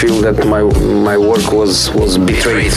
feel 0.00 0.22
that 0.22 0.46
my 0.46 0.62
my 1.04 1.18
work 1.18 1.52
was 1.52 1.90
was 1.92 2.16
betrayed. 2.16 2.72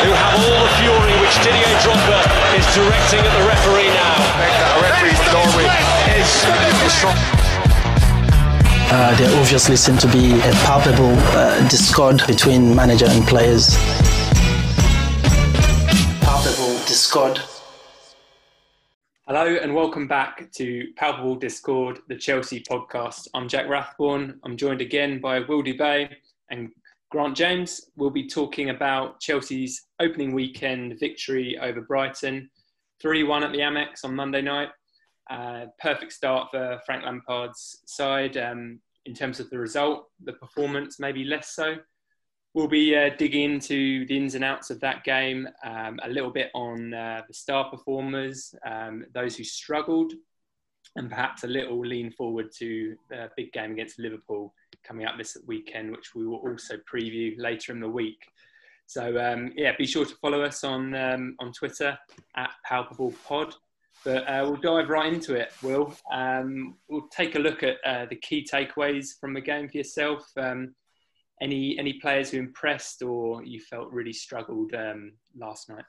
Who 0.00 0.10
have 0.16 0.34
all 0.40 0.56
the 0.64 0.72
fury 0.80 1.12
which 1.20 1.36
Didier 1.44 1.76
Drogba 1.84 2.20
is 2.56 2.64
directing 2.72 3.20
at 3.28 3.32
the 3.36 3.44
referee 3.52 3.92
now. 4.00 4.16
The 4.72 4.80
referee 4.80 5.16
from 5.20 5.28
Norway 5.36 5.68
is, 6.16 6.30
is 6.86 6.92
strong. 6.96 7.18
Uh, 8.92 9.14
there 9.18 9.30
obviously 9.38 9.76
seemed 9.76 10.00
to 10.00 10.08
be 10.08 10.40
a 10.40 10.52
palpable 10.64 11.12
uh, 11.36 11.68
discord 11.68 12.22
between 12.26 12.74
manager 12.74 13.06
and 13.06 13.22
players. 13.28 13.76
Palpable 16.24 16.80
discord. 16.86 17.42
Hello 19.32 19.46
and 19.46 19.72
welcome 19.72 20.08
back 20.08 20.50
to 20.56 20.88
Palpable 20.96 21.36
Discord, 21.36 22.00
the 22.08 22.16
Chelsea 22.16 22.64
podcast. 22.68 23.28
I'm 23.32 23.46
Jack 23.46 23.66
Rathborne. 23.66 24.34
I'm 24.42 24.56
joined 24.56 24.80
again 24.80 25.20
by 25.20 25.38
Will 25.38 25.62
Bay 25.62 26.10
and 26.50 26.72
Grant 27.12 27.36
James. 27.36 27.90
We'll 27.94 28.10
be 28.10 28.26
talking 28.26 28.70
about 28.70 29.20
Chelsea's 29.20 29.86
opening 30.00 30.34
weekend 30.34 30.98
victory 30.98 31.56
over 31.62 31.80
Brighton, 31.80 32.50
3 33.00 33.22
1 33.22 33.44
at 33.44 33.52
the 33.52 33.58
Amex 33.58 34.04
on 34.04 34.16
Monday 34.16 34.42
night. 34.42 34.70
Uh, 35.30 35.66
perfect 35.78 36.12
start 36.12 36.50
for 36.50 36.80
Frank 36.84 37.04
Lampard's 37.04 37.82
side 37.86 38.36
um, 38.36 38.80
in 39.06 39.14
terms 39.14 39.38
of 39.38 39.48
the 39.50 39.60
result, 39.60 40.08
the 40.24 40.32
performance, 40.32 40.98
maybe 40.98 41.22
less 41.22 41.54
so. 41.54 41.76
We'll 42.52 42.68
be 42.68 42.96
uh, 42.96 43.10
digging 43.16 43.52
into 43.52 44.06
the 44.06 44.16
ins 44.16 44.34
and 44.34 44.42
outs 44.42 44.70
of 44.70 44.80
that 44.80 45.04
game, 45.04 45.48
um, 45.64 46.00
a 46.02 46.08
little 46.08 46.32
bit 46.32 46.50
on 46.52 46.92
uh, 46.92 47.22
the 47.28 47.34
star 47.34 47.70
performers, 47.70 48.52
um, 48.66 49.04
those 49.14 49.36
who 49.36 49.44
struggled, 49.44 50.12
and 50.96 51.08
perhaps 51.08 51.44
a 51.44 51.46
little 51.46 51.78
lean 51.78 52.10
forward 52.10 52.50
to 52.58 52.96
the 53.08 53.30
big 53.36 53.52
game 53.52 53.72
against 53.72 54.00
Liverpool 54.00 54.52
coming 54.82 55.06
up 55.06 55.16
this 55.16 55.36
weekend, 55.46 55.92
which 55.92 56.14
we 56.16 56.26
will 56.26 56.38
also 56.38 56.76
preview 56.92 57.34
later 57.38 57.70
in 57.70 57.78
the 57.78 57.88
week. 57.88 58.18
So 58.86 59.16
um, 59.20 59.52
yeah, 59.54 59.76
be 59.78 59.86
sure 59.86 60.04
to 60.04 60.14
follow 60.16 60.42
us 60.42 60.64
on 60.64 60.96
um, 60.96 61.36
on 61.38 61.52
Twitter 61.52 61.96
at 62.36 62.50
Palpable 62.64 63.14
Pod. 63.24 63.54
But 64.04 64.28
uh, 64.28 64.42
we'll 64.42 64.56
dive 64.56 64.88
right 64.88 65.12
into 65.12 65.34
it. 65.34 65.52
Will 65.62 65.94
um, 66.10 66.74
we'll 66.88 67.06
take 67.12 67.36
a 67.36 67.38
look 67.38 67.62
at 67.62 67.76
uh, 67.84 68.06
the 68.06 68.16
key 68.16 68.44
takeaways 68.50 69.10
from 69.20 69.34
the 69.34 69.40
game 69.40 69.68
for 69.68 69.76
yourself. 69.76 70.28
Um, 70.36 70.74
any 71.40 71.78
any 71.78 71.94
players 71.94 72.30
who 72.30 72.38
impressed 72.38 73.02
or 73.02 73.44
you 73.44 73.60
felt 73.60 73.92
really 73.92 74.12
struggled 74.12 74.74
um, 74.74 75.12
last 75.36 75.68
night? 75.68 75.84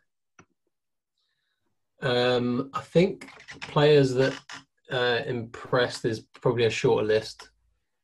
Um, 2.02 2.72
I 2.74 2.82
think 2.82 3.30
players 3.62 4.14
that 4.14 4.34
uh, 4.92 5.22
impressed 5.26 6.06
is 6.06 6.22
probably 6.42 6.66
a 6.66 6.70
shorter 6.70 7.06
list 7.06 7.50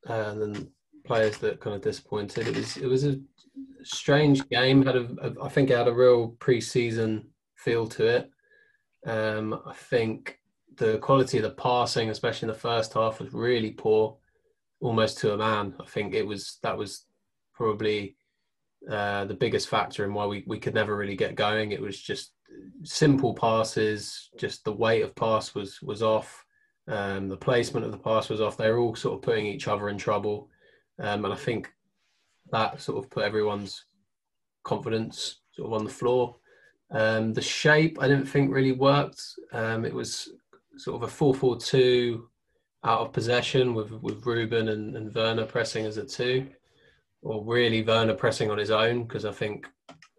uh, 0.08 0.34
than 0.36 0.72
players 1.06 1.38
that 1.40 1.60
kind 1.60 1.76
of 1.76 1.82
disappointed. 1.82 2.48
It 2.48 2.56
was 2.56 2.78
it 2.78 2.88
was 2.88 3.06
a 3.06 3.20
strange 3.84 4.48
game. 4.50 4.86
Had 4.86 4.98
a, 4.98 5.08
a 5.22 5.46
I 5.46 5.50
think 5.50 5.70
it 5.70 5.78
had 5.78 5.88
a 5.88 5.94
real 5.94 6.30
pre-season 6.40 7.30
feel 7.56 7.88
to 7.88 8.06
it. 8.06 8.32
Um, 9.06 9.62
I 9.66 9.74
think 9.74 10.40
the 10.78 11.00
quality 11.00 11.38
of 11.38 11.44
the 11.44 11.52
passing, 11.52 12.10
especially 12.10 12.48
in 12.48 12.54
the 12.54 12.60
first 12.60 12.94
half, 12.94 13.20
was 13.20 13.34
really 13.34 13.72
poor, 13.72 14.18
almost 14.80 15.18
to 15.20 15.34
a 15.34 15.38
man. 15.38 15.74
I 15.80 15.86
think 15.86 16.14
it 16.14 16.26
was 16.26 16.60
that 16.62 16.78
was 16.78 17.07
probably 17.58 18.16
uh, 18.90 19.26
the 19.26 19.34
biggest 19.34 19.68
factor 19.68 20.06
in 20.06 20.14
why 20.14 20.26
we, 20.26 20.44
we 20.48 20.60
could 20.60 20.76
never 20.76 20.96
really 20.96 21.16
get 21.16 21.36
going. 21.36 21.72
It 21.72 21.82
was 21.82 22.00
just 22.00 22.32
simple 22.84 23.34
passes, 23.34 24.30
just 24.38 24.64
the 24.64 24.72
weight 24.72 25.02
of 25.02 25.16
pass 25.16 25.54
was 25.54 25.82
was 25.82 26.02
off, 26.02 26.46
um, 26.88 27.28
the 27.28 27.36
placement 27.36 27.86
of 27.86 27.92
the 27.92 27.98
pass 27.98 28.30
was 28.30 28.40
off. 28.40 28.56
They 28.56 28.72
were 28.72 28.80
all 28.80 28.96
sort 28.96 29.16
of 29.16 29.24
putting 29.24 29.48
each 29.48 29.68
other 29.68 29.90
in 29.90 29.98
trouble, 29.98 30.50
um, 31.00 31.26
and 31.26 31.34
I 31.34 31.38
think 31.38 31.70
that 32.52 32.80
sort 32.80 33.04
of 33.04 33.10
put 33.10 33.26
everyone's 33.26 33.86
confidence 34.64 35.42
sort 35.54 35.68
of 35.68 35.74
on 35.74 35.84
the 35.84 35.90
floor. 35.90 36.38
Um, 36.92 37.34
the 37.34 37.42
shape 37.42 37.98
I 38.00 38.08
didn't 38.08 38.28
think 38.28 38.54
really 38.54 38.72
worked. 38.72 39.22
Um, 39.52 39.84
it 39.84 39.94
was 39.94 40.30
sort 40.78 41.02
of 41.02 41.10
a 41.10 41.12
4-4-2 41.12 42.22
out 42.84 43.02
of 43.02 43.12
possession 43.12 43.74
with 43.74 43.92
with 43.92 44.26
Ruben 44.26 44.70
and, 44.70 44.96
and 44.96 45.14
Werner 45.14 45.46
pressing 45.46 45.86
as 45.86 45.98
a 45.98 46.06
two 46.06 46.48
or 47.22 47.44
really 47.44 47.84
Werner 47.84 48.14
pressing 48.14 48.50
on 48.52 48.58
his 48.58 48.72
own 48.72 49.04
because 49.04 49.26
I 49.26 49.32
think 49.32 49.68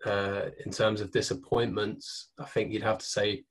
uh, 0.07 0.47
in 0.65 0.73
terms 0.73 1.01
of 1.01 1.11
disappointments, 1.11 2.29
I 2.39 2.45
think 2.45 2.73
you'd 2.73 2.83
have 2.83 2.99
to 2.99 3.07
say 3.07 3.45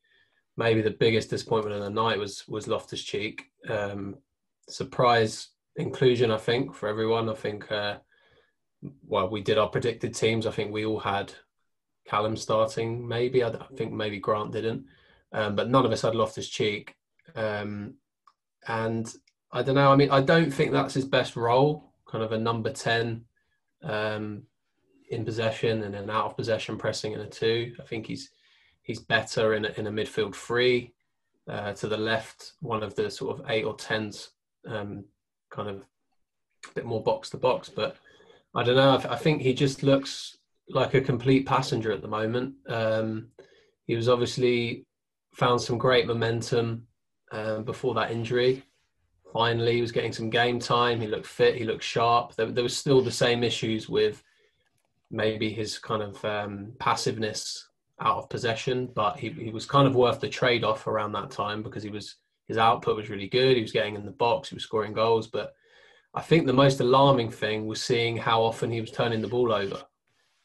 maybe 0.55 0.81
the 0.81 0.91
biggest 0.91 1.29
disappointment 1.29 1.75
of 1.75 1.81
the 1.81 1.89
night 1.89 2.19
was 2.19 2.47
was 2.47 2.67
Loftus 2.67 3.03
Cheek. 3.03 3.43
Um, 3.69 4.17
surprise 4.69 5.49
inclusion, 5.75 6.31
I 6.31 6.37
think, 6.37 6.73
for 6.73 6.89
everyone. 6.89 7.29
I 7.29 7.35
think 7.35 7.71
uh, 7.71 7.97
well, 9.07 9.29
we 9.29 9.41
did 9.41 9.57
our 9.57 9.69
predicted 9.69 10.13
teams. 10.13 10.45
I 10.45 10.51
think 10.51 10.71
we 10.71 10.85
all 10.85 10.99
had 10.99 11.33
Callum 12.05 12.37
starting. 12.37 13.07
Maybe 13.07 13.43
I, 13.43 13.51
think 13.75 13.91
maybe 13.93 14.19
Grant 14.19 14.51
didn't, 14.51 14.85
um, 15.33 15.55
but 15.55 15.69
none 15.69 15.85
of 15.85 15.91
us 15.91 16.01
had 16.01 16.15
Loftus 16.15 16.49
Cheek. 16.49 16.95
Um, 17.35 17.95
and 18.67 19.13
I 19.51 19.63
don't 19.63 19.75
know. 19.75 19.91
I 19.91 19.95
mean, 19.95 20.11
I 20.11 20.21
don't 20.21 20.51
think 20.51 20.71
that's 20.71 20.93
his 20.93 21.05
best 21.05 21.35
role. 21.35 21.93
Kind 22.09 22.23
of 22.23 22.31
a 22.31 22.37
number 22.37 22.71
ten 22.71 23.25
um, 23.83 24.43
in 25.09 25.23
possession 25.23 25.83
and 25.83 25.93
then 25.93 26.09
out 26.09 26.25
of 26.25 26.37
possession 26.37 26.77
pressing 26.77 27.13
in 27.13 27.21
a 27.21 27.27
two. 27.27 27.73
I 27.79 27.83
think 27.83 28.05
he's 28.05 28.29
he's 28.83 28.99
better 28.99 29.53
in 29.53 29.65
a, 29.65 29.69
in 29.77 29.87
a 29.87 29.91
midfield 29.91 30.35
three. 30.35 30.93
Uh, 31.49 31.71
to 31.71 31.87
the 31.87 31.97
left, 31.97 32.53
one 32.59 32.83
of 32.83 32.93
the 32.95 33.09
sort 33.09 33.39
of 33.39 33.49
eight 33.49 33.63
or 33.63 33.73
tens, 33.75 34.31
um, 34.67 35.05
kind 35.49 35.69
of 35.69 35.77
a 35.77 36.73
bit 36.75 36.85
more 36.85 37.01
box 37.01 37.29
to 37.29 37.37
box. 37.37 37.69
But 37.69 37.95
I 38.53 38.63
don't 38.63 38.75
know. 38.75 38.97
I, 38.97 39.13
I, 39.13 39.15
think 39.15 39.41
he 39.41 39.53
just 39.53 39.81
looks 39.81 40.39
like 40.67 40.93
a 40.93 40.99
complete 40.99 41.45
passenger 41.45 41.93
at 41.93 42.01
the 42.01 42.07
moment. 42.09 42.55
Um, 42.67 43.29
he 43.85 43.95
was 43.95 44.09
obviously 44.09 44.85
found 45.35 45.61
some 45.61 45.77
great 45.77 46.05
momentum 46.05 46.85
um, 47.31 47.63
before 47.63 47.93
that 47.93 48.11
injury 48.11 48.63
finally 49.33 49.75
he 49.75 49.81
was 49.81 49.91
getting 49.91 50.13
some 50.13 50.29
game 50.29 50.59
time. 50.59 50.99
He 50.99 51.07
looked 51.07 51.27
fit. 51.27 51.55
He 51.55 51.63
looked 51.63 51.83
sharp. 51.83 52.35
There, 52.35 52.51
there 52.51 52.63
was 52.63 52.77
still 52.77 53.01
the 53.01 53.11
same 53.11 53.43
issues 53.43 53.87
with 53.89 54.23
maybe 55.09 55.49
his 55.49 55.79
kind 55.79 56.01
of 56.01 56.23
um, 56.25 56.73
passiveness 56.79 57.69
out 57.99 58.17
of 58.17 58.29
possession, 58.29 58.89
but 58.93 59.17
he, 59.17 59.29
he 59.29 59.49
was 59.49 59.65
kind 59.65 59.87
of 59.87 59.95
worth 59.95 60.19
the 60.19 60.29
trade 60.29 60.63
off 60.63 60.87
around 60.87 61.13
that 61.13 61.31
time 61.31 61.63
because 61.63 61.83
he 61.83 61.89
was 61.89 62.15
his 62.47 62.57
output 62.57 62.95
was 62.95 63.09
really 63.09 63.27
good. 63.27 63.57
He 63.57 63.61
was 63.61 63.73
getting 63.73 63.95
in 63.95 64.05
the 64.05 64.11
box. 64.11 64.49
He 64.49 64.55
was 64.55 64.63
scoring 64.63 64.93
goals, 64.93 65.27
but 65.27 65.53
I 66.13 66.21
think 66.21 66.47
the 66.47 66.53
most 66.53 66.79
alarming 66.79 67.29
thing 67.29 67.65
was 67.65 67.81
seeing 67.81 68.15
how 68.15 68.41
often 68.41 68.71
he 68.71 68.79
was 68.79 68.91
turning 68.91 69.21
the 69.21 69.27
ball 69.27 69.51
over. 69.51 69.81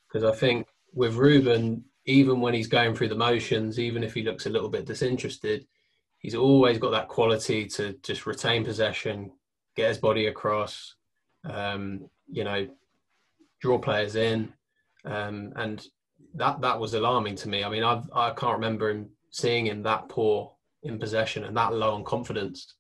Because 0.09 0.25
I 0.25 0.37
think 0.37 0.67
with 0.93 1.15
Ruben, 1.15 1.85
even 2.07 2.41
when 2.41 2.55
he's 2.55 2.67
going 2.67 2.95
through 2.95 3.09
the 3.09 3.15
motions, 3.15 3.79
even 3.79 4.03
if 4.03 4.15
he 4.15 4.23
looks 4.23 4.47
a 4.47 4.51
little 4.51 4.69
bit 4.69 4.85
disinterested, 4.85 5.67
he's 6.23 6.35
always 6.35 6.79
got 6.79 6.93
that 6.93 7.09
quality 7.09 7.67
to 7.67 7.93
just 8.03 8.27
retain 8.27 8.65
possession, 8.65 9.31
get 9.77 9.89
his 9.89 9.99
body 9.99 10.27
across, 10.27 10.95
um, 11.45 12.09
you 12.31 12.45
know, 12.45 12.67
draw 13.61 13.79
players 13.79 14.17
in, 14.17 14.53
um, 15.05 15.53
and 15.57 15.87
that 16.35 16.61
that 16.61 16.79
was 16.79 16.95
alarming 16.95 17.37
to 17.37 17.49
me. 17.49 17.65
I 17.65 17.69
mean, 17.69 17.83
I've, 17.83 18.09
I 18.15 18.31
can't 18.31 18.55
remember 18.55 18.91
him 18.91 19.11
seeing 19.31 19.67
him 19.67 19.83
that 19.83 20.09
poor 20.09 20.53
in 20.85 20.99
possession 20.99 21.45
and 21.45 21.57
that 21.57 21.75
low 21.75 21.95
on 21.95 22.05
confidence. 22.05 22.75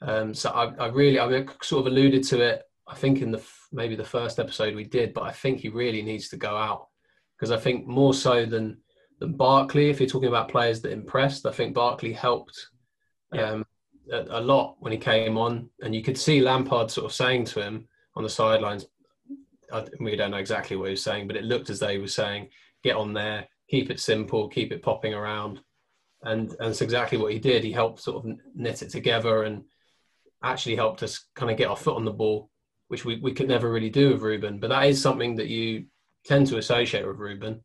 Um, 0.00 0.34
so 0.34 0.50
I, 0.50 0.74
I 0.84 0.86
really, 0.88 1.18
I 1.18 1.46
sort 1.62 1.86
of 1.86 1.92
alluded 1.92 2.24
to 2.24 2.40
it. 2.40 2.62
I 2.88 2.94
think 2.94 3.22
in 3.22 3.30
the 3.30 3.42
maybe 3.72 3.96
the 3.96 4.04
first 4.04 4.38
episode 4.38 4.74
we 4.74 4.84
did, 4.84 5.14
but 5.14 5.22
I 5.22 5.32
think 5.32 5.60
he 5.60 5.68
really 5.68 6.02
needs 6.02 6.28
to 6.28 6.36
go 6.36 6.56
out 6.56 6.88
because 7.36 7.50
I 7.50 7.58
think 7.58 7.86
more 7.86 8.12
so 8.12 8.44
than 8.44 8.78
than 9.18 9.32
Barkley, 9.32 9.88
if 9.88 10.00
you're 10.00 10.08
talking 10.08 10.28
about 10.28 10.48
players 10.48 10.80
that 10.82 10.92
impressed, 10.92 11.46
I 11.46 11.52
think 11.52 11.74
Barkley 11.74 12.12
helped 12.12 12.68
um, 13.32 13.66
a, 14.10 14.38
a, 14.38 14.40
lot 14.40 14.76
when 14.80 14.92
he 14.92 14.98
came 14.98 15.38
on, 15.38 15.68
and 15.82 15.94
you 15.94 16.02
could 16.02 16.18
see 16.18 16.40
Lampard 16.40 16.90
sort 16.90 17.06
of 17.06 17.12
saying 17.12 17.44
to 17.46 17.60
him 17.60 17.88
on 18.14 18.22
the 18.22 18.28
sidelines. 18.28 18.86
I, 19.72 19.84
we 20.00 20.16
don't 20.16 20.30
know 20.30 20.36
exactly 20.36 20.76
what 20.76 20.86
he 20.86 20.92
was 20.92 21.02
saying, 21.02 21.26
but 21.26 21.36
it 21.36 21.44
looked 21.44 21.70
as 21.70 21.78
though 21.78 21.88
he 21.88 21.98
was 21.98 22.14
saying, 22.14 22.48
"Get 22.82 22.96
on 22.96 23.12
there, 23.12 23.48
keep 23.68 23.90
it 23.90 24.00
simple, 24.00 24.48
keep 24.48 24.72
it 24.72 24.82
popping 24.82 25.14
around," 25.14 25.60
and 26.22 26.50
and 26.60 26.70
it's 26.70 26.82
exactly 26.82 27.18
what 27.18 27.32
he 27.32 27.38
did. 27.38 27.64
He 27.64 27.72
helped 27.72 28.00
sort 28.00 28.24
of 28.24 28.32
knit 28.54 28.82
it 28.82 28.90
together 28.90 29.44
and 29.44 29.64
actually 30.42 30.76
helped 30.76 31.02
us 31.02 31.26
kind 31.34 31.50
of 31.50 31.56
get 31.56 31.68
our 31.68 31.76
foot 31.76 31.96
on 31.96 32.04
the 32.04 32.10
ball, 32.10 32.50
which 32.88 33.04
we, 33.04 33.18
we 33.20 33.32
could 33.32 33.48
never 33.48 33.70
really 33.70 33.90
do 33.90 34.12
with 34.12 34.22
Ruben. 34.22 34.58
But 34.58 34.68
that 34.68 34.86
is 34.86 35.00
something 35.00 35.36
that 35.36 35.48
you 35.48 35.86
tend 36.24 36.48
to 36.48 36.58
associate 36.58 37.06
with 37.06 37.18
Ruben. 37.18 37.62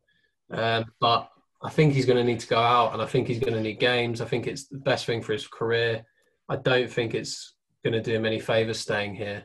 Um, 0.52 0.86
but 1.00 1.30
I 1.68 1.70
think 1.70 1.94
he's 1.94 2.06
going 2.06 2.18
to 2.18 2.24
need 2.24 2.40
to 2.40 2.48
go 2.48 2.60
out, 2.60 2.94
and 2.94 3.02
I 3.02 3.06
think 3.06 3.28
he's 3.28 3.40
going 3.40 3.52
to 3.52 3.60
need 3.60 3.78
games. 3.78 4.22
I 4.22 4.26
think 4.26 4.48
it's 4.48 4.68
the 4.68 4.78
best 4.78 5.06
thing 5.06 5.22
for 5.22 5.34
his 5.34 5.46
career. 5.48 6.06
I 6.48 6.56
don't 6.56 6.90
think 6.90 7.14
it's 7.14 7.56
going 7.84 7.92
to 7.92 8.02
do 8.02 8.16
him 8.16 8.26
any 8.26 8.40
favors 8.40 8.80
staying 8.80 9.16
here 9.16 9.44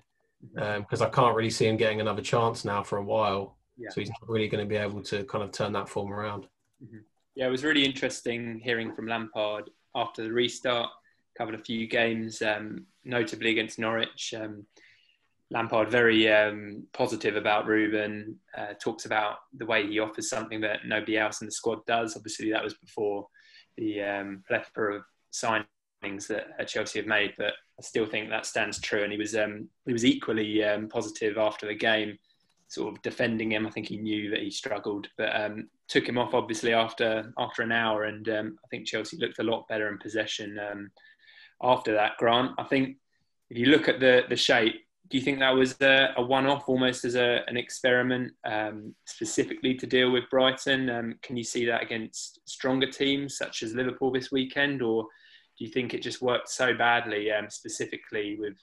because 0.55 1.01
um, 1.01 1.09
I 1.09 1.11
can't 1.11 1.35
really 1.35 1.51
see 1.51 1.67
him 1.67 1.77
getting 1.77 2.01
another 2.01 2.23
chance 2.23 2.65
now 2.65 2.85
for 2.85 2.99
a 2.99 3.05
while. 3.05 3.57
Yeah. 3.77 3.89
So 3.91 4.01
he's 4.01 4.11
not 4.11 4.29
really 4.29 4.47
going 4.47 4.65
to 4.65 4.69
be 4.69 4.77
able 4.77 5.03
to 5.03 5.25
kind 5.25 5.43
of 5.43 5.51
turn 5.51 5.73
that 5.73 5.89
form 5.89 6.13
around. 6.13 6.45
Mm-hmm. 6.85 6.99
Yeah, 7.35 7.49
it 7.49 7.51
was 7.51 7.65
really 7.65 7.85
interesting 7.85 8.61
hearing 8.63 8.95
from 8.95 9.09
Lampard 9.09 9.71
after 9.97 10.23
the 10.23 10.33
restart. 10.33 10.91
Covered 11.37 11.57
a 11.57 11.65
few 11.65 11.89
games, 11.89 12.41
um, 12.41 12.87
notably 13.05 13.51
against 13.51 13.81
Norwich. 13.81 14.33
Um, 14.39 14.65
Lampard 15.53 15.91
very 15.91 16.33
um, 16.33 16.85
positive 16.95 17.37
about 17.37 17.67
Ruben. 17.67 18.39
Uh, 18.57 18.73
talks 18.83 19.05
about 19.05 19.37
the 19.53 19.67
way 19.67 19.87
he 19.87 19.99
offers 19.99 20.31
something 20.31 20.63
that 20.63 20.87
nobody 20.87 21.19
else 21.19 21.43
in 21.43 21.47
the 21.47 21.53
squad 21.53 21.85
does. 21.87 22.17
Obviously, 22.17 22.51
that 22.51 22.65
was 22.65 22.75
before 22.75 23.27
the 23.77 24.03
um, 24.03 24.43
plethora 24.49 24.97
of 24.97 25.03
signings 25.33 26.27
that 26.29 26.67
Chelsea 26.67 26.99
have 27.01 27.07
made, 27.07 27.35
but 27.37 27.53
I 27.79 27.83
still 27.83 28.07
think 28.07 28.31
that 28.31 28.47
stands 28.47 28.81
true. 28.81 29.03
And 29.03 29.13
he 29.13 29.19
was 29.19 29.37
um, 29.37 29.69
he 29.85 29.93
was 29.93 30.07
equally 30.07 30.65
um, 30.65 30.89
positive 30.89 31.37
after 31.37 31.67
the 31.67 31.75
game, 31.75 32.17
sort 32.69 32.95
of 32.95 33.03
defending 33.03 33.53
him. 33.53 33.67
I 33.67 33.71
think 33.71 33.89
he 33.89 33.99
knew 33.99 34.31
that 34.31 34.41
he 34.41 34.51
struggled, 34.51 35.09
but 35.19 35.39
um, 35.39 35.69
took 35.87 36.09
him 36.09 36.17
off 36.17 36.33
obviously 36.33 36.73
after 36.73 37.31
after 37.39 37.61
an 37.61 37.73
hour. 37.73 38.05
And 38.05 38.27
um, 38.31 38.57
I 38.65 38.69
think 38.69 38.87
Chelsea 38.87 39.19
looked 39.19 39.39
a 39.39 39.45
lot 39.45 39.69
better 39.69 39.89
in 39.89 39.99
possession 39.99 40.59
after 41.63 41.93
that. 41.93 42.13
Grant, 42.19 42.53
I 42.57 42.65
think 42.65 42.97
if 43.51 43.59
you 43.59 43.67
look 43.67 43.87
at 43.91 44.01
the 44.01 44.23
the 44.31 44.37
shape 44.37 44.77
do 45.09 45.19
you 45.19 45.23
think 45.23 45.41
that 45.41 45.55
was 45.55 45.77
a, 45.81 46.15
a 46.17 46.23
one-off, 46.23 46.69
almost 46.69 47.05
as 47.05 47.17
a, 47.17 47.41
an 47.47 47.57
experiment, 47.57 48.33
um, 48.45 48.95
specifically 49.05 49.75
to 49.75 49.87
deal 49.87 50.11
with 50.11 50.25
Brighton? 50.31 50.89
Um, 50.89 51.15
can 51.23 51.37
you 51.37 51.45
see 51.45 51.67
that 51.67 51.83
against 51.83 52.41
stronger 52.49 52.91
teams 52.91 53.37
such 53.37 53.63
as 53.63 53.75
Liverpool 53.75 54.13
this 54.13 54.31
weekend, 54.33 54.81
or 54.81 55.03
do 55.59 55.65
you 55.65 55.71
think 55.71 55.93
it 55.93 56.03
just 56.03 56.23
worked 56.23 56.49
so 56.49 56.73
badly, 56.73 57.31
um, 57.31 57.51
specifically 57.51 58.37
with 58.39 58.55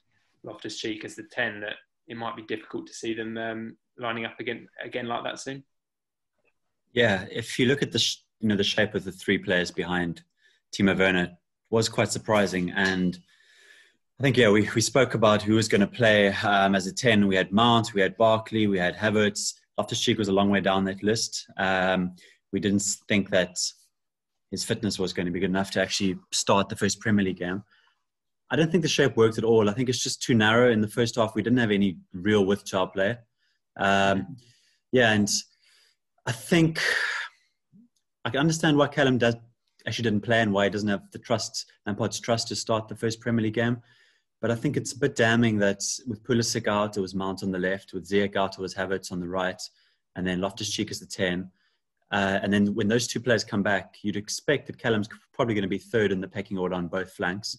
Loftus 0.44 0.78
Cheek 0.78 1.06
as 1.06 1.16
the 1.16 1.24
ten, 1.24 1.60
that 1.62 1.76
it 2.08 2.18
might 2.18 2.36
be 2.36 2.44
difficult 2.44 2.88
to 2.88 2.94
see 2.94 3.14
them 3.14 3.38
um, 3.38 3.78
lining 3.98 4.26
up 4.26 4.40
again 4.40 4.68
again 4.84 5.08
like 5.08 5.24
that 5.24 5.40
soon? 5.40 5.64
Yeah, 6.94 7.26
if 7.32 7.60
you 7.60 7.68
look 7.68 7.84
at 7.84 7.92
the 7.92 8.00
sh- 8.00 8.24
you 8.40 8.48
know 8.48 8.56
the 8.56 8.64
shape 8.64 8.96
of 8.96 9.04
the 9.04 9.12
three 9.12 9.38
players 9.38 9.70
behind 9.72 10.24
Timo 10.74 10.98
Werner 10.98 11.38
was 11.70 11.90
quite 11.90 12.12
surprising 12.12 12.72
and 12.72 13.20
I 14.20 14.24
think 14.24 14.36
yeah, 14.36 14.50
we, 14.50 14.70
we 14.76 14.82
spoke 14.82 15.14
about 15.14 15.42
who 15.42 15.56
was 15.56 15.70
going 15.70 15.80
to 15.80 15.88
play 15.88 16.28
um, 16.28 16.76
as 16.76 16.88
a 16.88 16.92
ten. 16.92 17.26
We 17.26 17.38
had 17.38 17.54
Mount, 17.54 17.94
we 17.94 18.02
had 18.02 18.18
Barkley, 18.18 18.68
we 18.68 18.78
had 18.78 18.94
Havertz. 18.94 19.54
Loftus 19.78 20.02
Cheek 20.02 20.18
was 20.18 20.28
a 20.28 20.34
long 20.34 20.50
way 20.50 20.60
down 20.60 20.84
that 20.86 21.02
list. 21.02 21.50
Um, 21.56 22.16
we 22.52 22.60
didn't 22.60 22.84
think 23.08 23.30
that 23.30 23.56
his 24.52 24.66
fitness 24.66 25.00
was 25.00 25.14
going 25.14 25.26
to 25.28 25.32
be 25.32 25.40
good 25.40 25.50
enough 25.50 25.72
to 25.72 25.82
actually 25.82 26.18
start 26.34 26.68
the 26.68 26.76
first 26.76 27.00
Premier 27.00 27.24
League 27.24 27.38
game. 27.38 27.64
I 28.52 28.58
don't 28.58 28.70
think 28.70 28.82
the 28.82 28.90
shape 28.90 29.16
worked 29.16 29.38
at 29.38 29.46
all. 29.46 29.70
I 29.70 29.74
think 29.74 29.88
it's 29.88 30.04
just 30.04 30.22
too 30.22 30.34
narrow. 30.34 30.70
In 30.70 30.82
the 30.82 30.90
first 30.90 31.16
half, 31.16 31.34
we 31.34 31.42
didn't 31.42 31.60
have 31.60 31.72
any 31.72 31.98
real 32.12 32.46
width 32.46 32.66
to 32.66 32.80
our 32.80 32.88
play. 32.90 33.18
Um, 33.78 34.36
yeah, 34.92 35.14
and 35.14 35.30
I 36.26 36.34
think 36.34 36.82
I 38.26 38.32
can 38.32 38.42
understand 38.42 38.76
why 38.76 38.88
Callum 38.88 39.18
does 39.18 39.36
actually 39.88 40.04
didn't 40.04 40.26
play 40.26 40.42
and 40.42 40.52
why 40.52 40.66
he 40.66 40.70
doesn't 40.70 40.90
have 40.90 41.10
the 41.14 41.20
trust, 41.20 41.72
Lampard's 41.86 42.20
trust 42.20 42.50
to 42.50 42.56
start 42.58 42.90
the 42.90 42.98
first 42.98 43.22
Premier 43.22 43.44
League 43.44 43.54
game. 43.54 43.82
But 44.42 44.52
I 44.52 44.56
think 44.56 44.78
it's 44.78 44.94
a 44.94 45.00
bit 45.00 45.16
damning 45.16 45.58
that 45.60 45.84
with 46.08 46.24
Pulisic 46.24 46.68
out, 46.68 46.96
it 46.96 47.02
was 47.02 47.14
Mount 47.14 47.44
on 47.44 47.52
the 47.52 47.60
left, 47.60 47.94
with 47.94 48.10
Ziyech 48.10 48.36
out, 48.36 48.58
it 48.58 48.62
was 48.62 48.74
Havertz 48.74 49.12
on 49.12 49.20
the 49.20 49.28
right, 49.28 49.62
and 50.16 50.26
then 50.26 50.40
Loftus 50.40 50.70
Cheek 50.70 50.92
is 50.92 51.00
the 51.00 51.06
10. 51.06 51.50
Uh, 52.12 52.40
and 52.42 52.52
then 52.52 52.74
when 52.74 52.88
those 52.88 53.06
two 53.08 53.20
players 53.20 53.44
come 53.44 53.62
back, 53.62 53.96
you'd 54.02 54.16
expect 54.16 54.68
that 54.68 54.80
Callum's 54.80 55.10
probably 55.34 55.54
going 55.54 55.64
to 55.64 55.68
be 55.68 55.78
third 55.78 56.12
in 56.12 56.22
the 56.22 56.28
pecking 56.28 56.58
order 56.58 56.76
on 56.76 56.88
both 56.88 57.12
flanks. 57.14 57.58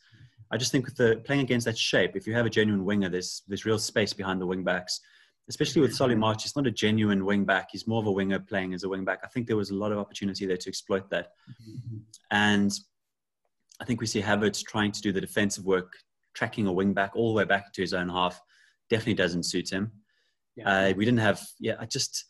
I 0.51 0.57
just 0.57 0.73
think 0.73 0.87
with 0.87 0.97
the 0.97 1.23
playing 1.25 1.43
against 1.43 1.67
that 1.67 1.79
shape, 1.79 2.17
if 2.17 2.27
you 2.27 2.35
have 2.35 2.47
a 2.47 2.51
genuine 2.51 2.85
winger, 2.85 3.09
there's 3.09 3.43
there's 3.47 3.65
real 3.65 3.79
space 3.79 4.13
behind 4.13 4.41
the 4.41 4.47
wing 4.47 4.65
backs. 4.65 5.01
Especially 5.49 5.81
with 5.81 5.95
Solly 5.95 6.15
March, 6.15 6.45
he's 6.45 6.55
not 6.55 6.67
a 6.67 6.71
genuine 6.71 7.25
wing 7.25 7.45
back. 7.45 7.69
He's 7.73 7.87
more 7.87 8.01
of 8.01 8.07
a 8.07 8.13
winger 8.13 8.39
playing 8.39 8.73
as 8.73 8.85
a 8.85 8.89
wing 8.89 9.05
back. 9.05 9.21
I 9.25 9.29
think 9.29 9.47
there 9.47 9.57
was 9.57 9.71
a 9.71 9.75
lot 9.75 9.91
of 9.91 9.99
opportunity 9.99 10.47
there 10.47 10.57
to 10.57 10.69
exploit 10.69 11.11
that. 11.11 11.33
And 12.31 12.73
I 13.81 13.85
think 13.85 14.01
we 14.01 14.07
see 14.07 14.23
Havertz 14.23 14.65
trying 14.65 14.93
to 14.93 15.01
do 15.01 15.13
the 15.13 15.21
defensive 15.21 15.65
work 15.65 15.93
tracking 16.35 16.67
a 16.67 16.73
wing 16.73 16.93
back 16.93 17.13
all 17.15 17.33
the 17.33 17.39
way 17.39 17.45
back 17.45 17.73
to 17.73 17.81
his 17.81 17.95
own 17.95 18.09
half 18.09 18.41
definitely 18.89 19.15
doesn't 19.15 19.45
suit 19.45 19.71
him. 19.71 19.93
Yeah. 20.57 20.89
Uh, 20.89 20.95
we 20.97 21.05
didn't 21.05 21.21
have, 21.21 21.41
yeah, 21.59 21.77
I 21.79 21.87
just, 21.87 22.27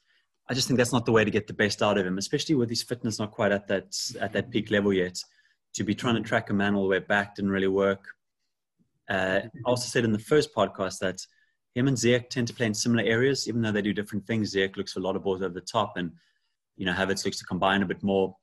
I 0.48 0.54
just 0.54 0.66
think 0.66 0.78
that's 0.78 0.92
not 0.92 1.06
the 1.06 1.12
way 1.12 1.24
to 1.24 1.30
get 1.30 1.46
the 1.46 1.54
best 1.54 1.82
out 1.82 1.96
of 1.96 2.04
him, 2.04 2.18
especially 2.18 2.56
with 2.56 2.68
his 2.68 2.82
fitness 2.82 3.18
not 3.18 3.30
quite 3.30 3.52
at 3.52 3.68
that 3.68 3.96
at 4.20 4.32
that 4.32 4.50
peak 4.50 4.70
level 4.70 4.92
yet. 4.92 5.16
To 5.74 5.84
be 5.84 5.94
trying 5.94 6.16
to 6.16 6.22
track 6.22 6.50
a 6.50 6.52
man 6.52 6.74
all 6.74 6.82
the 6.82 6.88
way 6.88 6.98
back 6.98 7.36
didn't 7.36 7.52
really 7.52 7.68
work. 7.68 8.04
Uh, 9.08 9.40
I 9.44 9.48
also 9.64 9.86
said 9.86 10.04
in 10.04 10.10
the 10.10 10.18
first 10.18 10.52
podcast 10.52 10.98
that 10.98 11.24
him 11.76 11.86
and 11.86 11.96
Ziyech 11.96 12.30
tend 12.30 12.48
to 12.48 12.54
play 12.54 12.66
in 12.66 12.74
similar 12.74 13.04
areas, 13.04 13.46
even 13.46 13.62
though 13.62 13.70
they 13.70 13.80
do 13.82 13.92
different 13.92 14.26
things. 14.26 14.52
Ziyech 14.52 14.76
looks 14.76 14.92
for 14.92 14.98
a 14.98 15.02
lot 15.02 15.14
of 15.14 15.22
balls 15.22 15.40
over 15.40 15.54
the 15.54 15.60
top, 15.60 15.96
and 15.96 16.10
you 16.76 16.84
know 16.84 16.92
Havertz 16.92 17.24
looks 17.24 17.38
to 17.38 17.44
combine 17.44 17.82
a 17.82 17.86
bit 17.86 18.02
more 18.02 18.36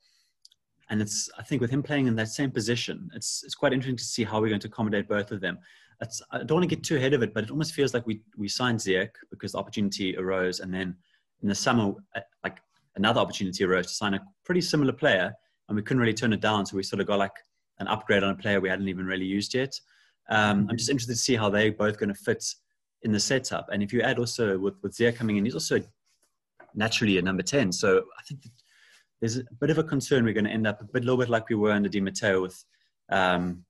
and 0.90 1.02
it's 1.02 1.30
I 1.38 1.44
think 1.44 1.62
with 1.62 1.70
him 1.70 1.84
playing 1.84 2.08
in 2.08 2.16
that 2.16 2.30
same 2.30 2.52
position, 2.52 3.10
it's 3.14 3.44
it's 3.44 3.56
quite 3.56 3.74
interesting 3.74 3.98
to 3.98 4.04
see 4.04 4.24
how 4.24 4.40
we're 4.40 4.50
going 4.50 4.62
to 4.62 4.68
accommodate 4.68 5.08
both 5.08 5.32
of 5.32 5.42
them. 5.42 5.60
It's, 6.02 6.22
I 6.32 6.38
don't 6.40 6.58
want 6.58 6.70
to 6.70 6.76
get 6.76 6.84
too 6.84 6.98
ahead 6.98 7.14
of 7.14 7.24
it, 7.24 7.34
but 7.34 7.44
it 7.44 7.52
almost 7.52 7.74
feels 7.74 7.94
like 7.94 8.06
we 8.06 8.22
we 8.38 8.48
signed 8.48 8.80
Ziyech 8.80 9.10
because 9.30 9.54
the 9.54 9.58
opportunity 9.58 10.16
arose, 10.18 10.60
and 10.60 10.74
then 10.74 10.96
in 11.42 11.50
the 11.50 11.56
summer, 11.56 11.94
uh, 12.16 12.22
like 12.44 12.60
another 12.96 13.20
opportunity 13.20 13.64
arose 13.64 13.88
to 13.88 13.94
sign 13.94 14.14
a 14.14 14.22
pretty 14.46 14.62
similar 14.62 14.94
player, 14.94 15.34
and 15.68 15.76
we 15.76 15.82
couldn't 15.82 16.00
really 16.00 16.14
turn 16.14 16.34
it 16.34 16.42
down. 16.42 16.66
So 16.66 16.78
we 16.78 16.84
sort 16.84 17.00
of 17.00 17.08
got 17.08 17.20
like 17.20 17.38
an 17.80 17.88
upgrade 17.88 18.24
on 18.24 18.30
a 18.30 18.36
player 18.36 18.60
we 18.60 18.70
hadn't 18.70 18.88
even 18.88 19.06
really 19.06 19.26
used 19.26 19.54
yet. 19.54 19.80
Um, 20.30 20.68
I'm 20.70 20.78
just 20.78 20.90
interested 20.90 21.14
to 21.14 21.20
see 21.20 21.36
how 21.36 21.50
they're 21.50 21.72
both 21.72 21.98
going 21.98 22.10
to 22.10 22.16
fit 22.16 22.44
in 23.04 23.12
the 23.12 23.20
setup. 23.20 23.70
And 23.72 23.82
if 23.82 23.94
you 23.94 24.02
add 24.02 24.20
also 24.20 24.58
with 24.58 24.76
with 24.84 24.96
Ziyech 24.96 25.16
coming 25.16 25.38
in, 25.38 25.46
he's 25.46 25.54
also 25.54 25.80
naturally 26.76 27.18
a 27.18 27.22
number 27.22 27.44
ten. 27.44 27.72
So 27.72 28.04
I 28.20 28.24
think 28.28 28.42
there's 29.20 29.38
a 29.38 29.44
bit 29.60 29.70
of 29.70 29.78
a 29.78 29.84
concern 29.84 30.24
we're 30.24 30.34
going 30.34 30.46
to 30.46 30.52
end 30.52 30.68
up 30.68 30.82
a 30.82 30.86
bit, 30.86 31.04
a 31.04 31.06
little 31.06 31.18
bit 31.18 31.30
like 31.30 31.50
we 31.50 31.56
were 31.56 31.72
under 31.72 31.90
Di 31.90 32.00
Matteo 32.00 32.42
with 32.42 32.64
um, 33.10 33.64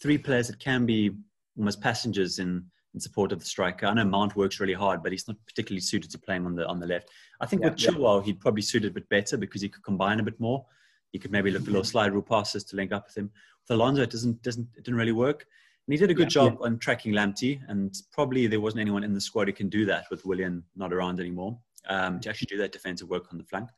three 0.00 0.18
players 0.18 0.48
that 0.48 0.58
can 0.58 0.86
be 0.86 1.12
almost 1.56 1.80
passengers 1.80 2.38
in, 2.38 2.64
in 2.94 3.00
support 3.00 3.32
of 3.32 3.40
the 3.40 3.44
striker. 3.44 3.86
I 3.86 3.94
know 3.94 4.04
Mount 4.04 4.36
works 4.36 4.60
really 4.60 4.72
hard, 4.72 5.02
but 5.02 5.12
he's 5.12 5.28
not 5.28 5.36
particularly 5.46 5.80
suited 5.80 6.10
to 6.12 6.18
playing 6.18 6.46
on 6.46 6.54
the 6.54 6.66
on 6.66 6.80
the 6.80 6.86
left. 6.86 7.10
I 7.40 7.46
think 7.46 7.62
yeah, 7.62 7.68
with 7.68 7.78
Chilwell, 7.78 8.20
yeah. 8.20 8.26
he'd 8.26 8.40
probably 8.40 8.62
suit 8.62 8.84
it 8.84 8.88
a 8.88 8.92
bit 8.92 9.08
better 9.08 9.36
because 9.36 9.62
he 9.62 9.68
could 9.68 9.84
combine 9.84 10.20
a 10.20 10.24
bit 10.24 10.38
more. 10.40 10.64
He 11.10 11.18
could 11.18 11.30
maybe 11.30 11.50
look 11.50 11.64
for 11.64 11.70
little 11.70 11.84
slide 11.84 12.12
rule 12.12 12.22
passes 12.22 12.64
to 12.64 12.76
link 12.76 12.92
up 12.92 13.06
with 13.06 13.16
him. 13.16 13.30
With 13.68 13.76
Alonso, 13.76 14.02
it 14.02 14.10
doesn't 14.10 14.42
doesn't 14.42 14.68
it 14.76 14.84
didn't 14.84 14.98
really 14.98 15.12
work. 15.12 15.46
And 15.86 15.92
he 15.92 15.98
did 15.98 16.10
a 16.10 16.14
good 16.14 16.34
yeah, 16.34 16.48
job 16.48 16.58
on 16.60 16.78
tracking 16.78 17.12
Lamptey, 17.12 17.60
and 17.68 17.94
probably 18.12 18.46
there 18.46 18.60
wasn't 18.60 18.80
anyone 18.80 19.04
in 19.04 19.12
the 19.12 19.20
squad 19.20 19.48
who 19.48 19.52
can 19.52 19.68
do 19.68 19.84
that 19.86 20.04
with 20.10 20.24
William 20.24 20.64
not 20.76 20.92
around 20.92 21.20
anymore 21.20 21.58
um, 21.88 22.20
to 22.20 22.30
actually 22.30 22.46
do 22.46 22.58
that 22.58 22.72
defensive 22.72 23.08
work 23.08 23.26
on 23.32 23.38
the 23.38 23.44
flank. 23.44 23.68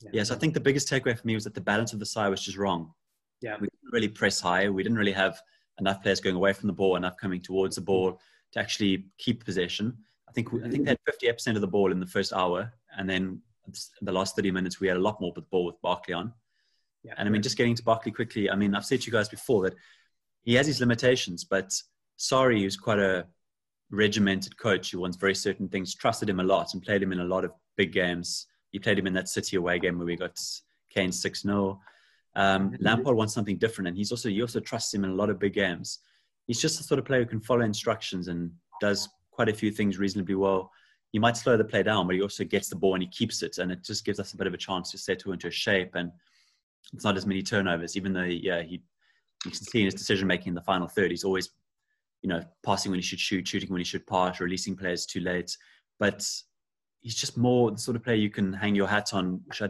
Yeah. 0.00 0.10
Yes, 0.12 0.30
I 0.30 0.36
think 0.36 0.54
the 0.54 0.60
biggest 0.60 0.88
takeaway 0.88 1.18
for 1.18 1.26
me 1.26 1.34
was 1.34 1.44
that 1.44 1.54
the 1.54 1.60
balance 1.60 1.92
of 1.92 1.98
the 1.98 2.06
side 2.06 2.28
was 2.28 2.42
just 2.42 2.58
wrong. 2.58 2.92
Yeah. 3.40 3.56
We 3.60 3.68
didn't 3.68 3.92
really 3.92 4.08
press 4.08 4.40
high. 4.40 4.68
We 4.68 4.82
didn't 4.82 4.98
really 4.98 5.12
have 5.12 5.40
enough 5.78 6.02
players 6.02 6.20
going 6.20 6.36
away 6.36 6.52
from 6.52 6.66
the 6.66 6.72
ball, 6.72 6.96
enough 6.96 7.16
coming 7.16 7.40
towards 7.40 7.76
the 7.76 7.82
ball 7.82 8.20
to 8.52 8.60
actually 8.60 9.06
keep 9.18 9.44
possession. 9.44 9.96
I 10.28 10.32
think 10.32 10.52
we, 10.52 10.62
I 10.62 10.68
think 10.68 10.84
they 10.84 10.90
had 10.90 10.98
58% 11.22 11.54
of 11.54 11.60
the 11.60 11.66
ball 11.66 11.92
in 11.92 12.00
the 12.00 12.06
first 12.06 12.32
hour, 12.32 12.72
and 12.96 13.08
then 13.08 13.40
the 14.02 14.12
last 14.12 14.36
30 14.36 14.50
minutes 14.50 14.80
we 14.80 14.88
had 14.88 14.96
a 14.96 15.00
lot 15.00 15.20
more 15.20 15.30
with 15.30 15.44
the 15.44 15.48
ball 15.50 15.64
with 15.64 15.80
Barkley 15.82 16.14
on. 16.14 16.32
Yeah, 17.02 17.14
and 17.16 17.28
I 17.28 17.32
mean, 17.32 17.42
just 17.42 17.56
getting 17.56 17.74
to 17.74 17.82
Barkley 17.82 18.12
quickly. 18.12 18.50
I 18.50 18.56
mean, 18.56 18.74
I've 18.74 18.84
said 18.84 19.02
to 19.02 19.06
you 19.06 19.12
guys 19.12 19.28
before 19.28 19.62
that 19.62 19.74
he 20.42 20.54
has 20.54 20.66
his 20.66 20.80
limitations, 20.80 21.44
but 21.44 21.72
Sarri, 22.18 22.60
who's 22.60 22.76
quite 22.76 22.98
a 22.98 23.26
regimented 23.90 24.56
coach 24.58 24.90
who 24.90 25.00
wants 25.00 25.16
very 25.16 25.34
certain 25.34 25.68
things, 25.68 25.94
trusted 25.94 26.28
him 26.28 26.40
a 26.40 26.44
lot 26.44 26.74
and 26.74 26.82
played 26.82 27.02
him 27.02 27.12
in 27.12 27.20
a 27.20 27.24
lot 27.24 27.44
of 27.44 27.52
big 27.76 27.92
games 27.92 28.46
he 28.72 28.78
played 28.78 28.98
him 28.98 29.06
in 29.06 29.12
that 29.14 29.28
City 29.28 29.56
away 29.56 29.78
game 29.78 29.98
where 29.98 30.06
we 30.06 30.16
got 30.16 30.38
Kane 30.90 31.12
6 31.12 31.42
0. 31.42 31.80
Um, 32.34 32.70
mm-hmm. 32.70 32.84
Lampard 32.84 33.16
wants 33.16 33.34
something 33.34 33.56
different, 33.56 33.88
and 33.88 33.96
he's 33.96 34.10
also 34.10 34.28
he 34.28 34.42
also 34.42 34.60
trusts 34.60 34.92
him 34.92 35.04
in 35.04 35.10
a 35.10 35.14
lot 35.14 35.30
of 35.30 35.38
big 35.38 35.54
games. 35.54 36.00
He's 36.46 36.60
just 36.60 36.78
the 36.78 36.84
sort 36.84 36.98
of 36.98 37.04
player 37.04 37.20
who 37.20 37.28
can 37.28 37.40
follow 37.40 37.62
instructions 37.62 38.28
and 38.28 38.50
does 38.80 39.08
quite 39.30 39.48
a 39.48 39.54
few 39.54 39.70
things 39.70 39.98
reasonably 39.98 40.34
well. 40.34 40.70
He 41.12 41.18
might 41.18 41.36
slow 41.36 41.56
the 41.56 41.64
play 41.64 41.82
down, 41.82 42.06
but 42.06 42.14
he 42.14 42.22
also 42.22 42.44
gets 42.44 42.68
the 42.68 42.76
ball 42.76 42.94
and 42.94 43.02
he 43.02 43.08
keeps 43.08 43.42
it, 43.42 43.58
and 43.58 43.72
it 43.72 43.82
just 43.82 44.04
gives 44.04 44.20
us 44.20 44.32
a 44.32 44.36
bit 44.36 44.46
of 44.46 44.54
a 44.54 44.58
chance 44.58 44.90
to 44.90 44.98
settle 44.98 45.32
into 45.32 45.48
a 45.48 45.50
shape. 45.50 45.94
And 45.94 46.12
it's 46.92 47.04
not 47.04 47.16
as 47.16 47.26
many 47.26 47.42
turnovers, 47.42 47.96
even 47.96 48.12
though 48.12 48.22
yeah 48.22 48.62
he 48.62 48.82
you 49.44 49.50
can 49.50 49.54
see 49.54 49.80
in 49.80 49.84
his 49.84 49.94
decision 49.94 50.26
making 50.26 50.48
in 50.48 50.54
the 50.54 50.62
final 50.62 50.88
third, 50.88 51.10
he's 51.10 51.24
always 51.24 51.50
you 52.22 52.28
know 52.28 52.42
passing 52.64 52.90
when 52.90 52.98
he 52.98 53.02
should 53.02 53.20
shoot, 53.20 53.46
shooting 53.46 53.70
when 53.70 53.80
he 53.80 53.84
should 53.84 54.06
pass, 54.06 54.40
releasing 54.40 54.76
players 54.76 55.06
too 55.06 55.20
late. 55.20 55.56
But 55.98 56.28
he's 57.06 57.14
just 57.14 57.36
more 57.36 57.70
the 57.70 57.78
sort 57.78 57.96
of 57.96 58.02
player 58.02 58.16
you 58.16 58.28
can 58.28 58.52
hang 58.52 58.74
your 58.74 58.88
hat 58.88 59.14
on, 59.14 59.40
which 59.46 59.62
I, 59.62 59.66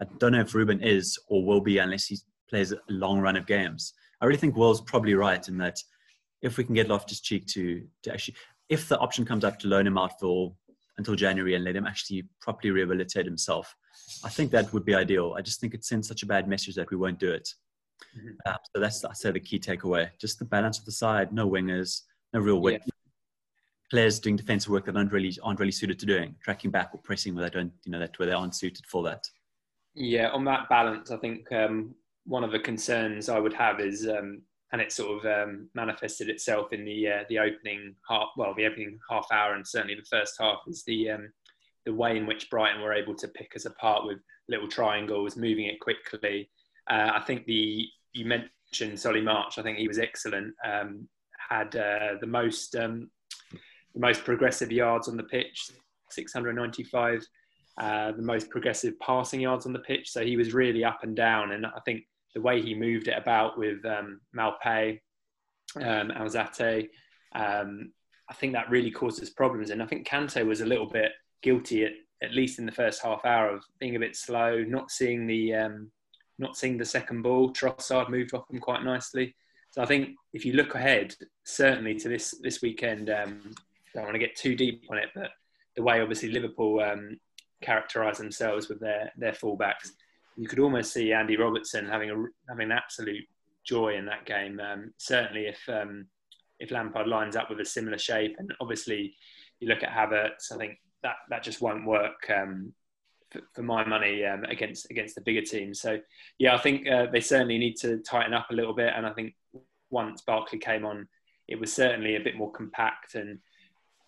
I 0.00 0.06
don't 0.18 0.32
know 0.32 0.40
if 0.40 0.52
Ruben 0.52 0.82
is 0.82 1.16
or 1.28 1.44
will 1.44 1.60
be 1.60 1.78
unless 1.78 2.06
he 2.06 2.18
plays 2.50 2.72
a 2.72 2.78
long 2.88 3.20
run 3.20 3.36
of 3.36 3.46
games. 3.46 3.94
I 4.20 4.26
really 4.26 4.36
think 4.36 4.56
Will's 4.56 4.80
probably 4.80 5.14
right 5.14 5.46
in 5.46 5.58
that 5.58 5.78
if 6.42 6.58
we 6.58 6.64
can 6.64 6.74
get 6.74 6.88
Loftus 6.88 7.20
Cheek 7.20 7.46
to 7.54 7.86
to 8.02 8.12
actually, 8.12 8.34
if 8.68 8.88
the 8.88 8.98
option 8.98 9.24
comes 9.24 9.44
up 9.44 9.60
to 9.60 9.68
loan 9.68 9.86
him 9.86 9.96
out 9.96 10.18
for 10.18 10.56
until 10.98 11.14
January 11.14 11.54
and 11.54 11.64
let 11.64 11.76
him 11.76 11.86
actually 11.86 12.24
properly 12.40 12.72
rehabilitate 12.72 13.26
himself, 13.26 13.72
I 14.24 14.28
think 14.28 14.50
that 14.50 14.72
would 14.72 14.84
be 14.84 14.96
ideal. 14.96 15.36
I 15.38 15.40
just 15.40 15.60
think 15.60 15.74
it 15.74 15.84
sends 15.84 16.08
such 16.08 16.24
a 16.24 16.26
bad 16.26 16.48
message 16.48 16.74
that 16.74 16.90
we 16.90 16.96
won't 16.96 17.20
do 17.20 17.30
it. 17.30 17.48
Mm-hmm. 18.18 18.34
Uh, 18.44 18.56
so 18.74 18.80
that's 18.80 19.04
I 19.04 19.12
say 19.12 19.30
the 19.30 19.38
key 19.38 19.60
takeaway: 19.60 20.08
just 20.20 20.40
the 20.40 20.46
balance 20.46 20.80
of 20.80 20.84
the 20.84 20.90
side, 20.90 21.32
no 21.32 21.48
wingers, 21.48 22.00
no 22.32 22.40
real 22.40 22.60
width. 22.60 22.82
Yeah 22.86 23.01
players 23.92 24.18
doing 24.18 24.36
defensive 24.36 24.70
work 24.70 24.86
that 24.86 24.96
aren't 24.96 25.12
really 25.12 25.36
aren't 25.42 25.60
really 25.60 25.70
suited 25.70 25.98
to 25.98 26.06
doing 26.06 26.34
tracking 26.42 26.70
back 26.70 26.88
or 26.94 26.98
pressing 26.98 27.34
where 27.34 27.44
they 27.44 27.50
don't 27.50 27.72
you 27.84 27.92
know 27.92 27.98
that 27.98 28.18
where 28.18 28.26
they 28.26 28.32
aren't 28.32 28.54
suited 28.54 28.86
for 28.86 29.02
that. 29.02 29.28
Yeah, 29.94 30.30
on 30.30 30.46
that 30.46 30.70
balance, 30.70 31.10
I 31.10 31.18
think 31.18 31.52
um, 31.52 31.94
one 32.24 32.42
of 32.42 32.52
the 32.52 32.58
concerns 32.58 33.28
I 33.28 33.38
would 33.38 33.52
have 33.52 33.80
is 33.80 34.08
um, 34.08 34.40
and 34.72 34.80
it 34.80 34.92
sort 34.92 35.18
of 35.18 35.26
um, 35.30 35.68
manifested 35.74 36.30
itself 36.30 36.72
in 36.72 36.86
the 36.86 37.06
uh, 37.06 37.24
the 37.28 37.38
opening 37.38 37.94
half. 38.08 38.30
Well, 38.38 38.54
the 38.56 38.64
opening 38.64 38.98
half 39.10 39.26
hour, 39.30 39.54
and 39.54 39.68
certainly 39.68 39.94
the 39.94 40.16
first 40.16 40.36
half 40.40 40.60
is 40.66 40.82
the 40.84 41.10
um, 41.10 41.30
the 41.84 41.92
way 41.92 42.16
in 42.16 42.26
which 42.26 42.48
Brighton 42.48 42.80
were 42.80 42.94
able 42.94 43.14
to 43.16 43.28
pick 43.28 43.52
us 43.54 43.66
apart 43.66 44.06
with 44.06 44.20
little 44.48 44.68
triangles, 44.68 45.36
moving 45.36 45.66
it 45.66 45.80
quickly. 45.80 46.48
Uh, 46.90 47.10
I 47.12 47.20
think 47.26 47.44
the 47.44 47.86
you 48.14 48.24
mentioned 48.24 48.98
Solly 48.98 49.20
March. 49.20 49.58
I 49.58 49.62
think 49.62 49.76
he 49.76 49.88
was 49.88 49.98
excellent. 49.98 50.54
Um, 50.64 51.06
had 51.50 51.76
uh, 51.76 52.14
the 52.22 52.26
most 52.26 52.74
um, 52.76 53.10
the 53.94 54.00
most 54.00 54.24
progressive 54.24 54.72
yards 54.72 55.08
on 55.08 55.16
the 55.16 55.24
pitch, 55.24 55.70
695. 56.10 57.26
Uh, 57.78 58.12
the 58.12 58.22
most 58.22 58.50
progressive 58.50 58.98
passing 59.00 59.40
yards 59.40 59.64
on 59.64 59.72
the 59.72 59.78
pitch. 59.78 60.10
So 60.10 60.22
he 60.22 60.36
was 60.36 60.52
really 60.52 60.84
up 60.84 61.00
and 61.02 61.16
down, 61.16 61.52
and 61.52 61.64
I 61.64 61.80
think 61.86 62.02
the 62.34 62.40
way 62.40 62.60
he 62.60 62.74
moved 62.74 63.08
it 63.08 63.16
about 63.16 63.58
with 63.58 63.84
um, 63.86 64.20
Maupay, 64.36 65.00
um, 65.76 66.10
Alzate, 66.10 66.90
um, 67.34 67.92
I 68.28 68.34
think 68.34 68.52
that 68.52 68.70
really 68.70 68.90
caused 68.90 69.22
us 69.22 69.30
problems. 69.30 69.70
And 69.70 69.82
I 69.82 69.86
think 69.86 70.06
Kante 70.06 70.46
was 70.46 70.60
a 70.60 70.66
little 70.66 70.86
bit 70.86 71.12
guilty, 71.42 71.84
at, 71.84 71.92
at 72.22 72.34
least 72.34 72.58
in 72.58 72.66
the 72.66 72.72
first 72.72 73.02
half 73.02 73.24
hour, 73.24 73.50
of 73.50 73.64
being 73.78 73.96
a 73.96 74.00
bit 74.00 74.16
slow, 74.16 74.62
not 74.62 74.90
seeing 74.90 75.26
the 75.26 75.54
um, 75.54 75.90
not 76.38 76.56
seeing 76.56 76.76
the 76.76 76.84
second 76.84 77.22
ball. 77.22 77.52
Trossard 77.52 78.08
moved 78.08 78.34
off 78.34 78.50
him 78.50 78.58
quite 78.58 78.82
nicely. 78.84 79.34
So 79.70 79.82
I 79.82 79.86
think 79.86 80.10
if 80.32 80.44
you 80.44 80.54
look 80.54 80.74
ahead, 80.74 81.14
certainly 81.44 81.94
to 81.96 82.08
this 82.08 82.34
this 82.42 82.60
weekend, 82.62 83.10
um, 83.10 83.54
don't 83.94 84.04
want 84.04 84.14
to 84.14 84.18
get 84.18 84.36
too 84.36 84.54
deep 84.54 84.84
on 84.90 84.98
it, 84.98 85.10
but 85.14 85.30
the 85.76 85.82
way 85.82 86.00
obviously 86.00 86.30
Liverpool 86.30 86.80
um, 86.80 87.18
characterise 87.62 88.18
themselves 88.18 88.68
with 88.68 88.80
their 88.80 89.12
their 89.16 89.32
fullbacks, 89.32 89.90
you 90.36 90.48
could 90.48 90.58
almost 90.58 90.92
see 90.92 91.12
Andy 91.12 91.36
Robertson 91.36 91.88
having 91.88 92.10
a 92.10 92.24
having 92.48 92.70
an 92.70 92.72
absolute 92.72 93.24
joy 93.64 93.96
in 93.96 94.06
that 94.06 94.26
game. 94.26 94.60
Um, 94.60 94.92
certainly, 94.98 95.46
if 95.46 95.60
um, 95.68 96.06
if 96.58 96.70
Lampard 96.70 97.08
lines 97.08 97.36
up 97.36 97.50
with 97.50 97.60
a 97.60 97.64
similar 97.64 97.98
shape, 97.98 98.36
and 98.38 98.52
obviously 98.60 99.14
you 99.60 99.68
look 99.68 99.82
at 99.82 99.90
Havertz, 99.90 100.52
I 100.52 100.56
think 100.56 100.78
that 101.02 101.16
that 101.30 101.42
just 101.42 101.60
won't 101.60 101.86
work 101.86 102.30
um, 102.34 102.72
for, 103.30 103.40
for, 103.54 103.62
my 103.62 103.84
money 103.84 104.24
um, 104.24 104.44
against 104.44 104.90
against 104.90 105.14
the 105.14 105.20
bigger 105.20 105.42
teams. 105.42 105.80
So 105.80 105.98
yeah, 106.38 106.54
I 106.54 106.58
think 106.58 106.88
uh, 106.88 107.06
they 107.12 107.20
certainly 107.20 107.58
need 107.58 107.76
to 107.78 107.98
tighten 107.98 108.34
up 108.34 108.48
a 108.50 108.54
little 108.54 108.74
bit, 108.74 108.92
and 108.94 109.06
I 109.06 109.12
think 109.12 109.34
once 109.90 110.22
Barkley 110.22 110.58
came 110.58 110.84
on, 110.84 111.08
it 111.48 111.58
was 111.58 111.72
certainly 111.72 112.16
a 112.16 112.20
bit 112.20 112.36
more 112.36 112.52
compact 112.52 113.14
and. 113.14 113.38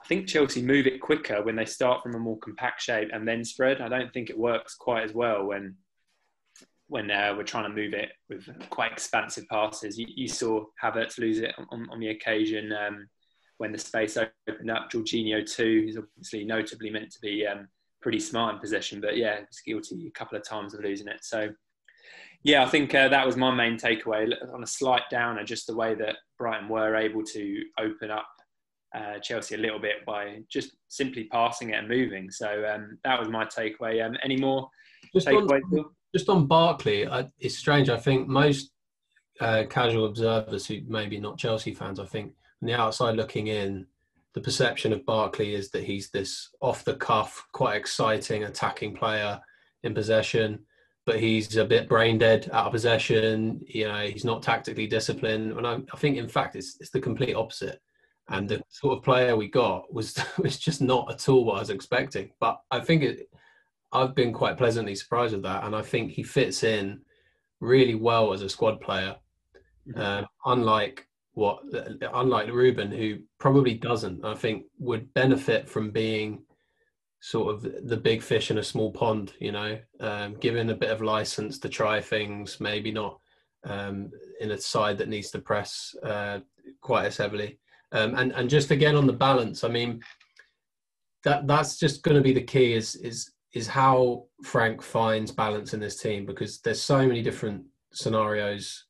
I 0.05 0.07
think 0.07 0.29
Chelsea 0.29 0.61
move 0.61 0.87
it 0.87 1.01
quicker 1.01 1.43
when 1.43 1.57
they 1.57 1.65
start 1.65 2.03
from 2.03 2.15
a 2.15 2.19
more 2.19 2.39
compact 2.39 2.83
shape 2.83 3.09
and 3.15 3.27
then 3.27 3.43
spread. 3.43 3.81
I 3.81 3.89
don't 3.89 4.13
think 4.13 4.29
it 4.29 4.39
works 4.39 4.75
quite 4.75 5.03
as 5.03 5.15
well 5.15 5.47
when 5.47 5.77
when 6.89 7.11
uh, 7.11 7.33
we're 7.35 7.43
trying 7.43 7.65
to 7.65 7.75
move 7.75 7.95
it 7.95 8.11
with 8.29 8.47
quite 8.69 8.93
expansive 8.93 9.49
passes. 9.51 9.99
You, 9.99 10.07
you 10.15 10.29
saw 10.29 10.67
Havertz 10.81 11.19
lose 11.19 11.39
it 11.39 11.55
on, 11.71 11.89
on 11.91 11.99
the 11.99 12.11
occasion 12.11 12.71
um, 12.73 13.09
when 13.57 13.73
the 13.73 13.79
space 13.79 14.19
opened 14.19 14.71
up. 14.71 14.91
Jorginho 14.93 15.51
too, 15.51 15.85
who's 15.87 15.97
obviously 15.97 16.45
notably 16.45 16.91
meant 16.91 17.11
to 17.13 17.21
be 17.21 17.47
um, 17.47 17.67
pretty 18.03 18.21
smart 18.21 18.55
in 18.55 18.61
possession, 18.61 19.01
but 19.01 19.17
yeah, 19.17 19.41
was 19.41 19.63
guilty 19.65 20.07
a 20.07 20.11
couple 20.19 20.37
of 20.37 20.47
times 20.47 20.75
of 20.75 20.85
losing 20.85 21.09
it. 21.09 21.25
So 21.25 21.49
yeah, 22.43 22.63
I 22.63 22.69
think 22.69 22.95
uh, 22.95 23.09
that 23.09 23.25
was 23.25 23.39
my 23.39 23.55
main 23.55 23.79
takeaway. 23.79 24.31
On 24.53 24.63
a 24.63 24.67
slight 24.67 25.05
downer, 25.11 25.45
just 25.45 25.67
the 25.67 25.75
way 25.75 25.95
that 25.95 26.17
Brighton 26.39 26.69
were 26.69 26.95
able 26.95 27.25
to 27.25 27.63
open 27.81 28.11
up 28.11 28.27
uh, 28.95 29.19
Chelsea 29.19 29.57
a 29.57 29.59
little 29.59 29.81
bit 29.81 30.05
by 30.07 30.39
just 30.49 30.77
simply 30.89 31.25
passing 31.25 31.71
it 31.71 31.79
and 31.79 31.89
moving. 31.89 32.31
So 32.31 32.65
um, 32.73 32.99
that 33.05 33.19
was 33.19 33.29
my 33.29 33.45
takeaway. 33.45 34.05
Um, 34.05 34.17
any 34.23 34.37
more 34.37 34.69
just 35.13 35.27
takeaways? 35.27 35.63
On, 35.73 35.85
just 36.15 36.29
on 36.29 36.47
Barkley, 36.47 37.07
I, 37.07 37.29
it's 37.41 37.57
strange. 37.57 37.89
I 37.91 37.99
think 37.99 38.29
most 38.29 38.71
uh, 39.41 39.65
casual 39.69 40.07
observers 40.07 40.67
who 40.67 40.81
maybe 40.87 41.19
not 41.19 41.39
Chelsea 41.39 41.75
fans, 41.75 41.99
I 41.99 42.07
think 42.07 42.33
from 42.59 42.69
the 42.69 42.75
outside 42.75 43.17
looking 43.17 43.49
in, 43.49 43.87
the 44.35 44.41
perception 44.41 44.93
of 44.93 45.07
Barkley 45.07 45.55
is 45.55 45.71
that 45.71 45.85
he's 45.85 46.11
this 46.11 46.51
off 46.61 46.85
the 46.85 46.95
cuff, 46.95 47.45
quite 47.53 47.77
exciting 47.77 48.45
attacking 48.45 48.95
player 48.95 49.41
in 49.85 49.95
possession, 49.95 50.59
but 51.07 51.21
he's 51.21 51.57
a 51.57 51.65
bit 51.65 51.89
brain 51.89 52.19
dead 52.19 52.51
out 52.53 52.67
of 52.67 52.73
possession. 52.73 53.61
You 53.67 53.87
know, 53.87 54.07
he's 54.07 54.25
not 54.25 54.43
tactically 54.43 54.89
disciplined. 54.89 55.53
And 55.53 55.67
I, 55.67 55.75
I 55.93 55.97
think, 55.97 56.17
in 56.17 56.29
fact, 56.29 56.57
it's, 56.57 56.77
it's 56.81 56.91
the 56.91 57.01
complete 57.01 57.35
opposite. 57.35 57.81
And 58.29 58.49
the 58.49 58.63
sort 58.69 58.97
of 58.97 59.05
player 59.05 59.37
we 59.37 59.49
got 59.49 59.93
was 59.93 60.19
was 60.39 60.59
just 60.59 60.81
not 60.81 61.11
at 61.13 61.29
all 61.29 61.45
what 61.45 61.57
I 61.57 61.61
was 61.61 61.71
expecting. 61.71 62.31
But 62.41 62.61
I 62.71 62.81
think 62.81 63.03
it, 63.03 63.29
I've 63.93 64.15
been 64.15 64.33
quite 64.33 64.59
pleasantly 64.59 64.95
surprised 64.95 65.35
with 65.35 65.43
that, 65.45 65.65
and 65.65 65.75
I 65.75 65.83
think 65.83 66.13
he 66.13 66.23
fits 66.23 66.65
in 66.65 67.01
really 67.61 67.95
well 67.95 68.33
as 68.33 68.43
a 68.43 68.49
squad 68.49 68.81
player. 68.81 69.17
Mm-hmm. 69.89 70.01
Uh, 70.01 70.23
unlike 70.47 71.07
what, 71.35 71.63
unlike 72.15 72.49
Ruben, 72.49 72.91
who 72.91 73.19
probably 73.39 73.75
doesn't, 73.75 74.25
I 74.25 74.35
think 74.35 74.65
would 74.79 75.13
benefit 75.15 75.69
from 75.69 75.91
being 75.91 76.43
sort 77.21 77.55
of 77.55 77.89
the 77.89 77.97
big 77.97 78.23
fish 78.23 78.51
in 78.51 78.59
a 78.59 78.65
small 78.65 78.91
pond. 78.91 79.33
You 79.39 79.53
know, 79.53 79.79
um, 80.01 80.35
given 80.35 80.71
a 80.71 80.77
bit 80.77 80.91
of 80.91 81.03
license 81.03 81.59
to 81.61 81.69
try 81.69 82.01
things, 82.01 82.61
maybe 82.61 82.91
not 82.91 83.21
um, 83.65 84.11
in 84.41 84.53
a 84.53 84.59
side 84.59 84.99
that 84.99 85.09
needs 85.09 85.31
to 85.33 85.39
press 85.39 85.95
uh, 86.03 86.41
quite 86.81 87.07
as 87.07 87.17
heavily. 87.17 87.59
Um, 87.93 88.15
and 88.17 88.33
and 88.33 88.51
just 88.51 88.71
again 88.71 88.97
on 88.97 89.07
the 89.07 89.13
balance, 89.13 89.65
I 89.65 89.69
mean, 89.69 90.03
that 91.25 91.47
that's 91.47 91.79
just 91.79 92.03
going 92.03 92.17
to 92.17 92.23
be 92.23 92.33
the 92.33 92.43
key. 92.43 92.75
Is 92.75 92.97
is 92.97 93.33
is 93.53 93.67
how 93.69 94.27
Frank 94.43 94.83
finds 94.83 95.31
balance 95.31 95.75
in 95.75 95.81
this 95.81 96.01
team 96.01 96.27
because 96.27 96.61
there's 96.61 96.83
so 96.83 97.07
many 97.07 97.23
different 97.23 97.65
scenarios 97.93 98.85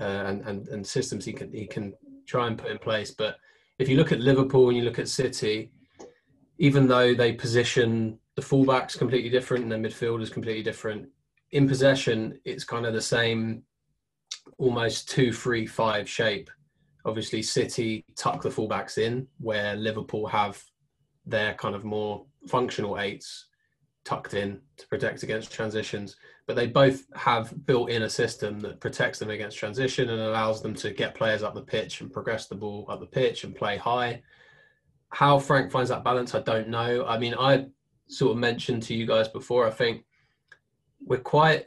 uh, 0.00 0.24
and, 0.26 0.42
and 0.42 0.68
and 0.68 0.86
systems 0.86 1.24
he 1.24 1.32
can 1.32 1.52
he 1.52 1.66
can 1.66 1.94
try 2.26 2.46
and 2.46 2.58
put 2.58 2.70
in 2.70 2.78
place. 2.78 3.10
But 3.10 3.36
if 3.78 3.88
you 3.88 3.96
look 3.96 4.12
at 4.12 4.20
Liverpool 4.20 4.68
and 4.68 4.76
you 4.76 4.84
look 4.84 4.98
at 4.98 5.08
City, 5.08 5.70
even 6.58 6.86
though 6.86 7.14
they 7.14 7.32
position 7.32 8.18
the 8.34 8.42
fullbacks 8.42 8.98
completely 8.98 9.30
different 9.30 9.62
and 9.64 9.72
the 9.72 9.88
midfield 9.88 10.20
is 10.20 10.30
completely 10.30 10.62
different, 10.62 11.08
in 11.52 11.66
possession 11.66 12.38
it's 12.44 12.64
kind 12.64 12.86
of 12.86 12.92
the 12.92 13.00
same, 13.00 13.62
almost 14.58 15.08
two 15.08 15.32
three 15.32 15.66
five 15.66 16.08
shape. 16.08 16.50
Obviously, 17.08 17.42
City 17.42 18.04
tuck 18.16 18.42
the 18.42 18.50
fullbacks 18.50 18.98
in 18.98 19.26
where 19.38 19.74
Liverpool 19.74 20.26
have 20.26 20.62
their 21.24 21.54
kind 21.54 21.74
of 21.74 21.84
more 21.84 22.26
functional 22.46 22.98
eights 22.98 23.46
tucked 24.04 24.34
in 24.34 24.60
to 24.76 24.86
protect 24.88 25.22
against 25.22 25.52
transitions. 25.52 26.16
But 26.46 26.56
they 26.56 26.66
both 26.66 27.06
have 27.14 27.66
built 27.66 27.90
in 27.90 28.02
a 28.02 28.10
system 28.10 28.60
that 28.60 28.80
protects 28.80 29.18
them 29.18 29.30
against 29.30 29.58
transition 29.58 30.10
and 30.10 30.20
allows 30.20 30.62
them 30.62 30.74
to 30.76 30.90
get 30.90 31.14
players 31.14 31.42
up 31.42 31.54
the 31.54 31.62
pitch 31.62 32.00
and 32.00 32.12
progress 32.12 32.46
the 32.46 32.54
ball 32.54 32.86
up 32.88 33.00
the 33.00 33.06
pitch 33.06 33.44
and 33.44 33.56
play 33.56 33.76
high. 33.76 34.22
How 35.10 35.38
Frank 35.38 35.70
finds 35.72 35.90
that 35.90 36.04
balance, 36.04 36.34
I 36.34 36.40
don't 36.40 36.68
know. 36.68 37.06
I 37.06 37.18
mean, 37.18 37.34
I 37.38 37.66
sort 38.08 38.32
of 38.32 38.38
mentioned 38.38 38.82
to 38.84 38.94
you 38.94 39.06
guys 39.06 39.28
before, 39.28 39.66
I 39.66 39.70
think 39.70 40.04
we're 41.04 41.18
quite 41.18 41.66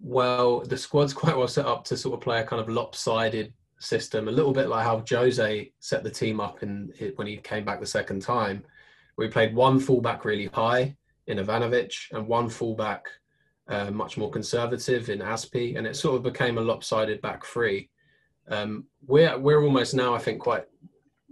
well, 0.00 0.60
the 0.60 0.76
squad's 0.76 1.12
quite 1.22 1.36
well 1.36 1.48
set 1.48 1.66
up 1.66 1.84
to 1.84 1.96
sort 1.96 2.14
of 2.14 2.20
play 2.20 2.40
a 2.40 2.44
kind 2.44 2.60
of 2.60 2.68
lopsided 2.68 3.52
system, 3.84 4.28
a 4.28 4.32
little 4.32 4.52
bit 4.52 4.68
like 4.68 4.84
how 4.84 5.04
Jose 5.08 5.72
set 5.80 6.04
the 6.04 6.10
team 6.10 6.40
up 6.40 6.62
in 6.62 6.92
when 7.16 7.26
he 7.26 7.36
came 7.38 7.64
back 7.64 7.80
the 7.80 7.86
second 7.86 8.22
time. 8.22 8.64
We 9.16 9.28
played 9.28 9.54
one 9.54 9.78
fullback 9.78 10.24
really 10.24 10.46
high 10.52 10.96
in 11.26 11.38
Ivanovic 11.38 11.94
and 12.12 12.26
one 12.26 12.48
fullback 12.48 13.06
uh, 13.68 13.90
much 13.90 14.16
more 14.16 14.30
conservative 14.30 15.08
in 15.08 15.20
Azpi, 15.20 15.76
and 15.78 15.86
it 15.86 15.96
sort 15.96 16.16
of 16.16 16.22
became 16.22 16.58
a 16.58 16.60
lopsided 16.60 17.20
back 17.22 17.44
three. 17.44 17.88
Um, 18.48 18.84
we're 19.06 19.38
we're 19.38 19.64
almost 19.64 19.94
now, 19.94 20.14
I 20.14 20.18
think, 20.18 20.40
quite 20.40 20.64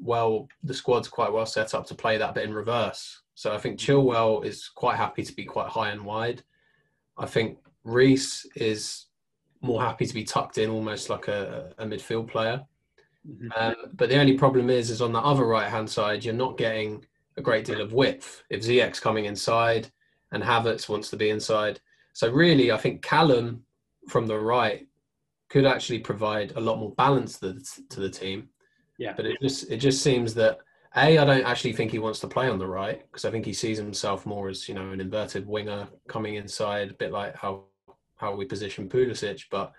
well. 0.01 0.49
The 0.63 0.75
squad's 0.75 1.09
quite 1.09 1.33
well 1.33 1.47
set 1.47 1.75
up 1.75 1.87
to 1.87 1.95
play 1.95 2.17
that 2.19 2.35
bit 2.35 2.45
in 2.45 2.55
reverse. 2.55 3.21
So 3.35 3.55
I 3.55 3.59
think 3.59 3.79
Chilwell 3.79 4.45
is 4.45 4.69
quite 4.75 4.97
happy 4.97 5.23
to 5.23 5.35
be 5.35 5.45
quite 5.45 5.69
high 5.69 5.91
and 5.91 6.05
wide. 6.05 6.43
I 7.19 7.27
think 7.27 7.59
Reece 7.85 8.47
is 8.57 9.07
more 9.63 9.81
happy 9.81 10.07
to 10.07 10.15
be 10.15 10.25
tucked 10.25 10.59
in, 10.59 10.71
almost 10.71 11.09
like 11.09 11.29
a, 11.29 11.73
a 11.79 11.87
midfield 11.87 12.29
player. 12.29 12.63
Mm-hmm. 13.29 13.49
Um, 13.57 13.75
but 13.95 14.09
the 14.09 14.19
only 14.19 14.37
problem 14.37 14.69
is, 14.69 14.91
is 14.91 15.01
on 15.01 15.13
the 15.13 15.21
other 15.21 15.47
right 15.47 15.71
hand 15.71 15.89
side, 15.89 16.25
you're 16.25 16.35
not 16.35 16.59
getting 16.59 17.05
a 17.37 17.43
great 17.43 17.65
deal 17.65 17.81
of 17.81 17.93
width. 17.93 18.43
If 18.51 18.63
Ziyech 18.63 19.01
coming 19.01 19.27
inside 19.27 19.91
and 20.33 20.43
Havertz 20.43 20.89
wants 20.89 21.09
to 21.11 21.17
be 21.17 21.31
inside, 21.31 21.81
so 22.13 22.31
really, 22.31 22.73
I 22.73 22.77
think 22.77 23.03
Callum 23.03 23.65
from 24.09 24.27
the 24.27 24.39
right 24.39 24.87
could 25.49 25.65
actually 25.65 26.01
provide 26.01 26.53
a 26.57 26.61
lot 26.61 26.79
more 26.79 26.93
balance 26.93 27.39
to 27.39 27.53
the, 27.53 27.83
to 27.91 28.01
the 28.01 28.11
team. 28.11 28.49
Yeah. 28.99 29.15
But 29.17 29.27
it 29.27 29.39
just 29.41 29.71
it 29.71 29.79
just 29.79 30.03
seems 30.03 30.35
that 30.35 30.59
a 30.97 31.19
I 31.19 31.25
don't 31.25 31.45
actually 31.45 31.73
think 31.73 31.91
he 31.91 31.99
wants 31.99 32.21
to 32.21 32.29
play 32.29 32.49
on 32.49 32.59
the 32.59 32.67
right 32.67 33.03
because 33.11 33.25
I 33.25 33.31
think 33.31 33.47
he 33.47 33.53
sees 33.53 33.79
himself 33.79 34.27
more 34.27 34.49
as 34.49 34.69
you 34.69 34.75
know 34.75 34.91
an 34.91 35.01
inverted 35.01 35.47
winger 35.47 35.89
coming 36.09 36.35
inside, 36.35 36.91
a 36.91 36.95
bit 36.95 37.13
like 37.13 37.35
how 37.35 37.65
how 38.23 38.35
we 38.35 38.45
position 38.47 38.89
Pulisic, 38.89 39.43
but 39.51 39.73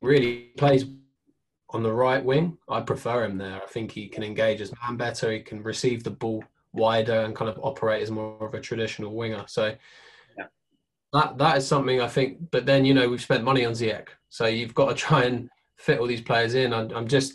really 0.00 0.50
plays 0.56 0.86
on 1.70 1.82
the 1.82 1.92
right 1.92 2.24
wing. 2.24 2.56
I 2.68 2.80
prefer 2.80 3.24
him 3.24 3.36
there. 3.38 3.62
I 3.62 3.66
think 3.66 3.92
he 3.92 4.08
can 4.08 4.22
engage 4.24 4.60
as 4.60 4.72
man 4.82 4.96
better. 4.96 5.30
He 5.30 5.40
can 5.40 5.62
receive 5.62 6.02
the 6.02 6.10
ball 6.10 6.42
wider 6.72 7.20
and 7.20 7.36
kind 7.36 7.48
of 7.50 7.60
operate 7.62 8.02
as 8.02 8.10
more 8.10 8.44
of 8.44 8.54
a 8.54 8.60
traditional 8.60 9.14
winger. 9.14 9.44
So 9.46 9.74
yeah. 10.38 10.46
that 11.12 11.38
that 11.38 11.58
is 11.58 11.66
something 11.68 12.00
I 12.00 12.08
think. 12.08 12.50
But 12.50 12.66
then 12.66 12.84
you 12.84 12.94
know 12.94 13.08
we've 13.08 13.20
spent 13.20 13.44
money 13.44 13.64
on 13.64 13.74
Ziyech, 13.74 14.08
so 14.30 14.46
you've 14.46 14.74
got 14.74 14.88
to 14.88 14.94
try 15.06 15.24
and 15.24 15.48
fit 15.76 16.00
all 16.00 16.06
these 16.06 16.22
players 16.22 16.54
in. 16.54 16.72
I'm, 16.72 16.90
I'm 16.96 17.06
just, 17.06 17.34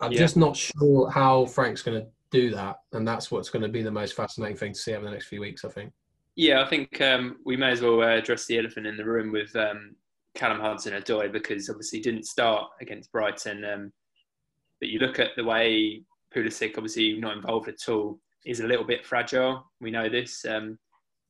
I'm 0.00 0.12
Yeah. 0.12 0.18
just 0.18 0.36
not 0.36 0.56
sure 0.56 1.10
how 1.10 1.46
Frank's 1.46 1.82
going 1.82 2.00
to 2.00 2.06
do 2.30 2.50
that, 2.54 2.76
and 2.92 3.06
that's 3.06 3.30
what's 3.32 3.50
going 3.50 3.62
to 3.62 3.68
be 3.68 3.82
the 3.82 3.90
most 3.90 4.14
fascinating 4.14 4.56
thing 4.56 4.72
to 4.72 4.78
see 4.78 4.94
over 4.94 5.04
the 5.04 5.10
next 5.10 5.26
few 5.26 5.40
weeks. 5.40 5.64
I 5.64 5.68
think. 5.68 5.92
Yeah, 6.40 6.62
I 6.62 6.66
think 6.70 7.02
um, 7.02 7.36
we 7.44 7.58
may 7.58 7.70
as 7.70 7.82
well 7.82 8.00
uh, 8.00 8.16
address 8.16 8.46
the 8.46 8.58
elephant 8.58 8.86
in 8.86 8.96
the 8.96 9.04
room 9.04 9.30
with 9.30 9.54
um, 9.56 9.94
Callum 10.34 10.58
Hudson 10.58 10.94
Odoi 10.94 11.30
because 11.30 11.68
obviously 11.68 11.98
he 11.98 12.02
didn't 12.02 12.24
start 12.24 12.70
against 12.80 13.12
Brighton. 13.12 13.62
Um, 13.62 13.92
but 14.80 14.88
you 14.88 15.00
look 15.00 15.18
at 15.18 15.32
the 15.36 15.44
way 15.44 16.02
Pulisic, 16.34 16.78
obviously 16.78 17.20
not 17.20 17.36
involved 17.36 17.68
at 17.68 17.86
all, 17.90 18.18
is 18.46 18.60
a 18.60 18.66
little 18.66 18.86
bit 18.86 19.04
fragile. 19.04 19.70
We 19.82 19.90
know 19.90 20.08
this. 20.08 20.46
Um, 20.46 20.78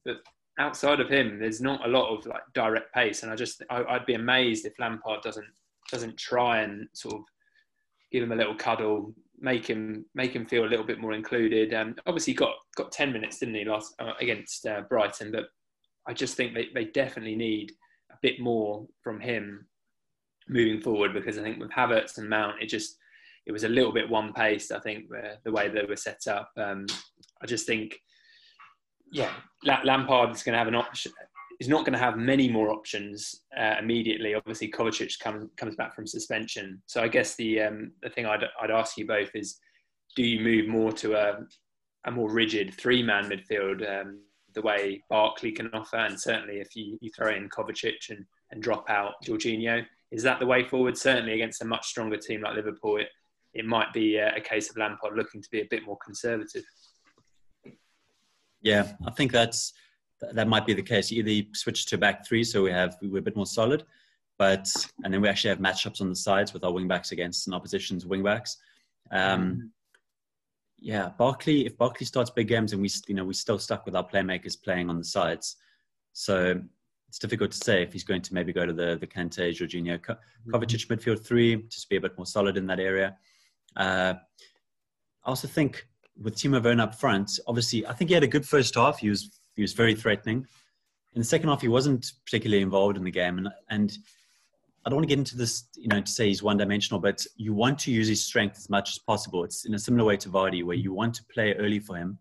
but 0.05 0.19
outside 0.61 1.00
of 1.00 1.09
him, 1.09 1.40
there's 1.40 1.61
not 1.61 1.85
a 1.85 1.90
lot 1.90 2.17
of 2.17 2.25
like 2.26 2.43
direct 2.55 2.95
pace, 2.95 3.25
and 3.25 3.33
I 3.33 3.35
just 3.35 3.64
I, 3.69 3.83
I'd 3.83 4.07
be 4.07 4.14
amazed 4.14 4.64
if 4.64 4.79
Lampard 4.79 5.23
doesn't 5.23 5.50
doesn't 5.90 6.19
try 6.19 6.61
and 6.61 6.87
sort 6.93 7.17
of 7.17 7.23
give 8.12 8.23
him 8.23 8.31
a 8.31 8.37
little 8.37 8.55
cuddle, 8.55 9.12
make 9.40 9.66
him 9.66 10.04
make 10.14 10.32
him 10.32 10.47
feel 10.47 10.64
a 10.64 10.68
little 10.68 10.85
bit 10.85 11.00
more 11.00 11.12
included. 11.12 11.75
Um, 11.75 11.97
obviously, 12.06 12.35
got 12.35 12.54
got 12.76 12.92
ten 12.92 13.12
minutes, 13.12 13.38
didn't 13.38 13.54
he, 13.54 13.64
last 13.64 13.94
uh, 13.99 14.12
against 14.20 14.66
uh, 14.66 14.82
Brighton? 14.88 15.32
But 15.32 15.47
I 16.06 16.12
just 16.12 16.37
think 16.37 16.54
they, 16.54 16.68
they 16.75 16.87
definitely 16.87 17.37
need 17.37 17.73
a 18.11 18.16
bit 18.23 18.40
more 18.40 18.87
from 19.02 19.20
him 19.20 19.66
moving 20.49 20.80
forward 20.80 21.12
because 21.12 21.38
I 21.38 21.42
think 21.42 21.61
with 21.61 21.70
Havertz 21.70 22.18
and 22.18 22.28
Mount, 22.28 22.62
it 22.62 22.66
just 22.66 22.97
it 23.47 23.52
was 23.52 23.64
a 23.64 23.68
little 23.68 23.92
bit 23.92 24.09
one 24.09 24.32
paced. 24.32 24.73
I 24.73 24.80
think 24.80 25.06
uh, 25.16 25.37
the 25.44 25.52
way 25.52 25.68
they 25.68 25.85
were 25.85 25.97
set 25.97 26.26
up. 26.26 26.50
Um, 26.56 26.87
I 27.42 27.47
just 27.47 27.66
think, 27.66 27.99
yeah, 29.12 29.32
Lampard 29.64 30.30
is 30.30 30.42
going 30.42 30.52
to 30.52 30.59
have 30.59 30.68
an 30.68 30.75
option. 30.75 31.12
He's 31.61 31.69
not 31.69 31.85
going 31.85 31.93
to 31.93 32.05
have 32.07 32.17
many 32.17 32.49
more 32.50 32.71
options 32.71 33.43
uh, 33.57 33.76
immediately. 33.79 34.35
Obviously, 34.35 34.73
Kovacic 34.73 35.21
comes 35.21 35.49
comes 35.57 35.76
back 35.76 35.95
from 35.95 36.07
suspension. 36.07 36.83
So 36.87 37.02
I 37.02 37.09
guess 37.09 37.37
the 37.37 37.61
um, 37.61 37.93
the 38.02 38.11
thing 38.11 38.26
I'd 38.26 38.45
I'd 38.61 38.73
ask 38.73 38.99
you 38.99 39.07
both 39.07 39.31
is, 39.35 39.59
do 40.17 40.25
you 40.25 40.40
move 40.40 40.67
more 40.67 40.90
to 40.93 41.14
a 41.14 41.40
a 42.07 42.11
more 42.11 42.31
rigid 42.31 42.75
three 42.75 43.02
man 43.02 43.31
midfield, 43.31 43.79
um, 43.88 44.21
the 44.55 44.62
way 44.62 45.02
Barkley 45.09 45.52
can 45.52 45.71
offer, 45.73 45.97
and 45.97 46.19
certainly 46.19 46.61
if 46.61 46.75
you, 46.75 46.99
you 47.00 47.11
throw 47.17 47.35
in 47.35 47.49
Kovacic 47.49 48.11
and, 48.11 48.25
and 48.50 48.62
drop 48.62 48.88
out 48.88 49.14
Jorginho, 49.25 49.85
is 50.11 50.23
that 50.23 50.40
the 50.40 50.47
way 50.47 50.64
forward? 50.64 50.97
Certainly 50.97 51.35
against 51.35 51.62
a 51.62 51.67
much 51.67 51.87
stronger 51.87 52.17
team 52.17 52.43
like 52.43 52.57
Liverpool, 52.57 52.97
it, 52.97 53.09
it 53.55 53.64
might 53.64 53.93
be 53.93 54.17
a, 54.17 54.35
a 54.35 54.40
case 54.40 54.71
of 54.71 54.76
Lampard 54.76 55.17
looking 55.17 55.43
to 55.43 55.49
be 55.50 55.61
a 55.61 55.69
bit 55.71 55.85
more 55.85 55.99
conservative. 56.05 56.64
Yeah, 58.62 58.93
I 59.07 59.11
think 59.12 59.33
that's 59.33 59.73
that 60.33 60.49
might 60.49 60.67
be 60.67 60.75
the 60.75 60.83
case. 60.83 61.12
Either 61.12 61.31
you 61.31 61.45
switch 61.55 61.87
to 61.87 61.99
back 61.99 62.27
three, 62.27 62.45
so 62.45 62.62
we 62.62 62.71
have 62.71 62.97
we're 63.03 63.19
a 63.19 63.23
bit 63.23 63.37
more 63.37 63.47
solid, 63.47 63.85
but 64.39 64.71
and 65.05 65.12
then 65.12 65.21
we 65.21 65.29
actually 65.29 65.50
have 65.50 65.59
matchups 65.59 66.00
on 66.00 66.09
the 66.09 66.17
sides 66.17 66.53
with 66.53 66.65
our 66.65 66.73
wing 66.73 66.89
backs 66.89 67.12
against 67.12 67.47
an 67.47 67.55
opposition's 67.55 68.07
wing 68.07 68.23
backs. 68.23 68.57
Um, 69.11 69.73
yeah, 70.79 71.11
Barkley. 71.19 71.67
If 71.67 71.77
Barkley 71.77 72.07
starts 72.07 72.31
big 72.31 72.49
games, 72.49 72.73
and 72.73 72.83
we 72.83 72.91
you 73.07 73.15
know 73.15 73.25
we're 73.25 73.33
still 73.33 73.59
stuck 73.59 73.85
with 73.85 73.97
our 73.97 74.07
playmakers 74.07 74.61
playing 74.61 74.89
on 74.91 74.99
the 74.99 75.05
sides, 75.05 75.57
so 76.12 76.61
it's 77.09 77.19
difficult 77.19 77.50
to 77.50 77.57
say 77.57 77.83
if 77.83 77.93
he's 77.93 78.05
going 78.05 78.23
to 78.23 78.35
maybe 78.35 78.53
go 78.53 78.65
to 78.65 78.73
the 78.73 78.97
the 79.00 79.07
Kante, 79.07 79.50
Jorginho, 79.50 80.03
Ko- 80.03 80.17
Kovacic 80.49 80.87
midfield 80.87 81.25
three, 81.25 81.57
just 81.69 81.89
be 81.89 81.97
a 81.97 82.00
bit 82.00 82.17
more 82.17 82.27
solid 82.27 82.57
in 82.57 82.67
that 82.67 82.81
area. 82.81 83.17
Uh, 83.77 84.15
I 85.25 85.29
also 85.29 85.49
think 85.49 85.87
with 86.21 86.37
Timo 86.37 86.62
Werner 86.62 86.85
up 86.85 86.95
front, 86.95 87.39
obviously, 87.47 87.87
I 87.87 87.93
think 87.93 88.09
he 88.11 88.15
had 88.15 88.23
a 88.23 88.29
good 88.29 88.47
first 88.47 88.75
half. 88.75 88.99
He 88.99 89.09
was 89.09 89.39
he 89.54 89.62
was 89.62 89.73
very 89.73 89.95
threatening. 89.95 90.47
In 91.14 91.21
the 91.21 91.25
second 91.25 91.49
half, 91.49 91.61
he 91.61 91.69
wasn't 91.69 92.12
particularly 92.25 92.62
involved 92.62 92.97
in 92.97 93.04
the 93.04 93.11
game, 93.11 93.38
and 93.38 93.49
and 93.69 93.97
I 94.85 94.90
don't 94.90 94.97
want 94.97 95.09
to 95.09 95.14
get 95.14 95.19
into 95.19 95.37
this, 95.37 95.64
you 95.76 95.88
know, 95.88 96.00
to 96.00 96.11
say 96.11 96.29
he's 96.29 96.42
one 96.42 96.57
dimensional, 96.57 97.01
but 97.01 97.25
you 97.37 97.53
want 97.53 97.79
to 97.81 97.90
use 97.90 98.09
his 98.09 98.25
strength 98.25 98.57
as 98.57 98.70
much 98.70 98.90
as 98.90 98.98
possible. 98.98 99.44
It's 99.44 99.66
in 99.66 99.75
a 99.75 99.79
similar 99.79 100.05
way 100.05 100.16
to 100.18 100.29
Vardy, 100.29 100.64
where 100.64 100.77
you 100.77 100.92
want 100.92 101.14
to 101.16 101.25
play 101.25 101.55
early 101.55 101.81
for 101.81 101.96
him, 101.96 102.18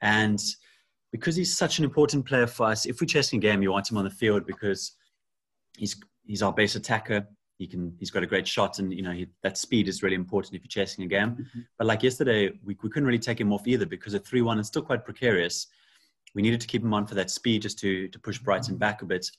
and 0.00 0.40
because 1.12 1.36
he's 1.36 1.56
such 1.56 1.78
an 1.78 1.84
important 1.84 2.24
player 2.24 2.46
for 2.46 2.66
us, 2.66 2.86
if 2.86 3.00
we're 3.00 3.06
chasing 3.06 3.38
a 3.38 3.42
game, 3.42 3.62
you 3.62 3.70
want 3.70 3.90
him 3.90 3.98
on 3.98 4.04
the 4.04 4.10
field 4.10 4.46
because 4.46 4.92
he's 5.76 5.96
he's 6.24 6.42
our 6.42 6.52
base 6.52 6.74
attacker. 6.74 7.26
He 7.58 7.66
can 7.66 7.94
he's 7.98 8.10
got 8.10 8.22
a 8.22 8.26
great 8.26 8.48
shot, 8.48 8.78
and 8.78 8.92
you 8.92 9.02
know 9.02 9.12
he, 9.12 9.28
that 9.42 9.58
speed 9.58 9.88
is 9.88 10.02
really 10.02 10.16
important 10.16 10.54
if 10.54 10.62
you're 10.62 10.84
chasing 10.84 11.04
a 11.04 11.08
game. 11.08 11.30
Mm-hmm. 11.30 11.60
But 11.78 11.86
like 11.86 12.02
yesterday, 12.02 12.50
we, 12.64 12.76
we 12.82 12.90
couldn't 12.90 13.06
really 13.06 13.18
take 13.18 13.40
him 13.40 13.52
off 13.52 13.66
either 13.66 13.86
because 13.86 14.14
at 14.14 14.26
three 14.26 14.42
one 14.42 14.58
is 14.58 14.66
still 14.66 14.82
quite 14.82 15.04
precarious. 15.04 15.66
We 16.34 16.42
needed 16.42 16.60
to 16.60 16.66
keep 16.66 16.82
him 16.82 16.94
on 16.94 17.06
for 17.06 17.14
that 17.14 17.30
speed 17.30 17.62
just 17.62 17.78
to 17.80 18.08
to 18.08 18.18
push 18.18 18.38
Brighton 18.38 18.76
back 18.76 19.02
a 19.02 19.06
bit. 19.06 19.30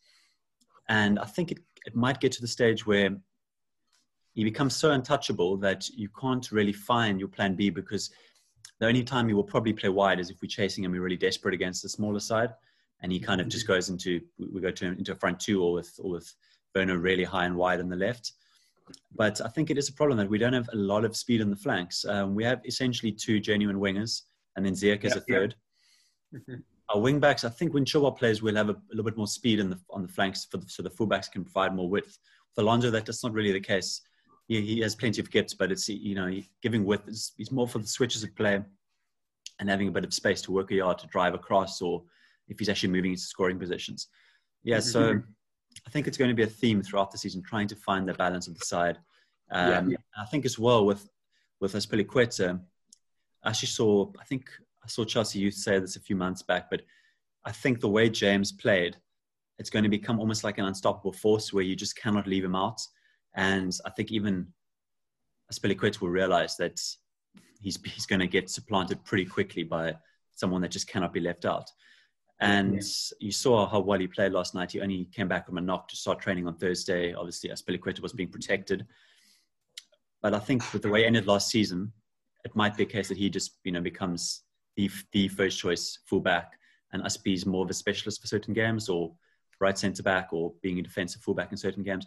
And 0.89 1.17
I 1.19 1.25
think 1.25 1.51
it, 1.51 1.59
it 1.85 1.95
might 1.95 2.19
get 2.19 2.31
to 2.33 2.41
the 2.41 2.47
stage 2.47 2.85
where 2.85 3.15
he 4.33 4.43
becomes 4.43 4.75
so 4.75 4.91
untouchable 4.91 5.57
that 5.57 5.87
you 5.89 6.09
can't 6.19 6.51
really 6.51 6.73
find 6.73 7.19
your 7.19 7.29
plan 7.29 7.55
B 7.55 7.69
because 7.69 8.09
the 8.79 8.87
only 8.87 9.03
time 9.03 9.27
he 9.27 9.33
will 9.33 9.43
probably 9.43 9.73
play 9.73 9.89
wide 9.89 10.19
is 10.19 10.29
if 10.29 10.41
we're 10.41 10.47
chasing 10.47 10.83
him, 10.83 10.91
we're 10.91 11.01
really 11.01 11.15
desperate 11.15 11.53
against 11.53 11.83
the 11.83 11.89
smaller 11.89 12.19
side. 12.19 12.49
And 13.01 13.11
he 13.11 13.19
kind 13.19 13.41
of 13.41 13.47
just 13.47 13.67
goes 13.67 13.89
into, 13.89 14.21
we 14.37 14.61
go 14.61 14.71
to 14.71 14.85
into 14.87 15.11
a 15.11 15.15
front 15.15 15.39
two 15.39 15.63
or 15.63 15.73
with, 15.73 15.93
or 16.01 16.11
with 16.11 16.33
Werner 16.73 16.97
really 16.97 17.23
high 17.23 17.45
and 17.45 17.55
wide 17.55 17.79
on 17.79 17.89
the 17.89 17.95
left. 17.95 18.33
But 19.15 19.41
I 19.41 19.49
think 19.49 19.69
it 19.69 19.77
is 19.77 19.89
a 19.89 19.93
problem 19.93 20.17
that 20.17 20.29
we 20.29 20.37
don't 20.37 20.53
have 20.53 20.69
a 20.73 20.77
lot 20.77 21.05
of 21.05 21.15
speed 21.15 21.41
on 21.41 21.49
the 21.49 21.55
flanks. 21.55 22.05
Um, 22.05 22.33
we 22.33 22.43
have 22.43 22.61
essentially 22.65 23.11
two 23.11 23.39
genuine 23.39 23.77
wingers 23.77 24.23
and 24.55 24.65
then 24.65 24.73
Ziyech 24.73 25.05
as 25.05 25.15
a 25.15 25.21
third. 25.21 25.55
Our 26.93 27.01
wing 27.01 27.19
backs, 27.19 27.43
I 27.43 27.49
think 27.49 27.73
when 27.73 27.85
Chilwell 27.85 28.15
plays, 28.17 28.41
we'll 28.41 28.55
have 28.55 28.69
a, 28.69 28.73
a 28.73 28.91
little 28.91 29.03
bit 29.03 29.17
more 29.17 29.27
speed 29.27 29.59
in 29.59 29.69
the, 29.69 29.79
on 29.89 30.03
the 30.03 30.07
flanks 30.07 30.45
for 30.45 30.57
the, 30.57 30.69
so 30.69 30.83
the 30.83 30.89
fullbacks 30.89 31.31
can 31.31 31.43
provide 31.43 31.75
more 31.75 31.89
width. 31.89 32.19
For 32.53 32.61
Alonso, 32.61 32.91
that, 32.91 33.05
that's 33.05 33.23
not 33.23 33.33
really 33.33 33.51
the 33.51 33.59
case. 33.59 34.01
He, 34.47 34.61
he 34.61 34.79
has 34.81 34.93
plenty 34.95 35.19
of 35.19 35.31
gaps, 35.31 35.53
but 35.53 35.71
it's, 35.71 35.89
you 35.89 36.13
know, 36.13 36.29
giving 36.61 36.85
width 36.85 37.07
is 37.07 37.31
he's 37.37 37.51
more 37.51 37.67
for 37.67 37.79
the 37.79 37.87
switches 37.87 38.23
of 38.23 38.35
play 38.35 38.61
and 39.59 39.69
having 39.69 39.87
a 39.87 39.91
bit 39.91 40.03
of 40.03 40.13
space 40.13 40.41
to 40.43 40.51
work 40.51 40.71
a 40.71 40.75
yard 40.75 40.99
to 40.99 41.07
drive 41.07 41.33
across 41.33 41.81
or 41.81 42.03
if 42.47 42.59
he's 42.59 42.69
actually 42.69 42.89
moving 42.89 43.11
into 43.11 43.23
scoring 43.23 43.57
positions. 43.57 44.07
Yeah, 44.63 44.79
so 44.79 45.19
I 45.87 45.89
think 45.89 46.07
it's 46.07 46.17
going 46.17 46.29
to 46.29 46.35
be 46.35 46.43
a 46.43 46.47
theme 46.47 46.83
throughout 46.83 47.11
the 47.11 47.17
season, 47.17 47.41
trying 47.41 47.67
to 47.69 47.75
find 47.75 48.07
the 48.07 48.13
balance 48.13 48.47
of 48.47 48.57
the 48.57 48.65
side. 48.65 48.97
Um, 49.51 49.95
I 50.17 50.25
think 50.25 50.45
as 50.45 50.59
well 50.59 50.85
with 50.85 51.09
with 51.59 51.73
Azpilicueta, 51.73 52.59
I 53.43 53.49
actually 53.49 53.67
saw, 53.67 54.11
I 54.19 54.25
think 54.25 54.49
I 54.83 54.87
saw 54.87 55.05
Chelsea 55.05 55.39
Youth 55.39 55.53
say 55.53 55.79
this 55.79 55.95
a 55.95 56.01
few 56.01 56.15
months 56.15 56.41
back, 56.41 56.69
but 56.69 56.81
I 57.45 57.51
think 57.51 57.79
the 57.79 57.89
way 57.89 58.09
James 58.09 58.51
played, 58.51 58.97
it's 59.59 59.69
going 59.69 59.83
to 59.83 59.89
become 59.89 60.19
almost 60.19 60.43
like 60.43 60.57
an 60.57 60.65
unstoppable 60.65 61.13
force 61.13 61.53
where 61.53 61.63
you 61.63 61.75
just 61.75 61.95
cannot 61.95 62.27
leave 62.27 62.43
him 62.43 62.55
out. 62.55 62.81
And 63.35 63.77
I 63.85 63.89
think 63.91 64.11
even 64.11 64.47
Azpilicueta 65.51 66.01
will 66.01 66.09
realize 66.09 66.57
that 66.57 66.81
he's, 67.61 67.79
he's 67.85 68.05
going 68.05 68.19
to 68.19 68.27
get 68.27 68.49
supplanted 68.49 69.03
pretty 69.05 69.25
quickly 69.25 69.63
by 69.63 69.95
someone 70.35 70.61
that 70.61 70.71
just 70.71 70.87
cannot 70.87 71.13
be 71.13 71.19
left 71.19 71.45
out. 71.45 71.69
And 72.39 72.83
you 73.19 73.31
saw 73.31 73.67
how 73.69 73.79
well 73.79 73.99
he 73.99 74.07
played 74.07 74.33
last 74.33 74.53
night. 74.53 74.71
He 74.71 74.81
only 74.81 75.07
came 75.13 75.29
back 75.29 75.45
from 75.45 75.57
a 75.57 75.61
knock 75.61 75.87
to 75.89 75.95
start 75.95 76.19
training 76.19 76.45
on 76.45 76.57
Thursday. 76.57 77.13
Obviously, 77.13 77.49
Azpilicueta 77.49 78.01
was 78.01 78.11
being 78.11 78.29
protected. 78.29 78.85
But 80.21 80.33
I 80.33 80.39
think 80.39 80.73
with 80.73 80.81
the 80.81 80.89
way 80.89 81.03
it 81.03 81.07
ended 81.07 81.25
last 81.25 81.49
season, 81.49 81.93
it 82.43 82.53
might 82.55 82.75
be 82.75 82.83
a 82.83 82.87
case 82.87 83.07
that 83.07 83.17
he 83.17 83.29
just 83.29 83.59
you 83.63 83.71
know 83.71 83.79
becomes 83.79 84.41
the, 84.75 84.89
the 85.11 85.27
first 85.27 85.59
choice 85.59 85.99
fullback 86.05 86.53
and 86.91 87.03
Azpi 87.03 87.33
is 87.33 87.45
more 87.45 87.63
of 87.63 87.69
a 87.69 87.73
specialist 87.73 88.21
for 88.21 88.27
certain 88.27 88.53
games 88.53 88.89
or 88.89 89.11
right 89.59 89.77
centre 89.77 90.03
back 90.03 90.33
or 90.33 90.53
being 90.61 90.79
a 90.79 90.81
defensive 90.81 91.21
fullback 91.21 91.51
in 91.51 91.57
certain 91.57 91.83
games. 91.83 92.05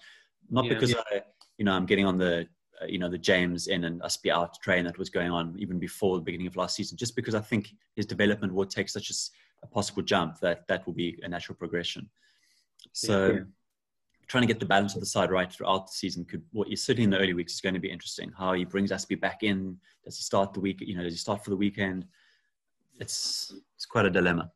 Not 0.51 0.65
Yeah. 0.65 0.75
because 0.75 0.95
I, 0.95 1.23
you 1.59 1.65
know, 1.65 1.73
I'm 1.73 1.87
getting 1.87 2.07
on 2.07 2.19
the, 2.19 2.47
uh, 2.81 2.87
you 2.87 2.99
know, 2.99 3.09
the 3.09 3.19
James 3.19 3.69
in 3.69 3.85
and 3.85 4.01
Azpi 4.03 4.31
out 4.31 4.61
train 4.61 4.85
that 4.85 4.99
was 4.99 5.11
going 5.11 5.31
on 5.31 5.57
even 5.59 5.79
before 5.79 6.17
the 6.17 6.23
beginning 6.23 6.47
of 6.47 6.57
last 6.57 6.77
season, 6.77 6.97
just 6.97 7.17
because 7.17 7.35
I 7.35 7.41
think 7.41 7.75
his 7.95 8.07
development 8.07 8.53
will 8.53 8.67
take 8.67 8.89
such 8.89 9.11
a 9.63 9.67
possible 9.67 10.03
jump 10.03 10.39
that 10.41 10.67
that 10.69 10.87
will 10.87 10.93
be 10.93 11.19
a 11.23 11.29
natural 11.29 11.57
progression. 11.57 12.09
So 12.93 13.33
Yeah. 13.33 13.41
trying 14.29 14.43
to 14.43 14.47
get 14.47 14.61
the 14.61 14.67
balance 14.67 14.95
of 14.95 15.01
the 15.01 15.07
side 15.07 15.31
right 15.31 15.51
throughout 15.51 15.87
the 15.87 15.93
season 15.93 16.25
could, 16.25 16.45
well, 16.53 16.69
certainly 16.75 17.05
in 17.05 17.11
the 17.11 17.19
early 17.19 17.35
weeks 17.35 17.55
is 17.55 17.61
going 17.61 17.75
to 17.75 17.81
be 17.81 17.91
interesting. 17.91 18.33
How 18.37 18.53
he 18.53 18.65
brings 18.65 18.91
Azpi 18.91 19.19
back 19.19 19.43
in, 19.43 19.79
does 20.05 20.17
he 20.17 20.23
start 20.23 20.53
the 20.53 20.61
week, 20.61 20.81
you 20.81 20.97
know, 20.97 21.03
does 21.03 21.15
he 21.15 21.19
start 21.19 21.43
for 21.43 21.51
the 21.51 21.57
weekend? 21.57 22.07
It's, 22.99 23.55
it's 23.75 23.87
quite 23.87 24.07
a 24.07 24.11
dilemma. 24.11 24.51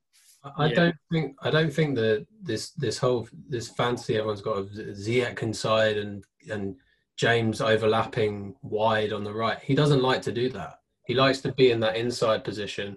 I 0.44 0.64
I 0.64 0.66
Yeah. 0.68 0.74
don't 0.74 0.96
think 1.12 1.36
I 1.42 1.50
don't 1.50 1.72
think 1.72 1.96
that 1.96 2.26
this 2.42 2.70
this 2.70 2.98
whole 2.98 3.28
this 3.48 3.68
fantasy 3.68 4.16
everyone's 4.16 4.40
got 4.40 4.56
of 4.56 4.70
Ziyech 4.70 5.42
inside 5.42 5.98
and 5.98 6.24
and 6.50 6.76
James 7.16 7.60
overlapping 7.60 8.54
wide 8.62 9.12
on 9.12 9.22
the 9.24 9.32
right. 9.34 9.58
He 9.58 9.74
doesn't 9.74 10.02
like 10.02 10.22
to 10.22 10.32
do 10.32 10.48
that. 10.50 10.80
He 11.06 11.14
likes 11.14 11.40
to 11.42 11.52
be 11.52 11.70
in 11.70 11.80
that 11.80 11.96
inside 11.96 12.44
position, 12.44 12.96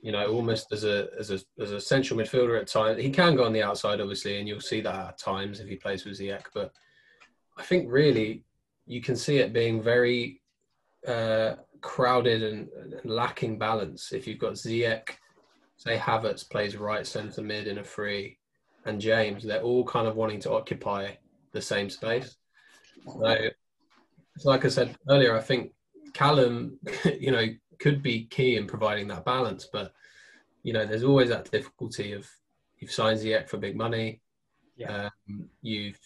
you 0.00 0.10
know, 0.10 0.26
almost 0.26 0.72
as 0.72 0.82
a 0.82 1.08
as 1.18 1.30
a 1.30 1.38
as 1.60 1.70
a 1.70 1.80
central 1.80 2.18
midfielder 2.18 2.60
at 2.60 2.66
times. 2.66 3.00
He 3.00 3.10
can 3.10 3.36
go 3.36 3.44
on 3.44 3.52
the 3.52 3.62
outside, 3.62 4.00
obviously, 4.00 4.38
and 4.38 4.48
you'll 4.48 4.60
see 4.60 4.80
that 4.80 5.08
at 5.10 5.18
times 5.18 5.60
if 5.60 5.68
he 5.68 5.76
plays 5.76 6.04
with 6.04 6.18
Ziyech. 6.18 6.46
But 6.52 6.72
I 7.56 7.62
think 7.62 7.86
really 7.88 8.42
you 8.86 9.00
can 9.00 9.14
see 9.14 9.36
it 9.38 9.52
being 9.52 9.80
very 9.80 10.42
uh, 11.06 11.54
crowded 11.84 12.42
and, 12.42 12.68
and 12.72 13.10
lacking 13.10 13.58
balance 13.58 14.12
if 14.12 14.26
you've 14.26 14.38
got 14.38 14.54
Ziyech 14.54 15.10
say 15.76 15.98
Havertz 15.98 16.48
plays 16.48 16.76
right 16.76 17.06
centre 17.06 17.42
mid 17.42 17.66
in 17.66 17.78
a 17.78 17.84
free, 17.84 18.38
and 18.86 19.00
James, 19.00 19.44
they're 19.44 19.62
all 19.62 19.84
kind 19.84 20.06
of 20.06 20.16
wanting 20.16 20.40
to 20.40 20.52
occupy 20.52 21.10
the 21.52 21.60
same 21.60 21.90
space. 21.90 22.36
So 23.06 23.36
like 24.44 24.64
I 24.64 24.68
said 24.68 24.96
earlier, 25.08 25.36
I 25.36 25.40
think 25.40 25.72
Callum, 26.12 26.78
you 27.20 27.30
know, 27.30 27.46
could 27.78 28.02
be 28.02 28.24
key 28.24 28.56
in 28.56 28.66
providing 28.66 29.08
that 29.08 29.24
balance, 29.24 29.68
but 29.72 29.92
you 30.62 30.72
know, 30.72 30.86
there's 30.86 31.04
always 31.04 31.28
that 31.28 31.50
difficulty 31.50 32.12
of 32.12 32.26
you've 32.78 32.90
signed 32.90 33.20
Ziyech 33.20 33.48
for 33.48 33.58
big 33.58 33.76
money. 33.76 34.22
Yeah. 34.76 35.10
Um, 35.28 35.48
you've, 35.60 35.98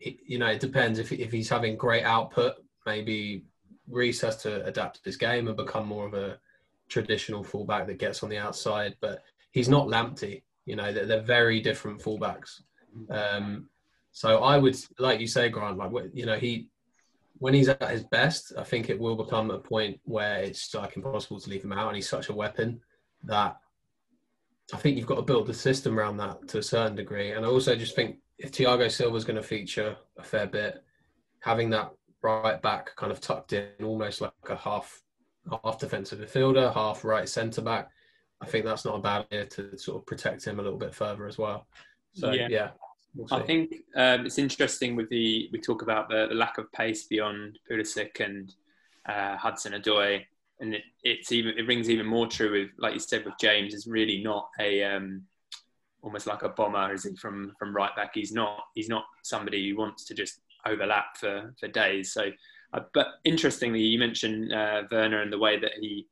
you 0.00 0.38
know, 0.38 0.46
it 0.46 0.60
depends 0.60 0.98
if 0.98 1.12
if 1.12 1.30
he's 1.30 1.50
having 1.50 1.76
great 1.76 2.04
output, 2.04 2.54
maybe 2.86 3.44
Reece 3.90 4.20
has 4.22 4.36
to 4.38 4.64
adapt 4.64 5.04
his 5.04 5.16
game 5.16 5.48
and 5.48 5.56
become 5.56 5.86
more 5.86 6.06
of 6.06 6.14
a 6.14 6.38
traditional 6.88 7.44
fullback 7.44 7.86
that 7.86 7.98
gets 7.98 8.22
on 8.22 8.28
the 8.28 8.38
outside. 8.38 8.96
But 9.00 9.22
he's 9.52 9.68
not 9.68 9.88
Lamptey. 9.88 10.42
You 10.66 10.76
know, 10.76 10.92
they're, 10.92 11.06
they're 11.06 11.22
very 11.22 11.60
different 11.60 12.00
fullbacks. 12.00 12.62
Um, 13.08 13.68
so 14.12 14.42
I 14.42 14.58
would, 14.58 14.76
like 14.98 15.20
you 15.20 15.26
say, 15.26 15.48
Grant, 15.48 15.78
like 15.78 15.92
you 16.12 16.26
know, 16.26 16.36
he 16.36 16.68
when 17.38 17.54
he's 17.54 17.68
at 17.68 17.90
his 17.90 18.04
best, 18.04 18.52
I 18.58 18.64
think 18.64 18.90
it 18.90 19.00
will 19.00 19.16
become 19.16 19.50
a 19.50 19.58
point 19.58 19.98
where 20.04 20.42
it's 20.42 20.74
like 20.74 20.96
impossible 20.96 21.40
to 21.40 21.50
leave 21.50 21.64
him 21.64 21.72
out, 21.72 21.88
and 21.88 21.96
he's 21.96 22.08
such 22.08 22.28
a 22.28 22.34
weapon 22.34 22.80
that 23.24 23.56
I 24.72 24.76
think 24.76 24.96
you've 24.96 25.06
got 25.06 25.16
to 25.16 25.22
build 25.22 25.46
the 25.46 25.54
system 25.54 25.98
around 25.98 26.18
that 26.18 26.48
to 26.48 26.58
a 26.58 26.62
certain 26.62 26.96
degree. 26.96 27.32
And 27.32 27.44
I 27.44 27.48
also 27.48 27.74
just 27.76 27.96
think 27.96 28.18
if 28.38 28.52
Thiago 28.52 28.90
Silva 28.90 29.16
is 29.16 29.24
going 29.24 29.36
to 29.36 29.42
feature 29.42 29.96
a 30.18 30.22
fair 30.22 30.46
bit, 30.46 30.82
having 31.40 31.70
that 31.70 31.92
right 32.22 32.60
back 32.60 32.94
kind 32.96 33.12
of 33.12 33.20
tucked 33.20 33.52
in, 33.52 33.68
almost 33.82 34.20
like 34.20 34.32
a 34.48 34.56
half 34.56 35.02
half 35.64 35.78
defensive 35.78 36.18
midfielder, 36.18 36.72
half 36.72 37.04
right 37.04 37.28
centre 37.28 37.62
back, 37.62 37.90
I 38.40 38.46
think 38.46 38.64
that's 38.64 38.84
not 38.84 38.96
a 38.96 39.00
bad 39.00 39.26
idea 39.32 39.46
to 39.46 39.78
sort 39.78 39.98
of 39.98 40.06
protect 40.06 40.44
him 40.46 40.58
a 40.58 40.62
little 40.62 40.78
bit 40.78 40.94
further 40.94 41.26
as 41.26 41.38
well. 41.38 41.66
So 42.12 42.32
yeah, 42.32 42.48
yeah 42.50 42.70
we'll 43.14 43.26
I 43.30 43.42
think 43.42 43.74
um, 43.96 44.26
it's 44.26 44.38
interesting 44.38 44.96
with 44.96 45.08
the 45.10 45.48
we 45.52 45.60
talk 45.60 45.82
about 45.82 46.08
the, 46.08 46.26
the 46.28 46.34
lack 46.34 46.58
of 46.58 46.70
pace 46.72 47.04
beyond 47.04 47.58
Pulisic 47.70 48.20
and 48.20 48.52
uh, 49.08 49.36
Hudson 49.36 49.72
Odoi, 49.72 50.24
and 50.60 50.74
it, 50.74 50.82
it's 51.02 51.32
even 51.32 51.58
it 51.58 51.66
rings 51.66 51.90
even 51.90 52.06
more 52.06 52.26
true 52.26 52.52
with 52.52 52.70
like 52.78 52.94
you 52.94 53.00
said 53.00 53.24
with 53.24 53.34
James 53.40 53.74
is 53.74 53.86
really 53.86 54.22
not 54.22 54.48
a 54.58 54.84
um, 54.84 55.22
almost 56.02 56.26
like 56.26 56.42
a 56.42 56.48
bomber 56.48 56.92
is 56.92 57.04
he 57.04 57.14
from 57.16 57.52
from 57.58 57.74
right 57.74 57.94
back. 57.94 58.12
He's 58.14 58.32
not 58.32 58.64
he's 58.74 58.88
not 58.88 59.04
somebody 59.22 59.68
who 59.68 59.76
wants 59.76 60.04
to 60.06 60.14
just 60.14 60.40
overlap 60.66 61.16
for 61.18 61.54
for 61.58 61.68
days. 61.68 62.12
So, 62.12 62.30
uh, 62.72 62.80
but 62.94 63.06
interestingly, 63.24 63.80
you 63.80 63.98
mentioned 63.98 64.52
uh, 64.52 64.82
Werner 64.90 65.22
and 65.22 65.32
the 65.32 65.38
way 65.38 65.58
that 65.58 65.72
he 65.80 66.06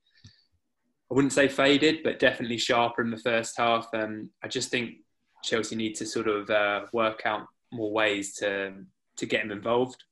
I 1.10 1.14
wouldn't 1.14 1.32
say 1.32 1.48
faded, 1.48 2.02
but 2.04 2.18
definitely 2.18 2.58
sharper 2.58 3.02
in 3.02 3.10
the 3.10 3.18
first 3.18 3.56
half. 3.56 3.88
Um, 3.94 4.30
I 4.42 4.48
just 4.48 4.70
think 4.70 4.96
Chelsea 5.42 5.74
need 5.74 5.94
to 5.96 6.06
sort 6.06 6.28
of 6.28 6.50
uh, 6.50 6.82
work 6.92 7.22
out 7.24 7.46
more 7.72 7.92
ways 7.92 8.34
to 8.36 8.74
to 9.16 9.26
get 9.26 9.42
him 9.42 9.50
involved, 9.50 10.04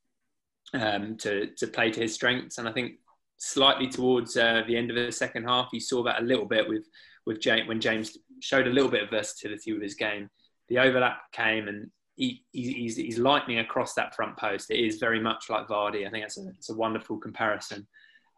um, 0.72 1.16
to 1.18 1.48
to 1.56 1.66
play 1.66 1.90
to 1.90 2.00
his 2.00 2.14
strengths. 2.14 2.58
And 2.58 2.68
I 2.68 2.72
think 2.72 2.92
slightly 3.36 3.88
towards 3.88 4.36
uh, 4.36 4.62
the 4.66 4.76
end 4.76 4.90
of 4.90 4.96
the 4.96 5.12
second 5.12 5.44
half, 5.44 5.68
you 5.72 5.80
saw 5.80 6.02
that 6.04 6.20
a 6.20 6.24
little 6.24 6.46
bit 6.46 6.66
with 6.66 6.86
with 7.26 7.40
James 7.40 7.68
when 7.68 7.80
James 7.80 8.16
showed 8.40 8.66
a 8.66 8.70
little 8.72 8.90
bit 8.90 9.02
of 9.02 9.10
versatility 9.10 9.72
with 9.74 9.82
his 9.82 9.94
game. 9.94 10.30
The 10.68 10.78
overlap 10.78 11.30
came 11.32 11.68
and 11.68 11.90
he, 12.16 12.42
he's, 12.52 12.96
he's 12.96 13.18
lightning 13.18 13.58
across 13.58 13.94
that 13.94 14.14
front 14.14 14.36
post. 14.36 14.70
It 14.70 14.84
is 14.84 14.98
very 14.98 15.20
much 15.20 15.50
like 15.50 15.68
Vardy. 15.68 16.06
I 16.06 16.10
think 16.10 16.24
that's 16.24 16.38
a, 16.38 16.48
it's 16.48 16.70
a 16.70 16.74
wonderful 16.74 17.18
comparison. 17.18 17.86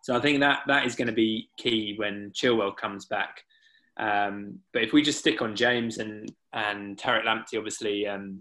So 0.02 0.16
I 0.16 0.20
think 0.20 0.40
that 0.40 0.60
that 0.66 0.86
is 0.86 0.94
going 0.94 1.08
to 1.08 1.14
be 1.14 1.48
key 1.56 1.94
when 1.96 2.30
Chilwell 2.32 2.76
comes 2.76 3.06
back. 3.06 3.42
Um, 3.98 4.60
but 4.72 4.82
if 4.82 4.92
we 4.92 5.02
just 5.02 5.18
stick 5.18 5.42
on 5.42 5.56
James 5.56 5.98
and 5.98 6.32
and 6.52 6.96
Tariq 6.96 7.24
Lamptey, 7.24 7.58
obviously 7.58 8.06
um, 8.06 8.40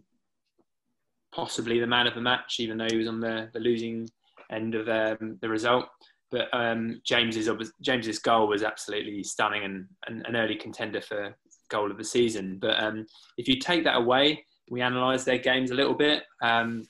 possibly 1.34 1.80
the 1.80 1.88
man 1.88 2.08
of 2.08 2.16
the 2.16 2.22
match, 2.22 2.60
even 2.60 2.78
though 2.78 2.88
he 2.90 2.98
was 2.98 3.08
on 3.08 3.20
the, 3.20 3.50
the 3.54 3.60
losing 3.60 4.08
end 4.52 4.76
of 4.76 4.88
um, 4.88 5.38
the 5.42 5.50
result. 5.50 5.88
But 6.30 6.50
um, 6.54 7.02
James's 7.06 7.50
James's 7.82 8.20
goal 8.20 8.48
was 8.48 8.64
absolutely 8.64 9.24
stunning 9.24 9.64
and, 9.64 9.86
and, 10.08 10.26
an 10.28 10.36
early 10.36 10.56
contender 10.56 11.00
for 11.00 11.36
goal 11.70 11.90
of 11.90 11.98
the 11.98 12.04
season. 12.04 12.58
But 12.60 12.82
um, 12.84 13.06
if 13.38 13.48
you 13.48 13.60
take 13.60 13.84
that 13.86 13.96
away, 13.96 14.44
we 14.70 14.82
analyse 14.82 15.24
their 15.24 15.38
games 15.38 15.72
a 15.72 15.76
little 15.76 15.94
bit. 15.94 16.24
Um, 16.42 16.86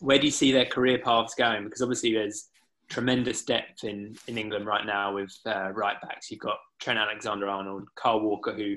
where 0.00 0.18
do 0.18 0.26
you 0.26 0.32
see 0.32 0.52
their 0.52 0.66
career 0.66 0.98
paths 0.98 1.34
going? 1.34 1.64
Because 1.64 1.82
obviously 1.82 2.12
there's 2.12 2.48
tremendous 2.88 3.44
depth 3.44 3.84
in, 3.84 4.16
in 4.26 4.38
England 4.38 4.66
right 4.66 4.86
now 4.86 5.14
with 5.14 5.32
uh, 5.46 5.70
right 5.72 6.00
backs. 6.00 6.30
You've 6.30 6.40
got 6.40 6.58
Trent 6.80 6.98
Alexander 6.98 7.48
Arnold, 7.48 7.88
Kyle 7.96 8.20
Walker, 8.20 8.52
who 8.52 8.76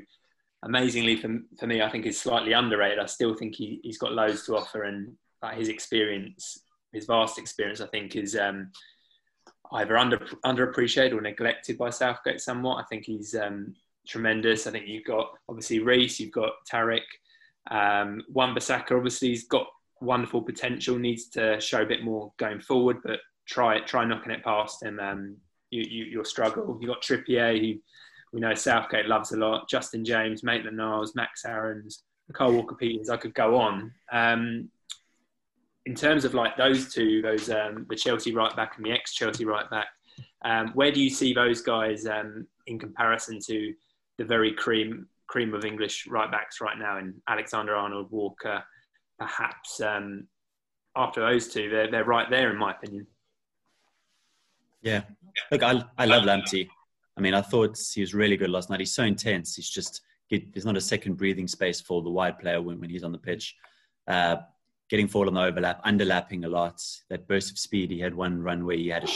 amazingly 0.63 1.15
for, 1.15 1.39
for 1.57 1.67
me, 1.67 1.81
I 1.81 1.89
think 1.89 2.05
is 2.05 2.19
slightly 2.19 2.53
underrated. 2.53 2.99
I 2.99 3.05
still 3.05 3.33
think 3.33 3.55
he, 3.55 3.79
he's 3.83 3.97
got 3.97 4.13
loads 4.13 4.45
to 4.45 4.57
offer 4.57 4.83
and 4.83 5.13
uh, 5.41 5.51
his 5.51 5.69
experience, 5.69 6.63
his 6.91 7.05
vast 7.05 7.37
experience, 7.37 7.81
I 7.81 7.87
think 7.87 8.15
is 8.15 8.35
um, 8.35 8.71
either 9.73 9.97
under 9.97 10.17
underappreciated 10.45 11.13
or 11.13 11.21
neglected 11.21 11.77
by 11.77 11.89
Southgate 11.89 12.41
somewhat. 12.41 12.83
I 12.83 12.83
think 12.89 13.05
he's 13.05 13.35
um, 13.35 13.73
tremendous. 14.07 14.67
I 14.67 14.71
think 14.71 14.87
you've 14.87 15.05
got 15.05 15.31
obviously 15.47 15.79
Reece, 15.79 16.19
you've 16.19 16.31
got 16.31 16.51
Tariq. 16.71 17.01
Um, 17.69 18.23
Wan-Bissaka 18.29 18.91
obviously 18.91 19.29
he's 19.29 19.47
got 19.47 19.67
wonderful 20.01 20.41
potential, 20.41 20.97
needs 20.97 21.29
to 21.29 21.59
show 21.59 21.81
a 21.81 21.85
bit 21.85 22.03
more 22.03 22.31
going 22.37 22.59
forward, 22.59 22.97
but 23.03 23.19
try 23.47 23.75
it, 23.75 23.87
try 23.87 24.05
knocking 24.05 24.31
it 24.31 24.43
past 24.43 24.83
him. 24.83 24.99
Um, 24.99 25.37
you, 25.71 25.83
you, 25.87 26.05
you'll 26.05 26.25
struggle. 26.25 26.77
You've 26.79 26.89
got 26.89 27.01
Trippier, 27.01 27.59
who 27.59 27.79
we 28.33 28.39
know 28.39 28.53
Southgate 28.53 29.07
loves 29.07 29.31
a 29.31 29.37
lot, 29.37 29.69
Justin 29.69 30.05
James, 30.05 30.43
Maitland 30.43 30.77
Niles, 30.77 31.15
Max 31.15 31.45
Aarons, 31.45 32.03
Kyle 32.33 32.53
Walker 32.53 32.75
Peters. 32.75 33.09
I 33.09 33.17
could 33.17 33.33
go 33.33 33.57
on. 33.57 33.91
Um, 34.11 34.69
in 35.85 35.95
terms 35.95 36.25
of 36.25 36.33
like 36.33 36.55
those 36.57 36.93
two, 36.93 37.21
those 37.21 37.49
um, 37.49 37.85
the 37.89 37.95
Chelsea 37.95 38.33
right 38.33 38.55
back 38.55 38.77
and 38.77 38.85
the 38.85 38.91
ex 38.91 39.13
Chelsea 39.13 39.45
right 39.45 39.69
back, 39.69 39.87
um, 40.45 40.69
where 40.73 40.91
do 40.91 41.01
you 41.01 41.09
see 41.09 41.33
those 41.33 41.61
guys 41.61 42.05
um, 42.05 42.45
in 42.67 42.77
comparison 42.77 43.39
to 43.47 43.73
the 44.17 44.23
very 44.23 44.53
cream 44.53 45.07
cream 45.29 45.53
of 45.53 45.63
English 45.63 46.07
right 46.07 46.29
backs 46.29 46.59
right 46.59 46.77
now 46.77 46.97
in 46.97 47.13
Alexander 47.27 47.75
Arnold, 47.75 48.11
Walker, 48.11 48.63
perhaps 49.17 49.79
um, 49.79 50.27
after 50.95 51.21
those 51.21 51.47
two, 51.47 51.69
they're, 51.69 51.89
they're 51.89 52.03
right 52.03 52.29
there 52.29 52.49
in 52.49 52.57
my 52.57 52.71
opinion. 52.71 53.07
Yeah, 54.81 55.03
look, 55.51 55.61
I 55.61 55.83
I 55.97 56.05
love 56.05 56.23
Lamptey. 56.23 56.67
I 57.17 57.21
mean, 57.21 57.33
I 57.33 57.41
thought 57.41 57.77
he 57.93 58.01
was 58.01 58.13
really 58.13 58.37
good 58.37 58.49
last 58.49 58.69
night. 58.69 58.79
He's 58.79 58.93
so 58.93 59.03
intense. 59.03 59.55
He's 59.55 59.69
just 59.69 60.01
there's 60.29 60.65
not 60.65 60.77
a 60.77 60.81
second 60.81 61.15
breathing 61.15 61.47
space 61.47 61.81
for 61.81 62.01
the 62.01 62.09
wide 62.09 62.39
player 62.39 62.61
when, 62.61 62.79
when 62.79 62.89
he's 62.89 63.03
on 63.03 63.11
the 63.11 63.17
pitch. 63.17 63.55
Uh, 64.07 64.37
getting 64.89 65.07
forward 65.07 65.27
on 65.27 65.33
the 65.33 65.41
overlap, 65.41 65.83
underlapping 65.85 66.45
a 66.45 66.47
lot. 66.47 66.81
That 67.09 67.27
burst 67.27 67.51
of 67.51 67.59
speed. 67.59 67.91
He 67.91 67.99
had 67.99 68.15
one 68.15 68.41
run 68.41 68.65
where 68.65 68.77
he 68.77 68.87
had 68.87 69.03
a, 69.03 69.11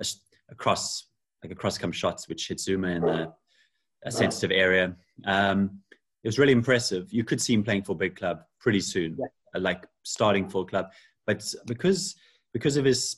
a, 0.00 0.04
a 0.50 0.54
cross, 0.54 1.06
like 1.42 1.52
a 1.52 1.54
cross 1.54 1.78
come 1.78 1.92
shots, 1.92 2.28
which 2.28 2.48
hit 2.48 2.58
Zouma 2.58 2.96
in 2.96 3.02
the 3.02 4.10
sensitive 4.10 4.54
area. 4.54 4.94
Um, 5.24 5.80
it 6.22 6.28
was 6.28 6.38
really 6.38 6.52
impressive. 6.52 7.12
You 7.12 7.24
could 7.24 7.40
see 7.40 7.54
him 7.54 7.62
playing 7.62 7.84
for 7.84 7.92
a 7.92 7.96
big 7.96 8.16
club 8.16 8.42
pretty 8.60 8.80
soon, 8.80 9.16
yeah. 9.18 9.26
Uh, 9.54 9.60
like 9.60 9.86
starting 10.02 10.48
for 10.48 10.62
a 10.62 10.66
club. 10.66 10.86
But 11.26 11.44
because 11.66 12.16
because 12.52 12.76
of 12.76 12.84
his 12.84 13.16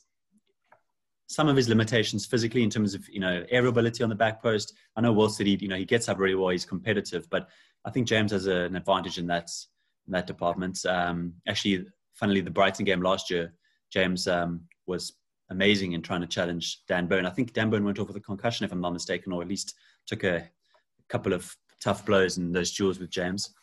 some 1.29 1.49
of 1.49 1.57
his 1.57 1.69
limitations 1.69 2.25
physically 2.25 2.63
in 2.63 2.71
terms 2.71 2.95
of 2.95 3.07
you 3.09 3.21
know 3.21 3.45
ability 3.53 4.03
on 4.03 4.09
the 4.09 4.15
back 4.15 4.43
post. 4.43 4.75
I 4.97 5.03
know 5.03 5.13
Will 5.13 5.29
City, 5.29 5.57
you 5.61 5.69
know, 5.69 5.77
he 5.77 5.85
gets 5.85 6.09
up 6.09 6.19
really 6.19 6.35
well. 6.35 6.49
He's 6.49 6.65
competitive, 6.65 7.29
but 7.31 7.49
I 7.85 7.91
think 7.91 8.09
James 8.09 8.33
has 8.33 8.47
a, 8.47 8.63
an 8.63 8.77
advantage 8.77 9.19
in 9.19 9.27
that 9.29 9.51
in 10.07 10.13
that 10.13 10.27
department. 10.27 10.85
Um, 10.87 11.35
actually, 11.47 11.87
funnily, 12.15 12.41
the 12.41 12.51
Brighton 12.51 12.85
game 12.85 13.03
last 13.03 13.31
year, 13.31 13.53
James 13.93 14.27
um, 14.27 14.63
was 14.87 15.13
amazing 15.51 15.93
in 15.93 16.03
trying 16.03 16.23
to 16.23 16.27
challenge 16.27 16.83
Dan 16.89 17.07
Burn. 17.07 17.27
I 17.27 17.31
think 17.31 17.53
Dan 17.53 17.71
Burn 17.71 17.85
went 17.85 17.99
off 17.99 18.09
with 18.09 18.17
a 18.17 18.21
concussion, 18.21 18.65
if 18.65 18.73
I'm 18.73 18.81
not 18.81 18.93
mistaken, 18.93 19.33
or 19.33 19.43
at 19.43 19.49
least 19.49 19.75
took 20.07 20.25
a 20.25 20.49
couple 21.09 21.33
of 21.33 21.55
tough 21.81 22.05
blows 22.05 22.37
and 22.37 22.55
those 22.55 22.73
duels 22.73 22.99
with 22.99 23.11
James. 23.11 23.55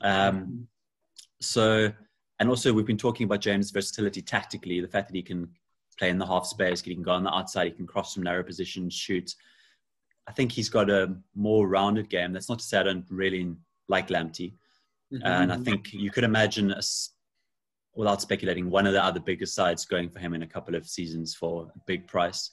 Um, 0.00 0.66
so, 1.40 1.92
and 2.40 2.48
also 2.48 2.72
we've 2.72 2.86
been 2.86 2.96
talking 2.96 3.24
about 3.24 3.40
James' 3.40 3.70
versatility 3.70 4.22
tactically, 4.22 4.80
the 4.80 4.88
fact 4.88 5.08
that 5.08 5.16
he 5.16 5.22
can 5.22 5.48
play 5.98 6.10
in 6.10 6.18
the 6.18 6.26
half 6.26 6.46
space, 6.46 6.80
he 6.82 6.94
can 6.94 7.02
go 7.02 7.12
on 7.12 7.24
the 7.24 7.34
outside, 7.34 7.66
he 7.66 7.72
can 7.72 7.86
cross 7.86 8.14
from 8.14 8.22
narrow 8.22 8.42
positions, 8.42 8.94
shoot. 8.94 9.34
I 10.26 10.32
think 10.32 10.52
he's 10.52 10.68
got 10.68 10.88
a 10.88 11.16
more 11.34 11.68
rounded 11.68 12.08
game. 12.08 12.32
That's 12.32 12.48
not 12.48 12.60
to 12.60 12.64
say 12.64 12.78
I 12.78 12.84
don't 12.84 13.04
really 13.10 13.54
like 13.88 14.08
Lamptey. 14.08 14.54
Mm-hmm. 15.12 15.26
And 15.26 15.52
I 15.52 15.56
think 15.56 15.92
you 15.92 16.10
could 16.10 16.24
imagine, 16.24 16.70
a, 16.70 16.80
without 17.94 18.22
speculating, 18.22 18.70
one 18.70 18.86
of 18.86 18.92
the 18.92 19.04
other 19.04 19.20
bigger 19.20 19.46
sides 19.46 19.84
going 19.84 20.08
for 20.08 20.20
him 20.20 20.32
in 20.32 20.42
a 20.42 20.46
couple 20.46 20.74
of 20.74 20.86
seasons 20.86 21.34
for 21.34 21.70
a 21.74 21.80
big 21.86 22.06
price. 22.06 22.50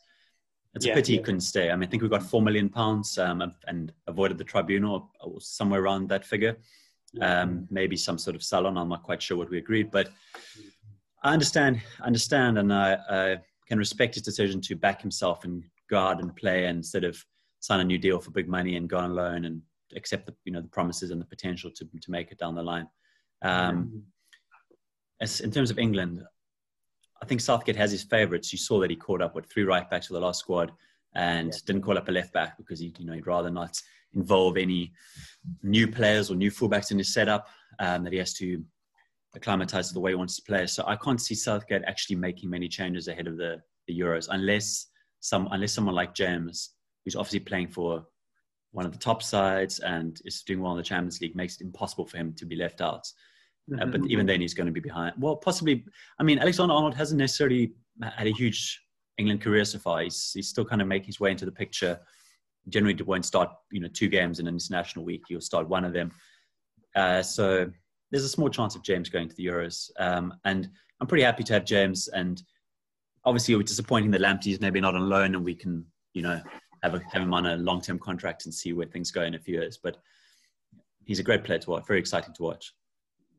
It's 0.75 0.85
yeah, 0.85 0.93
a 0.93 0.95
pity 0.95 1.13
yeah. 1.13 1.19
he 1.19 1.23
couldn't 1.23 1.41
stay. 1.41 1.71
I 1.71 1.75
mean, 1.75 1.87
I 1.87 1.89
think 1.89 2.03
we 2.03 2.09
got 2.09 2.23
four 2.23 2.41
million 2.41 2.69
pounds 2.69 3.17
um, 3.17 3.53
and 3.67 3.91
avoided 4.07 4.37
the 4.37 4.43
tribunal 4.43 5.11
or 5.21 5.41
somewhere 5.41 5.81
around 5.81 6.09
that 6.09 6.25
figure. 6.25 6.57
Um, 7.21 7.67
maybe 7.71 7.95
some 7.97 8.19
sort 8.19 8.35
of 8.35 8.43
sell-on. 8.43 8.77
I'm 8.77 8.89
not 8.89 9.01
quite 9.01 9.21
sure 9.21 9.35
what 9.35 9.49
we 9.49 9.57
agreed, 9.57 9.89
but 9.89 10.09
I 11.23 11.33
understand, 11.33 11.81
understand, 12.01 12.59
and 12.59 12.71
I, 12.71 12.97
I, 13.09 13.37
can 13.67 13.77
respect 13.77 14.15
his 14.15 14.23
decision 14.23 14.59
to 14.59 14.75
back 14.75 14.99
himself 14.99 15.43
and 15.43 15.63
go 15.91 15.99
out 15.99 16.19
and 16.19 16.35
play 16.35 16.65
instead 16.65 17.03
of 17.03 17.23
sign 17.59 17.79
a 17.79 17.83
new 17.83 17.99
deal 17.99 18.19
for 18.19 18.31
big 18.31 18.47
money 18.47 18.77
and 18.77 18.89
go 18.89 18.97
on 18.97 19.13
loan 19.13 19.45
and 19.45 19.61
accept 19.95 20.25
the 20.25 20.33
you 20.43 20.51
know 20.51 20.59
the 20.59 20.67
promises 20.67 21.11
and 21.11 21.21
the 21.21 21.25
potential 21.25 21.69
to 21.69 21.85
to 22.01 22.11
make 22.11 22.31
it 22.31 22.39
down 22.39 22.55
the 22.55 22.63
line. 22.63 22.87
Um, 23.43 24.03
as 25.21 25.41
in 25.41 25.51
terms 25.51 25.69
of 25.69 25.77
England, 25.77 26.23
I 27.21 27.25
think 27.25 27.41
Southgate 27.41 27.75
has 27.75 27.91
his 27.91 28.03
favourites. 28.03 28.51
You 28.51 28.59
saw 28.59 28.79
that 28.79 28.89
he 28.89 28.95
called 28.95 29.21
up 29.21 29.35
with 29.35 29.45
three 29.47 29.63
right 29.63 29.89
backs 29.89 30.07
for 30.07 30.13
the 30.13 30.19
last 30.19 30.39
squad, 30.39 30.71
and 31.15 31.51
yeah. 31.51 31.59
didn't 31.65 31.81
call 31.81 31.97
up 31.97 32.07
a 32.07 32.11
left 32.11 32.33
back 32.33 32.57
because 32.57 32.79
he, 32.79 32.93
you 32.97 33.05
know, 33.05 33.13
he'd 33.13 33.27
rather 33.27 33.49
not 33.49 33.79
involve 34.13 34.57
any 34.57 34.93
new 35.63 35.87
players 35.87 36.31
or 36.31 36.35
new 36.35 36.51
fullbacks 36.51 36.91
in 36.91 36.97
his 36.97 37.13
setup. 37.13 37.47
Um, 37.79 38.03
that 38.03 38.11
he 38.13 38.19
has 38.19 38.33
to 38.35 38.63
acclimatize 39.35 39.87
to 39.89 39.93
the 39.93 39.99
way 39.99 40.11
he 40.11 40.15
wants 40.15 40.35
to 40.35 40.41
play. 40.41 40.65
So 40.67 40.83
I 40.87 40.95
can't 40.95 41.21
see 41.21 41.35
Southgate 41.35 41.83
actually 41.85 42.15
making 42.15 42.49
many 42.49 42.67
changes 42.67 43.07
ahead 43.07 43.27
of 43.27 43.37
the, 43.37 43.61
the 43.87 43.97
Euros 43.97 44.27
unless 44.29 44.87
some 45.19 45.47
unless 45.51 45.73
someone 45.73 45.95
like 45.95 46.13
James, 46.13 46.71
who's 47.03 47.15
obviously 47.15 47.39
playing 47.39 47.69
for 47.69 48.05
one 48.71 48.85
of 48.85 48.91
the 48.91 48.97
top 48.97 49.21
sides 49.23 49.79
and 49.79 50.19
is 50.25 50.43
doing 50.43 50.61
well 50.61 50.71
in 50.71 50.77
the 50.77 50.83
Champions 50.83 51.21
League, 51.21 51.35
makes 51.35 51.55
it 51.55 51.63
impossible 51.63 52.05
for 52.05 52.17
him 52.17 52.33
to 52.33 52.45
be 52.45 52.55
left 52.55 52.81
out. 52.81 53.05
Mm-hmm. 53.69 53.81
Uh, 53.81 53.85
but 53.85 54.01
even 54.09 54.25
then, 54.25 54.41
he's 54.41 54.53
going 54.53 54.67
to 54.67 54.73
be 54.73 54.79
behind. 54.79 55.13
Well, 55.17 55.35
possibly. 55.35 55.85
I 56.19 56.23
mean, 56.23 56.39
Alexander 56.39 56.73
Arnold 56.73 56.95
hasn't 56.95 57.19
necessarily 57.19 57.73
had 58.01 58.27
a 58.27 58.31
huge 58.31 58.81
England 59.17 59.41
career 59.41 59.65
so 59.65 59.79
far. 59.79 60.01
He's, 60.01 60.31
he's 60.33 60.49
still 60.49 60.65
kind 60.65 60.81
of 60.81 60.87
making 60.87 61.07
his 61.07 61.19
way 61.19 61.31
into 61.31 61.45
the 61.45 61.51
picture. 61.51 61.99
Generally, 62.69 63.03
won't 63.03 63.25
start 63.25 63.49
you 63.71 63.79
know 63.79 63.87
two 63.87 64.09
games 64.09 64.39
in 64.39 64.47
an 64.47 64.53
international 64.53 65.05
week. 65.05 65.23
He'll 65.27 65.41
start 65.41 65.67
one 65.67 65.85
of 65.85 65.93
them. 65.93 66.11
Uh, 66.95 67.21
so 67.21 67.71
there's 68.11 68.23
a 68.23 68.29
small 68.29 68.49
chance 68.49 68.75
of 68.75 68.83
James 68.83 69.09
going 69.09 69.29
to 69.29 69.35
the 69.35 69.45
Euros. 69.45 69.91
Um, 69.99 70.33
and 70.45 70.69
I'm 70.99 71.07
pretty 71.07 71.23
happy 71.23 71.43
to 71.43 71.53
have 71.53 71.65
James. 71.65 72.07
And 72.09 72.41
obviously, 73.25 73.53
it 73.53 73.57
was 73.57 73.67
disappointing 73.67 74.11
that 74.11 74.21
Lamptey's 74.21 74.61
maybe 74.61 74.81
not 74.81 74.95
on 74.95 75.09
loan 75.09 75.35
and 75.35 75.43
we 75.43 75.55
can, 75.55 75.85
you 76.13 76.21
know, 76.21 76.41
have, 76.83 76.95
a, 76.95 77.01
have 77.11 77.21
him 77.21 77.33
on 77.33 77.45
a 77.45 77.57
long 77.57 77.81
term 77.81 77.99
contract 77.99 78.45
and 78.45 78.53
see 78.53 78.73
where 78.73 78.87
things 78.87 79.11
go 79.11 79.23
in 79.23 79.35
a 79.35 79.39
few 79.39 79.55
years. 79.55 79.77
But 79.77 79.97
he's 81.05 81.19
a 81.19 81.23
great 81.23 81.43
player 81.43 81.59
to 81.59 81.69
watch, 81.69 81.87
very 81.87 81.99
exciting 81.99 82.33
to 82.35 82.43
watch. 82.43 82.73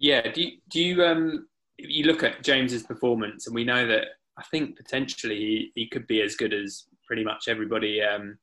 Yeah. 0.01 0.33
Do 0.33 0.43
you, 0.43 0.53
do 0.69 0.83
you, 0.83 1.05
um, 1.05 1.47
you 1.79 2.05
look 2.05 2.25
at 2.25 2.43
James's 2.43 2.83
performance, 2.83 3.47
and 3.47 3.55
we 3.55 3.65
know 3.65 3.87
that 3.87 4.07
I 4.37 4.43
think 4.51 4.77
potentially 4.77 5.37
he, 5.37 5.73
he 5.75 5.87
could 5.87 6.07
be 6.07 6.23
as 6.23 6.35
good 6.35 6.53
as 6.53 6.87
pretty 7.07 7.23
much 7.23 7.47
everybody, 7.47 8.03
um, 8.03 8.39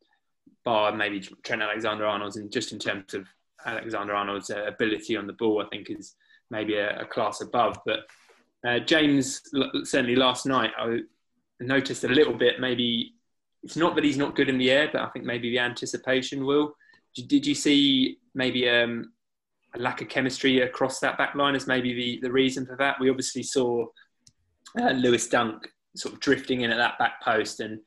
bar 0.64 0.96
maybe 0.96 1.20
Trent 1.44 1.62
Alexander 1.62 2.06
Arnold's, 2.06 2.38
and 2.38 2.52
just 2.52 2.72
in 2.72 2.80
terms 2.80 3.14
of 3.14 3.28
Alexander 3.66 4.14
Arnold's 4.14 4.52
uh, 4.52 4.66
ability 4.66 5.18
on 5.18 5.28
the 5.28 5.34
ball, 5.34 5.62
I 5.62 5.68
think, 5.70 5.90
is 5.90 6.16
maybe 6.52 6.76
a, 6.76 7.02
a 7.02 7.06
class 7.06 7.42
above. 7.42 7.80
But 7.86 8.02
uh, 8.68 8.80
James, 8.80 9.42
certainly 9.84 10.16
last 10.16 10.46
night, 10.46 10.72
I 10.78 11.00
noticed 11.60 12.04
a 12.04 12.10
little 12.10 12.34
bit. 12.34 12.60
Maybe 12.60 13.16
it's 13.64 13.78
not 13.78 13.96
that 13.96 14.04
he's 14.04 14.18
not 14.18 14.36
good 14.36 14.50
in 14.50 14.58
the 14.58 14.72
air, 14.72 14.90
but 14.92 15.02
I 15.02 15.08
think 15.10 15.26
maybe 15.26 15.50
the 15.50 15.60
anticipation 15.60 16.46
will. 16.46 16.76
Did 17.16 17.48
you 17.48 17.56
see 17.56 18.20
maybe 18.36 18.70
um, 18.70 19.12
a 19.78 19.82
lack 19.82 20.02
of 20.02 20.10
chemistry 20.10 20.62
across 20.62 21.00
that 21.00 21.18
back 21.18 21.36
line 21.36 21.56
as 21.56 21.68
maybe 21.68 21.94
the, 21.94 22.20
the 22.22 22.32
reason 22.32 22.66
for 22.66 22.76
that? 22.78 23.00
We 23.00 23.10
obviously 23.10 23.44
saw 23.44 23.86
uh, 24.80 24.92
Lewis 24.92 25.28
Dunk 25.28 25.68
sort 25.96 26.14
of 26.14 26.20
drifting 26.20 26.62
in 26.62 26.72
at 26.72 26.78
that 26.78 27.00
back 27.00 27.22
post, 27.22 27.60
and 27.60 27.80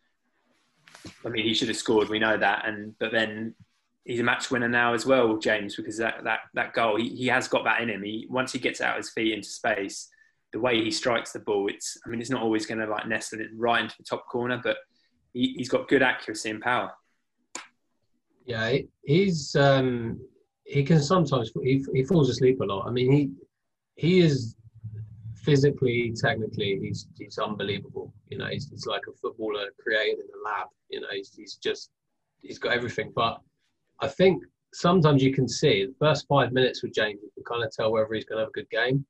I 1.24 1.28
mean 1.28 1.44
he 1.44 1.54
should 1.54 1.68
have 1.68 1.76
scored. 1.76 2.08
We 2.08 2.18
know 2.18 2.36
that, 2.36 2.66
and 2.66 2.94
but 2.98 3.12
then 3.12 3.54
he's 4.04 4.20
a 4.20 4.24
match 4.24 4.50
winner 4.50 4.68
now 4.68 4.94
as 4.94 5.06
well, 5.06 5.36
James, 5.38 5.76
because 5.76 5.96
that 5.98 6.24
that 6.24 6.40
that 6.54 6.72
goal 6.72 6.96
he, 6.96 7.08
he 7.10 7.26
has 7.26 7.48
got 7.48 7.64
that 7.64 7.80
in 7.80 7.90
him. 7.90 8.02
He 8.02 8.26
once 8.30 8.52
he 8.52 8.58
gets 8.58 8.80
out 8.80 8.96
his 8.96 9.10
feet 9.10 9.34
into 9.34 9.48
space, 9.48 10.08
the 10.52 10.60
way 10.60 10.82
he 10.82 10.90
strikes 10.90 11.32
the 11.32 11.40
ball, 11.40 11.68
it's 11.68 11.98
I 12.04 12.08
mean 12.08 12.20
it's 12.20 12.30
not 12.30 12.42
always 12.42 12.66
going 12.66 12.80
to 12.80 12.86
like 12.86 13.06
nestle 13.06 13.40
it 13.40 13.48
right 13.56 13.82
into 13.82 13.96
the 13.98 14.04
top 14.04 14.26
corner, 14.28 14.60
but 14.62 14.78
he, 15.32 15.56
has 15.58 15.68
got 15.68 15.88
good 15.88 16.02
accuracy 16.02 16.50
and 16.50 16.60
power. 16.60 16.92
Yeah, 18.46 18.78
he's 19.04 19.54
um, 19.54 20.20
he 20.70 20.84
can 20.84 21.02
sometimes 21.02 21.52
he, 21.62 21.84
he 21.92 22.04
falls 22.04 22.30
asleep 22.30 22.60
a 22.60 22.64
lot. 22.64 22.86
I 22.86 22.90
mean 22.90 23.10
he 23.10 23.30
he 23.96 24.20
is 24.20 24.56
physically, 25.34 26.12
technically, 26.16 26.78
he's 26.80 27.06
he's 27.18 27.38
unbelievable. 27.38 28.12
You 28.28 28.38
know, 28.38 28.46
he's, 28.46 28.68
he's 28.70 28.86
like 28.86 29.02
a 29.08 29.12
footballer 29.20 29.66
created 29.82 30.18
in 30.20 30.26
a 30.38 30.48
lab. 30.48 30.68
You 30.88 31.00
know, 31.00 31.08
he's, 31.12 31.34
he's 31.34 31.56
just 31.56 31.90
he's 32.40 32.58
got 32.58 32.72
everything, 32.72 33.12
but 33.14 33.40
I 34.00 34.08
think 34.08 34.42
sometimes 34.72 35.22
you 35.22 35.32
can 35.32 35.48
see 35.48 35.86
the 35.86 35.94
first 35.98 36.26
five 36.28 36.52
minutes 36.52 36.82
with 36.82 36.94
James, 36.94 37.20
you 37.22 37.30
can 37.34 37.44
kind 37.44 37.64
of 37.64 37.72
tell 37.72 37.92
whether 37.92 38.12
he's 38.12 38.24
going 38.24 38.38
to 38.38 38.42
have 38.42 38.48
a 38.48 38.52
good 38.52 38.70
game 38.70 39.04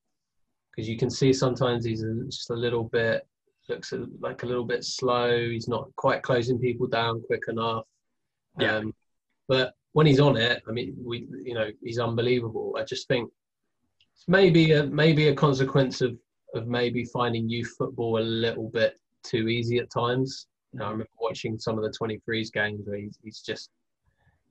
because 0.71 0.89
you 0.89 0.97
can 0.97 1.11
see 1.11 1.33
sometimes 1.33 1.85
he's 1.85 2.05
just 2.27 2.51
a 2.51 2.55
little 2.55 2.85
bit 2.85 3.27
looks 3.69 3.93
like 4.19 4.43
a 4.43 4.47
little 4.47 4.65
bit 4.65 4.85
slow. 4.85 5.49
He's 5.49 5.69
not 5.69 5.95
quite 5.95 6.23
closing 6.23 6.59
people 6.59 6.89
down 6.89 7.23
quick 7.27 7.45
enough. 7.47 7.85
Yeah. 8.59 8.77
Um, 8.77 8.95
but 9.47 9.75
when 9.93 10.07
he's 10.07 10.21
on 10.21 10.37
it, 10.37 10.63
I 10.69 10.73
mean, 10.73 10.97
we 11.03 11.27
you 11.45 11.55
know 11.55 11.69
he's 11.83 11.99
unbelievable. 11.99 12.77
I 12.79 12.85
just 12.85 13.09
think 13.09 13.31
it's 14.15 14.29
maybe 14.29 14.73
a 14.73 14.85
maybe 14.85 15.29
a 15.29 15.35
consequence 15.35 16.01
of 16.01 16.17
of 16.55 16.67
maybe 16.67 17.05
finding 17.05 17.49
youth 17.49 17.75
football 17.79 18.19
a 18.19 18.23
little 18.23 18.69
bit 18.71 18.99
too 19.25 19.49
easy 19.49 19.79
at 19.79 19.91
times. 19.91 20.47
You 20.73 20.81
know, 20.81 20.87
I 20.87 20.91
remember 20.91 21.11
watching 21.21 21.59
some 21.59 21.79
of 21.79 21.85
the 21.85 21.97
23s 21.97 22.53
games 22.53 22.81
where 22.87 22.99
he's, 22.99 23.19
he's 23.23 23.41
just 23.41 23.71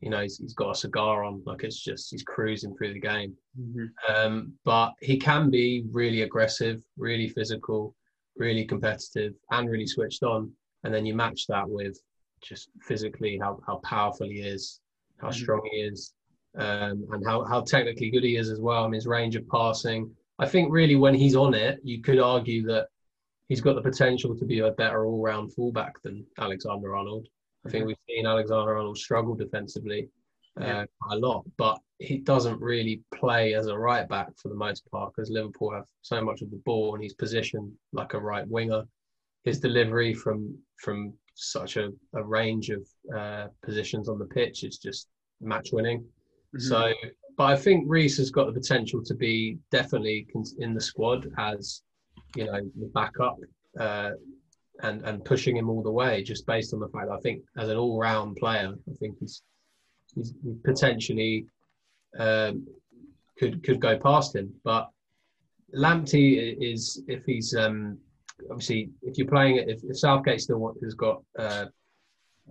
you 0.02 0.10
know, 0.10 0.21
he's, 0.21 0.38
he's 0.38 0.54
got 0.54 0.71
a 0.71 0.75
cigar 0.75 1.23
on, 1.23 1.41
like 1.45 1.63
it's 1.63 1.82
just 1.82 2.10
he's 2.10 2.23
cruising 2.23 2.75
through 2.75 2.93
the 2.93 2.99
game. 2.99 3.36
Mm-hmm. 3.60 4.13
Um, 4.13 4.54
but 4.63 4.93
he 5.02 5.17
can 5.17 5.49
be 5.49 5.84
really 5.91 6.21
aggressive, 6.21 6.82
really 6.97 7.28
physical, 7.28 7.95
really 8.38 8.65
competitive, 8.65 9.34
and 9.52 9.69
really 9.69 9.88
switched 9.88 10.23
on. 10.23 10.52
And 10.84 10.93
then 10.93 11.06
you 11.06 11.15
match 11.15 11.47
that 11.47 11.69
with 11.69 11.99
just 12.41 12.69
physically 12.82 13.38
how, 13.41 13.60
how 13.67 13.78
powerful 13.84 14.28
he 14.28 14.39
is, 14.39 14.80
how 15.19 15.29
mm-hmm. 15.29 15.41
strong 15.41 15.69
he 15.71 15.77
is, 15.77 16.13
um, 16.58 17.05
and 17.12 17.25
how, 17.25 17.43
how 17.45 17.62
technically 17.62 18.10
good 18.10 18.23
he 18.23 18.38
is 18.38 18.49
as 18.49 18.60
well. 18.60 18.84
I 18.84 18.88
mean, 18.88 18.95
his 18.95 19.08
range 19.08 19.36
of 19.36 19.47
passing. 19.47 20.12
I 20.39 20.47
think 20.47 20.71
really 20.71 20.95
when 20.95 21.13
he's 21.13 21.36
on 21.36 21.53
it, 21.53 21.79
you 21.84 22.01
could 22.01 22.19
argue 22.19 22.65
that 22.67 22.88
he's 23.49 23.62
got 23.62 23.75
the 23.75 23.82
potential 23.82 24.36
to 24.38 24.45
be 24.45 24.60
a 24.60 24.71
better 24.71 25.05
all-round 25.05 25.53
fullback 25.53 26.01
than 26.01 26.25
Alexander 26.38 26.95
Arnold. 26.95 27.27
I 27.65 27.69
think 27.69 27.86
we've 27.86 27.97
seen 28.08 28.25
Alexander 28.25 28.77
Arnold 28.77 28.97
struggle 28.97 29.36
defensively 29.36 30.08
uh, 30.62 30.65
yeah. 30.65 30.86
a 31.12 31.17
lot, 31.17 31.43
but 31.58 31.77
he 31.97 32.17
doesn't 32.17 32.62
really 32.62 33.01
play 33.13 33.53
as 33.53 33.67
a 33.67 33.77
right 33.77 34.08
back 34.08 34.29
for 34.38 34.47
the 34.47 34.55
most 34.55 34.89
part 34.89 35.13
because 35.13 35.29
Liverpool 35.29 35.73
have 35.73 35.86
so 36.01 36.21
much 36.21 36.41
of 36.41 36.49
the 36.51 36.62
ball 36.65 36.93
and 36.93 37.03
he's 37.03 37.13
positioned 37.13 37.71
like 37.91 38.13
a 38.13 38.19
right 38.19 38.47
winger. 38.47 38.84
His 39.43 39.60
delivery 39.60 40.13
from 40.13 40.58
from 40.77 41.13
such 41.39 41.78
a, 41.78 41.89
a 42.13 42.23
range 42.23 42.69
of 42.69 42.88
uh, 43.15 43.47
positions 43.63 44.10
on 44.10 44.19
the 44.19 44.25
pitch 44.25 44.63
is 44.63 44.78
just 44.78 45.08
match 45.41 45.69
winning. 45.71 45.99
Mm-hmm. 45.99 46.60
So, 46.60 46.93
but 47.38 47.45
I 47.45 47.56
think 47.56 47.86
Reece 47.88 48.17
has 48.17 48.32
got 48.32 48.47
the 48.47 48.60
potential 48.60 49.04
to 49.04 49.15
be 49.15 49.58
definitely 49.71 50.28
in 50.60 50.73
the 50.73 50.82
squad 50.82 51.28
as 51.38 51.82
you 52.36 52.45
know 52.45 52.60
the 52.80 52.91
backup. 52.93 53.38
Uh, 53.80 54.12
and 54.82 55.04
and 55.04 55.25
pushing 55.25 55.58
him 55.58 55.69
all 55.69 55.84
the 55.84 55.91
way 55.91 56.23
just 56.23 56.45
based 56.45 56.73
on 56.73 56.80
the 56.80 56.88
fact 56.89 57.10
I 57.12 57.19
think 57.19 57.43
as 57.58 57.69
an 57.69 57.78
all 57.78 57.99
round 57.99 58.38
player, 58.38 58.73
I 58.89 58.93
think 58.99 59.17
he's 59.19 59.41
he's 60.15 60.34
potentially 60.63 61.45
um, 62.17 62.67
could 63.38 63.63
could 63.63 63.80
go 63.80 63.97
past 63.97 64.36
him. 64.36 64.54
But 64.63 64.89
Lamptey 65.75 66.56
is 66.60 67.04
if 67.08 67.25
he's 67.25 67.56
um, 67.56 67.97
obviously 68.49 68.89
if 69.02 69.17
you're 69.17 69.28
playing 69.28 69.58
it 69.58 69.69
if, 69.69 69.82
if 69.84 69.97
Southgate 69.97 70.41
still 70.41 70.75
has 70.84 70.93
got 70.93 71.21
uh, 71.38 71.65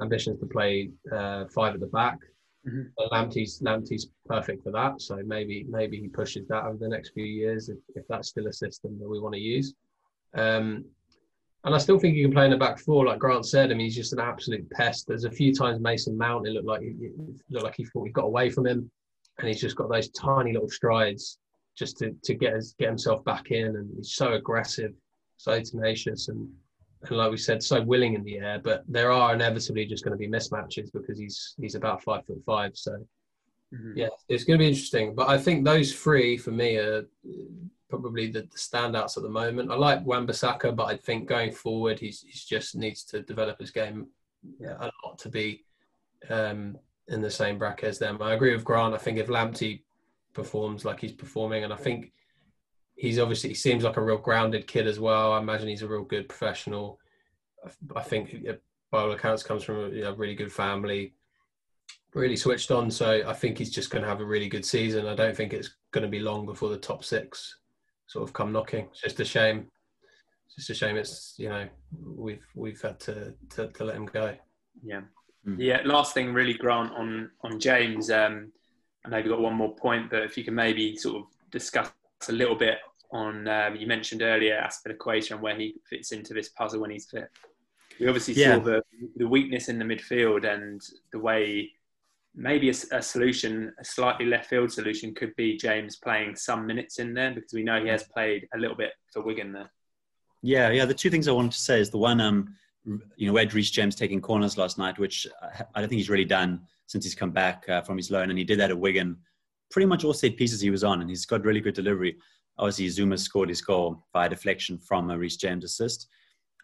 ambitions 0.01 0.41
to 0.41 0.47
play 0.47 0.91
uh, 1.13 1.45
five 1.55 1.75
at 1.75 1.81
the 1.81 1.87
back. 1.87 2.19
Mm-hmm. 2.67 3.15
Lamptey's 3.15 3.61
Lamptey's 3.61 4.09
perfect 4.27 4.63
for 4.65 4.73
that. 4.73 5.01
So 5.01 5.21
maybe 5.25 5.65
maybe 5.69 5.99
he 6.01 6.09
pushes 6.09 6.47
that 6.49 6.65
over 6.65 6.77
the 6.79 6.89
next 6.89 7.11
few 7.11 7.25
years 7.25 7.69
if, 7.69 7.79
if 7.95 8.05
that's 8.09 8.29
still 8.29 8.47
a 8.47 8.53
system 8.53 8.99
that 8.99 9.09
we 9.09 9.21
want 9.21 9.35
to 9.35 9.41
use. 9.41 9.75
Um, 10.35 10.85
and 11.65 11.75
I 11.75 11.79
still 11.79 11.99
think 11.99 12.15
he 12.15 12.23
can 12.23 12.33
play 12.33 12.45
in 12.45 12.51
the 12.53 12.57
back 12.57 12.79
four, 12.79 13.07
like 13.07 13.19
Grant 13.19 13.45
said. 13.45 13.71
I 13.71 13.75
mean, 13.75 13.87
he's 13.87 13.97
just 13.97 14.13
an 14.13 14.21
absolute 14.21 14.69
pest. 14.71 15.07
There's 15.07 15.25
a 15.25 15.31
few 15.31 15.53
times 15.53 15.81
Mason 15.81 16.17
Mount, 16.17 16.47
it 16.47 16.53
looked 16.53 16.67
like 16.67 16.83
he 16.83 17.11
looked 17.51 17.65
like 17.65 17.75
he 17.77 17.85
thought 17.85 18.07
he 18.07 18.13
got 18.13 18.25
away 18.25 18.49
from 18.49 18.67
him, 18.67 18.91
and 19.39 19.49
he's 19.49 19.61
just 19.61 19.77
got 19.77 19.91
those 19.91 20.09
tiny 20.11 20.53
little 20.53 20.69
strides 20.69 21.39
just 21.77 21.99
to, 21.99 22.15
to 22.25 22.35
get 22.35 22.55
his, 22.55 22.75
get 22.79 22.89
himself 22.89 23.25
back 23.25 23.51
in. 23.51 23.67
And 23.77 23.91
he's 23.97 24.15
so 24.15 24.35
aggressive, 24.35 24.93
so 25.39 25.61
tenacious, 25.61 26.29
and 26.29 26.49
and 27.03 27.17
like 27.17 27.31
we 27.31 27.37
said, 27.37 27.63
so 27.63 27.81
willing 27.81 28.15
in 28.15 28.25
the 28.25 28.39
air. 28.39 28.61
But 28.63 28.85
there 28.87 29.11
are 29.11 29.35
inevitably 29.35 29.87
just 29.87 30.05
going 30.05 30.17
to 30.17 30.19
be 30.19 30.29
mismatches 30.29 30.93
because 30.93 31.19
he's 31.19 31.55
he's 31.59 31.75
about 31.75 32.03
five 32.03 32.27
foot 32.27 32.43
five. 32.45 32.73
So 32.75 32.93
mm-hmm. 33.73 33.93
yeah, 33.97 34.09
it's 34.29 34.45
going 34.45 34.59
to 34.59 34.63
be 34.63 34.69
interesting. 34.69 35.15
But 35.15 35.29
I 35.29 35.39
think 35.39 35.65
those 35.65 35.95
three 35.95 36.37
for 36.37 36.51
me 36.51 36.77
are 36.77 37.07
probably 37.89 38.31
the, 38.31 38.43
the 38.43 38.59
standouts 38.59 39.17
at 39.17 39.23
the 39.23 39.31
moment. 39.31 39.71
I 39.71 39.75
like 39.75 40.05
Wan-Bissaka, 40.05 40.77
but 40.77 40.85
I 40.85 40.97
think 40.97 41.29
going 41.29 41.53
forward, 41.53 41.99
he's 41.99 42.21
he's 42.21 42.45
just 42.45 42.77
needs 42.77 43.05
to 43.05 43.23
develop 43.23 43.59
his 43.59 43.71
game 43.71 44.09
a 44.67 44.91
lot 45.05 45.19
to 45.19 45.29
be 45.29 45.65
um, 46.31 46.77
in 47.09 47.21
the 47.21 47.31
same 47.31 47.59
bracket 47.59 47.89
as 47.89 47.99
them. 47.99 48.21
I 48.21 48.35
agree 48.35 48.55
with 48.55 48.65
Grant. 48.65 48.95
I 48.95 48.99
think 48.99 49.19
if 49.19 49.29
Lamptey 49.29 49.83
performs 50.35 50.85
like 50.85 51.01
he's 51.01 51.13
performing, 51.13 51.65
and 51.65 51.73
I 51.73 51.77
think 51.77 52.13
he's 52.99 53.19
obviously 53.19 53.51
he 53.51 53.55
seems 53.55 53.85
like 53.85 53.97
a 53.97 54.03
real 54.03 54.19
grounded 54.19 54.67
kid 54.67 54.87
as 54.87 55.01
well. 55.01 55.33
I 55.33 55.39
imagine 55.39 55.69
he's 55.69 55.83
a 55.83 55.89
real 55.89 56.05
good 56.05 56.29
professional. 56.29 56.99
I 57.95 58.03
think 58.03 58.45
by 58.91 59.01
all 59.01 59.13
accounts 59.13 59.43
comes 59.43 59.65
from 59.65 59.77
a 59.77 59.89
you 59.89 60.03
know, 60.03 60.15
really 60.15 60.35
good 60.35 60.53
family, 60.53 61.15
really 62.15 62.37
switched 62.37 62.71
on. 62.71 62.91
So 62.91 63.23
I 63.27 63.33
think 63.33 63.59
he's 63.59 63.71
just 63.71 63.91
going 63.91 64.03
to 64.03 64.09
have 64.09 64.21
a 64.21 64.25
really 64.25 64.49
good 64.49 64.65
season. 64.65 65.07
I 65.07 65.15
don't 65.15 65.37
think 65.37 65.53
it's 65.53 65.77
going 65.93 66.03
to 66.03 66.11
be 66.11 66.21
long 66.21 66.47
before 66.47 66.69
the 66.69 66.79
top 66.79 67.05
six 67.05 67.59
sort 68.07 68.27
of 68.27 68.33
come 68.33 68.53
knocking. 68.53 68.89
It's 68.91 69.01
just 69.03 69.21
a 69.21 69.25
shame 69.25 69.69
it's 70.49 70.67
just 70.67 70.71
a 70.71 70.75
shame. 70.75 70.97
It's 70.97 71.35
you 71.37 71.49
know 71.49 71.69
we've 72.17 72.47
we've 72.55 72.81
had 72.81 72.99
to 73.01 73.35
to, 73.51 73.69
to 73.69 73.85
let 73.85 73.97
him 73.97 74.07
go. 74.07 74.35
Yeah, 74.83 75.03
mm. 75.47 75.57
yeah. 75.59 75.83
Last 75.85 76.15
thing, 76.15 76.33
really, 76.33 76.55
Grant 76.55 76.93
on 76.93 77.31
on 77.43 77.61
James. 77.61 78.11
Um, 78.11 78.53
I 79.05 79.11
know 79.11 79.19
you've 79.19 79.29
got 79.29 79.41
one 79.41 79.55
more 79.55 79.75
point, 79.75 80.11
but 80.11 80.23
if 80.23 80.37
you 80.39 80.45
can 80.45 80.55
maybe 80.55 80.97
sort 80.97 81.17
of 81.17 81.25
discuss 81.51 81.93
a 82.29 82.33
little 82.33 82.57
bit 82.57 82.79
on 83.11 83.49
um, 83.49 83.77
you 83.77 83.87
mentioned 83.87 84.23
earlier 84.23 84.61
Azpilicueta 84.61 85.33
and 85.33 85.41
where 85.41 85.57
he 85.57 85.75
fits 85.89 86.13
into 86.13 86.35
this 86.35 86.49
puzzle 86.51 86.81
when 86.81 86.91
he's 86.91 87.07
fit. 87.07 87.31
We 88.01 88.07
obviously 88.07 88.35
yeah. 88.35 88.57
saw 88.57 88.63
the 88.63 88.83
the 89.17 89.29
weakness 89.29 89.69
in 89.69 89.79
the 89.79 89.85
midfield 89.85 90.45
and 90.45 90.81
the 91.13 91.19
way 91.19 91.73
maybe 92.35 92.71
a, 92.71 92.75
a, 92.93 93.03
solution, 93.03 93.73
a 93.81 93.85
slightly 93.85 94.25
left 94.25 94.49
field 94.49 94.73
solution, 94.73 95.15
could 95.15 95.35
be 95.37 95.57
James 95.57 95.97
playing 95.97 96.37
some 96.37 96.67
minutes 96.67 96.99
in 96.99 97.13
there 97.13 97.35
because 97.35 97.53
we 97.53 97.65
know 97.65 97.83
he 97.83 97.89
has 97.89 98.05
played 98.05 98.49
a 98.55 98.59
little 98.59 98.77
bit 98.77 98.93
for 99.13 99.23
Wigan 99.23 99.53
there. 99.53 99.71
Yeah, 100.43 100.71
yeah. 100.71 100.85
The 100.85 100.95
two 100.95 101.11
things 101.11 101.27
I 101.27 101.33
wanted 101.33 101.53
to 101.53 101.59
say 101.59 101.81
is 101.81 101.91
the 101.91 101.99
one, 101.99 102.21
um, 102.21 102.55
you 103.17 103.27
know, 103.27 103.33
we 103.33 103.41
had 103.41 103.53
Reece 103.53 103.73
James 103.73 103.97
taking 103.97 104.21
corners 104.21 104.57
last 104.57 104.79
night, 104.79 104.99
which 104.99 105.27
I 105.43 105.81
don't 105.81 105.89
think 105.89 105.99
he's 105.99 106.11
really 106.11 106.25
done 106.25 106.63
since 106.87 107.05
he's 107.05 107.15
come 107.15 107.33
back 107.33 107.69
uh, 107.69 107.83
from 107.83 107.97
his 107.97 108.11
loan, 108.11 108.31
and 108.31 108.39
he 108.39 108.45
did 108.45 108.61
that 108.61 108.71
at 108.71 108.79
Wigan. 108.79 109.17
Pretty 109.71 109.87
much 109.87 110.05
all 110.05 110.15
set 110.15 110.37
pieces 110.37 110.61
he 110.61 110.71
was 110.71 110.85
on, 110.85 111.01
and 111.01 111.11
he's 111.11 111.27
got 111.27 111.45
really 111.45 111.61
good 111.61 111.75
delivery. 111.75 112.17
Obviously, 112.59 112.87
Zouma 112.87 113.19
scored 113.19 113.49
his 113.49 113.61
goal 113.61 114.07
via 114.13 114.29
deflection 114.29 114.79
from 114.79 115.11
a 115.11 115.19
Reece 115.19 115.37
James 115.37 115.65
assist. 115.65 116.09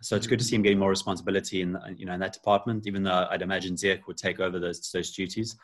So 0.02 0.16
it's 0.16 0.26
good 0.26 0.38
to 0.38 0.44
see 0.44 0.56
him 0.56 0.62
getting 0.62 0.78
more 0.78 0.90
responsibility 0.90 1.62
in 1.62 1.78
you 1.96 2.04
know 2.06 2.14
in 2.14 2.20
that 2.20 2.32
department. 2.32 2.86
Even 2.86 3.02
though 3.02 3.26
I'd 3.30 3.42
imagine 3.42 3.74
Ziyech 3.74 4.06
would 4.06 4.16
take 4.16 4.40
over 4.40 4.58
those 4.58 4.90
those 4.90 5.12
duties. 5.12 5.56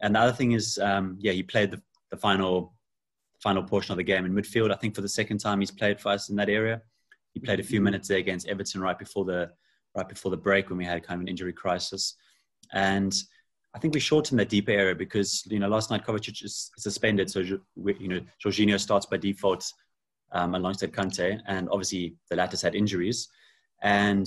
And 0.00 0.14
the 0.14 0.20
other 0.20 0.32
thing 0.32 0.52
is, 0.52 0.78
um, 0.78 1.16
yeah, 1.20 1.32
he 1.32 1.42
played 1.42 1.70
the, 1.70 1.80
the 2.10 2.16
final 2.16 2.74
final 3.42 3.62
portion 3.62 3.92
of 3.92 3.98
the 3.98 4.04
game 4.04 4.24
in 4.24 4.32
midfield. 4.32 4.72
I 4.72 4.76
think 4.76 4.94
for 4.94 5.00
the 5.00 5.08
second 5.08 5.38
time 5.38 5.60
he's 5.60 5.70
played 5.70 6.00
for 6.00 6.10
us 6.10 6.28
in 6.28 6.36
that 6.36 6.48
area. 6.48 6.80
He 7.34 7.40
played 7.40 7.60
a 7.60 7.62
few 7.62 7.78
mm-hmm. 7.78 7.84
minutes 7.84 8.08
there 8.08 8.18
against 8.18 8.46
Everton 8.46 8.80
right 8.80 8.98
before 8.98 9.24
the 9.24 9.50
right 9.96 10.08
before 10.08 10.30
the 10.30 10.36
break 10.36 10.68
when 10.68 10.78
we 10.78 10.84
had 10.84 11.02
kind 11.02 11.18
of 11.18 11.22
an 11.22 11.28
injury 11.28 11.52
crisis. 11.52 12.14
And 12.72 13.14
I 13.74 13.78
think 13.78 13.94
we 13.94 14.00
shortened 14.00 14.38
that 14.38 14.48
deeper 14.48 14.72
area 14.72 14.94
because 14.94 15.44
you 15.46 15.58
know 15.58 15.68
last 15.68 15.90
night 15.90 16.04
Kovacic 16.04 16.44
is 16.44 16.70
suspended, 16.78 17.30
so 17.30 17.40
you 17.40 17.60
know 17.76 18.20
Jorginho 18.44 18.78
starts 18.78 19.06
by 19.06 19.16
default 19.16 19.72
um, 20.32 20.54
alongside 20.54 20.92
Kante, 20.92 21.40
and 21.46 21.68
obviously 21.70 22.16
the 22.28 22.36
latter's 22.36 22.62
had 22.62 22.74
injuries 22.74 23.28
and 23.82 24.26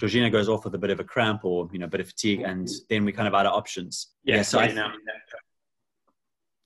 Jorginho 0.00 0.30
goes 0.30 0.48
off 0.48 0.64
with 0.64 0.74
a 0.74 0.78
bit 0.78 0.90
of 0.90 1.00
a 1.00 1.04
cramp 1.04 1.44
or 1.44 1.68
you 1.72 1.78
know 1.78 1.86
a 1.86 1.88
bit 1.88 2.00
of 2.00 2.08
fatigue, 2.08 2.42
and 2.42 2.68
then 2.88 3.04
we 3.04 3.12
kind 3.12 3.28
of 3.28 3.34
out 3.34 3.46
of 3.46 3.52
options. 3.52 4.08
Yeah, 4.24 4.36
yeah 4.36 4.42
so 4.42 4.60
I, 4.60 4.68
now. 4.72 4.92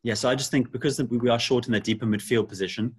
yeah, 0.02 0.14
so 0.14 0.28
I 0.28 0.34
just 0.34 0.50
think 0.50 0.70
because 0.70 1.02
we 1.02 1.28
are 1.28 1.38
short 1.38 1.66
in 1.66 1.72
the 1.72 1.80
deeper 1.80 2.06
midfield 2.06 2.48
position, 2.48 2.94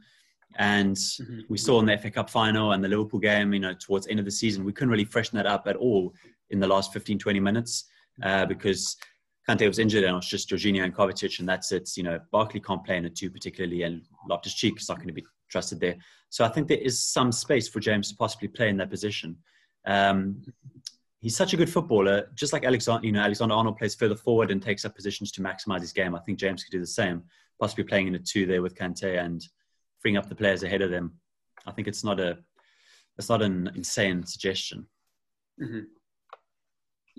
and 0.57 0.95
mm-hmm. 0.95 1.41
we 1.47 1.57
saw 1.57 1.79
in 1.79 1.85
the 1.85 1.97
FA 1.97 2.11
Cup 2.11 2.29
final 2.29 2.73
and 2.73 2.83
the 2.83 2.87
Liverpool 2.87 3.19
game, 3.19 3.53
you 3.53 3.59
know, 3.59 3.73
towards 3.73 4.05
the 4.05 4.11
end 4.11 4.19
of 4.19 4.25
the 4.25 4.31
season, 4.31 4.65
we 4.65 4.73
couldn't 4.73 4.89
really 4.89 5.05
freshen 5.05 5.37
that 5.37 5.45
up 5.45 5.67
at 5.67 5.75
all 5.75 6.13
in 6.49 6.59
the 6.59 6.67
last 6.67 6.91
15, 6.91 7.19
20 7.19 7.39
minutes 7.39 7.85
uh, 8.23 8.45
because 8.45 8.97
Kante 9.49 9.67
was 9.67 9.79
injured 9.79 10.03
and 10.03 10.13
it 10.13 10.15
was 10.15 10.27
just 10.27 10.49
Jorginho 10.49 10.83
and 10.83 10.93
Kovacic, 10.95 11.39
and 11.39 11.49
that's 11.49 11.71
it. 11.71 11.89
You 11.97 12.03
know, 12.03 12.19
Barkley 12.31 12.59
can't 12.59 12.85
play 12.85 12.97
in 12.97 13.05
a 13.05 13.09
two 13.09 13.31
particularly, 13.31 13.81
and 13.81 14.03
Loftus 14.29 14.53
Cheek 14.53 14.79
is 14.79 14.87
not 14.87 14.97
going 14.97 15.07
to 15.07 15.13
be 15.13 15.25
trusted 15.49 15.79
there. 15.79 15.95
So 16.29 16.45
I 16.45 16.49
think 16.49 16.67
there 16.67 16.77
is 16.77 16.99
some 16.99 17.31
space 17.31 17.67
for 17.67 17.79
James 17.79 18.09
to 18.09 18.15
possibly 18.15 18.47
play 18.47 18.69
in 18.69 18.77
that 18.77 18.91
position. 18.91 19.37
Um, 19.85 20.43
he's 21.19 21.35
such 21.35 21.53
a 21.53 21.57
good 21.57 21.69
footballer, 21.69 22.29
just 22.35 22.53
like 22.53 22.63
Alexander. 22.63 23.07
You 23.07 23.11
know, 23.13 23.21
Alexander 23.21 23.55
Arnold 23.55 23.77
plays 23.77 23.95
further 23.95 24.15
forward 24.15 24.51
and 24.51 24.61
takes 24.61 24.85
up 24.85 24.95
positions 24.95 25.31
to 25.31 25.41
maximize 25.41 25.81
his 25.81 25.93
game. 25.93 26.13
I 26.13 26.19
think 26.19 26.37
James 26.37 26.63
could 26.63 26.71
do 26.71 26.79
the 26.79 26.85
same, 26.85 27.23
possibly 27.59 27.85
playing 27.85 28.07
in 28.07 28.13
a 28.13 28.19
two 28.19 28.45
there 28.45 28.61
with 28.61 28.75
Kante 28.75 29.17
and 29.17 29.43
freeing 29.99 30.17
up 30.17 30.29
the 30.29 30.35
players 30.35 30.61
ahead 30.61 30.83
of 30.83 30.91
them. 30.91 31.13
I 31.65 31.71
think 31.71 31.87
it's 31.87 32.03
not 32.03 32.19
a, 32.19 32.37
it's 33.17 33.29
not 33.29 33.41
an 33.41 33.71
insane 33.75 34.23
suggestion. 34.27 34.85
Mm-hmm. 35.59 35.79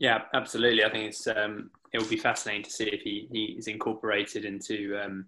Yeah, 0.00 0.22
absolutely. 0.32 0.82
I 0.82 0.90
think 0.90 1.10
it's 1.10 1.26
um, 1.26 1.70
it 1.92 1.98
will 2.00 2.08
be 2.08 2.16
fascinating 2.16 2.64
to 2.64 2.70
see 2.70 2.84
if 2.84 3.02
he, 3.02 3.28
he 3.30 3.44
is 3.58 3.68
incorporated 3.68 4.46
into 4.46 4.98
um, 4.98 5.26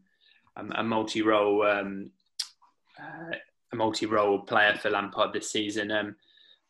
a 0.57 0.83
multi-role 0.83 1.63
um, 1.67 2.11
uh, 2.99 3.37
a 3.73 3.77
multi-role 3.77 4.41
player 4.41 4.75
for 4.81 4.91
Lampard 4.91 5.35
this 5.35 5.51
season. 5.51 5.93
Um, 5.93 6.17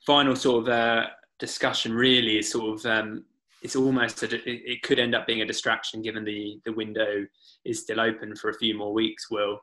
final 0.04 0.34
sort 0.34 0.64
of 0.64 0.68
uh, 0.68 1.06
discussion 1.38 1.94
really 1.94 2.38
is 2.38 2.50
sort 2.50 2.80
of 2.80 2.86
um, 2.86 3.24
it's 3.62 3.76
almost 3.76 4.24
a, 4.24 4.50
it 4.50 4.82
could 4.82 4.98
end 4.98 5.14
up 5.14 5.28
being 5.28 5.42
a 5.42 5.46
distraction 5.46 6.02
given 6.02 6.24
the 6.24 6.60
the 6.64 6.72
window 6.72 7.24
is 7.64 7.80
still 7.80 8.00
open 8.00 8.34
for 8.34 8.50
a 8.50 8.58
few 8.58 8.76
more 8.76 8.92
weeks. 8.92 9.30
Will 9.30 9.60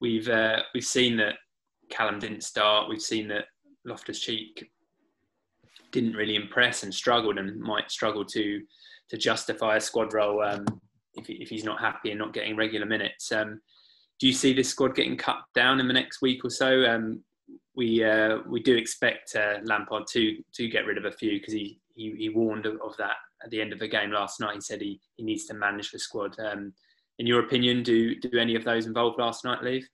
we've 0.00 0.30
uh, 0.30 0.62
we've 0.72 0.84
seen 0.84 1.18
that 1.18 1.34
Callum 1.90 2.18
didn't 2.18 2.44
start. 2.44 2.88
We've 2.88 3.02
seen 3.02 3.28
that 3.28 3.44
Loftus 3.84 4.20
Cheek 4.20 4.70
didn't 5.94 6.14
really 6.14 6.34
impress 6.34 6.82
and 6.82 6.92
struggled 6.92 7.38
and 7.38 7.58
might 7.58 7.90
struggle 7.90 8.24
to 8.24 8.60
to 9.10 9.16
justify 9.16 9.76
a 9.76 9.80
squad 9.80 10.12
role 10.12 10.42
um, 10.42 10.64
if, 11.14 11.30
if 11.30 11.48
he's 11.48 11.64
not 11.64 11.80
happy 11.80 12.10
and 12.10 12.18
not 12.18 12.32
getting 12.32 12.56
regular 12.56 12.86
minutes. 12.86 13.30
Um, 13.32 13.60
do 14.18 14.26
you 14.26 14.32
see 14.32 14.52
this 14.52 14.68
squad 14.68 14.94
getting 14.94 15.16
cut 15.16 15.38
down 15.54 15.80
in 15.80 15.86
the 15.86 15.94
next 15.94 16.20
week 16.20 16.44
or 16.44 16.50
so? 16.50 16.84
Um, 16.84 17.22
we 17.76 18.04
uh, 18.04 18.38
we 18.48 18.60
do 18.62 18.76
expect 18.76 19.36
uh, 19.36 19.58
Lampard 19.64 20.06
to 20.12 20.36
to 20.54 20.68
get 20.68 20.86
rid 20.86 20.98
of 20.98 21.04
a 21.04 21.12
few 21.12 21.38
because 21.38 21.54
he, 21.54 21.80
he, 21.94 22.14
he 22.16 22.28
warned 22.28 22.66
of, 22.66 22.96
that 22.98 23.16
at 23.44 23.50
the 23.50 23.60
end 23.60 23.72
of 23.72 23.78
the 23.78 23.88
game 23.88 24.10
last 24.10 24.40
night. 24.40 24.54
He 24.54 24.60
said 24.60 24.80
he, 24.80 25.00
he 25.16 25.24
needs 25.24 25.44
to 25.46 25.54
manage 25.54 25.90
the 25.90 25.98
squad. 25.98 26.36
Um, 26.40 26.72
in 27.18 27.26
your 27.26 27.40
opinion, 27.40 27.82
do 27.82 28.14
do 28.16 28.38
any 28.38 28.56
of 28.56 28.64
those 28.64 28.86
involved 28.86 29.18
last 29.18 29.44
night 29.44 29.62
leave? 29.62 29.88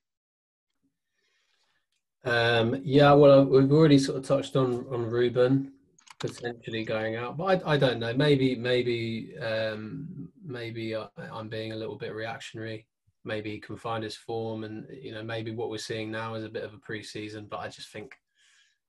Um, 2.23 2.79
yeah, 2.83 3.13
well, 3.13 3.45
we've 3.45 3.71
already 3.71 3.97
sort 3.99 4.17
of 4.19 4.25
touched 4.25 4.55
on 4.55 4.85
on 4.91 5.09
Ruben 5.09 5.73
potentially 6.21 6.85
going 6.85 7.17
out, 7.17 7.35
but 7.35 7.65
I, 7.65 7.73
I 7.73 7.77
don't 7.77 7.99
know. 7.99 8.13
Maybe 8.13 8.55
maybe 8.55 9.35
um, 9.39 10.29
maybe 10.45 10.95
I, 10.95 11.07
I'm 11.31 11.49
being 11.49 11.73
a 11.73 11.75
little 11.75 11.97
bit 11.97 12.13
reactionary 12.13 12.87
maybe 13.23 13.51
he 13.51 13.59
can 13.59 13.77
find 13.77 14.03
his 14.03 14.15
form 14.15 14.63
and 14.63 14.85
you 14.91 15.11
know 15.11 15.23
maybe 15.23 15.51
what 15.51 15.69
we're 15.69 15.77
seeing 15.77 16.11
now 16.11 16.33
is 16.33 16.43
a 16.43 16.49
bit 16.49 16.63
of 16.63 16.73
a 16.73 16.77
preseason 16.77 17.47
but 17.49 17.59
i 17.59 17.67
just 17.67 17.89
think 17.89 18.17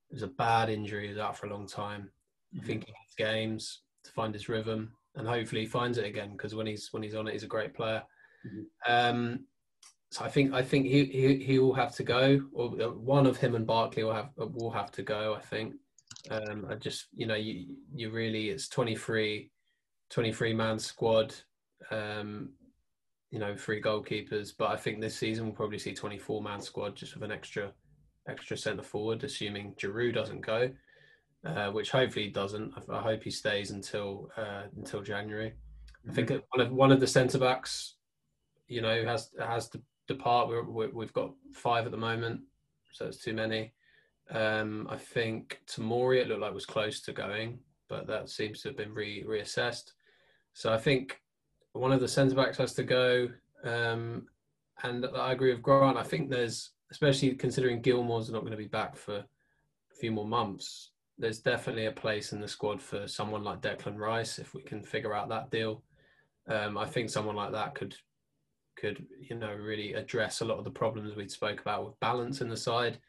it 0.09 0.13
was 0.13 0.23
a 0.23 0.27
bad 0.27 0.69
injury 0.69 1.07
he's 1.07 1.17
out 1.17 1.37
for 1.37 1.47
a 1.47 1.51
long 1.51 1.67
time 1.67 2.09
mm-hmm. 2.55 2.63
i 2.63 2.67
think 2.67 2.85
he 2.85 2.91
needs 2.91 3.15
games 3.17 3.81
to 4.03 4.11
find 4.11 4.33
his 4.33 4.49
rhythm 4.49 4.91
and 5.15 5.27
hopefully 5.27 5.61
he 5.61 5.67
finds 5.67 5.97
it 5.97 6.05
again 6.05 6.31
because 6.31 6.55
when 6.55 6.65
he's 6.65 6.89
when 6.91 7.03
he's 7.03 7.15
on 7.15 7.27
it 7.27 7.33
he's 7.33 7.43
a 7.43 7.47
great 7.47 7.73
player 7.73 8.01
mm-hmm. 8.45 8.91
um, 8.91 9.45
so 10.09 10.25
i 10.25 10.29
think 10.29 10.53
i 10.53 10.61
think 10.61 10.85
he, 10.85 11.05
he 11.05 11.37
he 11.37 11.59
will 11.59 11.73
have 11.73 11.95
to 11.95 12.03
go 12.03 12.41
or 12.53 12.81
uh, 12.81 12.89
one 12.89 13.25
of 13.27 13.37
him 13.37 13.55
and 13.55 13.67
barkley 13.67 14.03
will 14.03 14.13
have 14.13 14.29
will 14.37 14.71
have 14.71 14.91
to 14.91 15.03
go 15.03 15.35
i 15.35 15.39
think 15.39 15.73
um, 16.31 16.65
i 16.69 16.75
just 16.75 17.07
you 17.13 17.25
know 17.25 17.35
you 17.35 17.65
you 17.93 18.09
really 18.09 18.49
it's 18.49 18.69
23 18.69 19.49
23 20.09 20.53
man 20.53 20.79
squad 20.79 21.33
um, 21.91 22.49
you 23.33 23.39
know, 23.39 23.55
three 23.55 23.81
goalkeepers. 23.81 24.53
But 24.55 24.69
I 24.69 24.77
think 24.77 25.01
this 25.01 25.17
season 25.17 25.45
we'll 25.45 25.55
probably 25.55 25.79
see 25.79 25.93
24 25.93 26.41
man 26.43 26.61
squad 26.61 26.95
just 26.95 27.15
with 27.15 27.23
an 27.23 27.31
extra 27.31 27.73
extra 28.29 28.55
centre 28.55 28.83
forward, 28.83 29.23
assuming 29.23 29.73
Giroud 29.73 30.13
doesn't 30.13 30.41
go, 30.41 30.69
uh, 31.43 31.71
which 31.71 31.89
hopefully 31.89 32.25
he 32.25 32.31
doesn't. 32.31 32.71
I, 32.77 32.97
I, 32.97 33.01
hope 33.01 33.23
he 33.23 33.31
stays 33.31 33.71
until 33.71 34.29
uh, 34.37 34.63
until 34.77 35.01
January. 35.01 35.49
Mm-hmm. 35.49 36.11
I 36.11 36.13
think 36.13 36.29
mm-hmm. 36.29 36.45
one 36.51 36.67
of 36.67 36.73
one 36.73 36.91
of 36.91 36.99
the 36.99 37.07
centre 37.07 37.39
backs, 37.39 37.95
you 38.67 38.81
know, 38.81 39.03
has 39.03 39.31
has 39.39 39.67
to 39.69 39.81
depart. 40.07 40.47
We're, 40.47 40.91
we 40.91 41.03
have 41.03 41.13
got 41.13 41.31
five 41.53 41.85
at 41.85 41.91
the 41.91 41.97
moment, 41.97 42.41
so 42.91 43.07
it's 43.07 43.17
too 43.17 43.33
many. 43.33 43.73
Um, 44.31 44.87
I 44.89 44.97
think 44.97 45.59
Tomori 45.67 46.21
it 46.21 46.27
looked 46.27 46.41
like 46.41 46.53
was 46.53 46.65
close 46.65 47.01
to 47.01 47.13
going, 47.13 47.59
but 47.89 48.07
that 48.07 48.29
seems 48.29 48.61
to 48.61 48.69
have 48.69 48.77
been 48.77 48.93
re- 48.93 49.23
reassessed. 49.23 49.91
So 50.53 50.71
I 50.71 50.77
think 50.77 51.21
one 51.73 51.91
of 51.91 51.99
the 51.99 52.07
centre 52.07 52.35
backs 52.35 52.57
has 52.57 52.73
to 52.75 52.83
go. 52.83 53.29
Um, 53.63 54.27
and 54.83 55.05
I 55.15 55.31
agree 55.31 55.53
with 55.53 55.61
Grant. 55.61 55.97
I 55.97 56.03
think 56.03 56.29
there's, 56.29 56.71
especially 56.91 57.33
considering 57.35 57.81
Gilmour's 57.81 58.29
not 58.29 58.41
going 58.41 58.51
to 58.51 58.57
be 58.57 58.67
back 58.67 58.95
for 58.95 59.17
a 59.17 59.95
few 59.99 60.11
more 60.11 60.27
months, 60.27 60.91
there's 61.17 61.39
definitely 61.39 61.85
a 61.85 61.91
place 61.91 62.33
in 62.33 62.41
the 62.41 62.47
squad 62.47 62.81
for 62.81 63.07
someone 63.07 63.43
like 63.43 63.61
Declan 63.61 63.97
Rice 63.97 64.39
if 64.39 64.53
we 64.53 64.61
can 64.61 64.81
figure 64.83 65.13
out 65.13 65.29
that 65.29 65.51
deal. 65.51 65.83
Um, 66.47 66.77
I 66.77 66.85
think 66.85 67.09
someone 67.09 67.35
like 67.35 67.51
that 67.51 67.75
could 67.75 67.95
could 68.75 69.05
you 69.21 69.35
know 69.35 69.53
really 69.53 69.93
address 69.93 70.41
a 70.41 70.45
lot 70.45 70.57
of 70.57 70.63
the 70.63 70.71
problems 70.71 71.15
we 71.15 71.29
spoke 71.29 71.61
about 71.61 71.85
with 71.85 71.99
balance 71.99 72.41
in 72.41 72.49
the 72.49 72.57
side. 72.57 72.99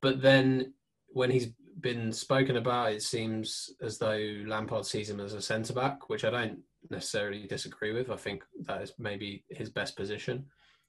But 0.00 0.22
then 0.22 0.74
when 1.08 1.30
he's 1.30 1.48
been 1.80 2.12
spoken 2.12 2.56
about, 2.56 2.92
it 2.92 3.02
seems 3.02 3.70
as 3.82 3.98
though 3.98 4.42
Lampard 4.46 4.86
sees 4.86 5.10
him 5.10 5.20
as 5.20 5.34
a 5.34 5.42
centre 5.42 5.72
back, 5.72 6.08
which 6.08 6.24
I 6.24 6.30
don't 6.30 6.58
necessarily 6.90 7.46
disagree 7.46 7.92
with. 7.92 8.10
I 8.10 8.16
think 8.16 8.42
that 8.64 8.82
is 8.82 8.92
maybe 8.98 9.44
his 9.50 9.70
best 9.70 9.96
position. 9.96 10.46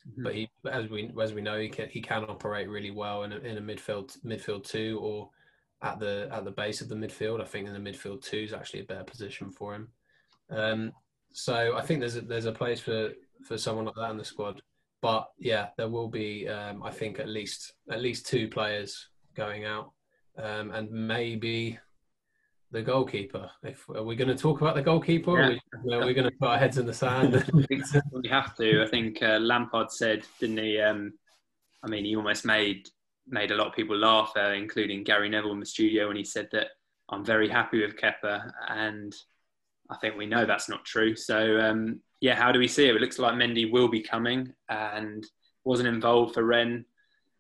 Mm-hmm. 0.07 0.23
But 0.23 0.35
he, 0.35 0.49
as 0.69 0.89
we 0.89 1.11
as 1.21 1.33
we 1.33 1.41
know, 1.41 1.59
he 1.59 1.69
can 1.69 1.89
he 1.89 2.01
can 2.01 2.23
operate 2.25 2.69
really 2.69 2.91
well 2.91 3.23
in 3.23 3.33
a, 3.33 3.37
in 3.37 3.57
a 3.57 3.61
midfield 3.61 4.17
midfield 4.25 4.65
two 4.65 4.99
or 5.01 5.29
at 5.81 5.99
the 5.99 6.29
at 6.31 6.45
the 6.45 6.51
base 6.51 6.81
of 6.81 6.89
the 6.89 6.95
midfield. 6.95 7.41
I 7.41 7.45
think 7.45 7.67
in 7.67 7.73
the 7.73 7.91
midfield 7.91 8.21
two 8.21 8.37
is 8.37 8.53
actually 8.53 8.81
a 8.81 8.85
better 8.85 9.03
position 9.03 9.51
for 9.51 9.75
him. 9.75 9.89
Um, 10.49 10.91
so 11.33 11.75
I 11.75 11.81
think 11.81 11.99
there's 11.99 12.15
a, 12.15 12.21
there's 12.21 12.45
a 12.45 12.51
place 12.51 12.79
for 12.79 13.11
for 13.45 13.57
someone 13.57 13.85
like 13.85 13.95
that 13.95 14.11
in 14.11 14.17
the 14.17 14.25
squad. 14.25 14.61
But 15.01 15.27
yeah, 15.37 15.67
there 15.77 15.89
will 15.89 16.07
be 16.07 16.47
um, 16.47 16.83
I 16.83 16.91
think 16.91 17.19
at 17.19 17.27
least 17.27 17.73
at 17.91 18.01
least 18.01 18.27
two 18.27 18.47
players 18.47 19.09
going 19.35 19.65
out. 19.65 19.91
um, 20.37 20.71
and 20.71 20.91
maybe 20.91 21.79
the 22.71 22.81
goalkeeper. 22.81 23.49
If 23.63 23.87
are 23.89 24.03
we 24.03 24.15
going 24.15 24.27
to 24.27 24.35
talk 24.35 24.61
about 24.61 24.75
the 24.75 24.81
goalkeeper, 24.81 25.39
yeah. 25.39 25.95
are 25.95 26.05
we, 26.05 26.11
are 26.11 26.13
going 26.13 26.29
to 26.29 26.37
put 26.37 26.49
our 26.49 26.57
heads 26.57 26.77
in 26.77 26.85
the 26.85 26.93
sand? 26.93 27.33
we 27.53 28.29
have 28.29 28.55
to. 28.57 28.83
I 28.83 28.87
think 28.87 29.21
uh, 29.21 29.39
Lampard 29.39 29.91
said, 29.91 30.23
didn't 30.39 30.57
he? 30.57 30.79
Um, 30.79 31.13
I 31.83 31.89
mean, 31.89 32.05
he 32.05 32.15
almost 32.15 32.45
made 32.45 32.89
made 33.29 33.51
a 33.51 33.55
lot 33.55 33.67
of 33.67 33.73
people 33.73 33.97
laugh, 33.97 34.31
uh, 34.37 34.51
including 34.51 35.03
Gary 35.03 35.29
Neville 35.29 35.51
in 35.51 35.59
the 35.59 35.65
studio, 35.65 36.07
when 36.07 36.17
he 36.17 36.23
said 36.23 36.47
that 36.51 36.67
I'm 37.09 37.25
very 37.25 37.49
happy 37.49 37.81
with 37.81 37.97
Kepa, 37.97 38.51
and 38.69 39.13
I 39.89 39.97
think 39.97 40.17
we 40.17 40.25
know 40.25 40.45
that's 40.45 40.69
not 40.69 40.85
true. 40.85 41.15
So 41.15 41.59
um, 41.59 42.01
yeah, 42.21 42.35
how 42.35 42.51
do 42.51 42.59
we 42.59 42.67
see 42.67 42.87
it? 42.87 42.95
It 42.95 43.01
looks 43.01 43.19
like 43.19 43.35
Mendy 43.35 43.71
will 43.71 43.87
be 43.87 44.01
coming, 44.01 44.53
and 44.69 45.25
wasn't 45.63 45.89
involved 45.89 46.33
for 46.33 46.43
Rennes 46.43 46.85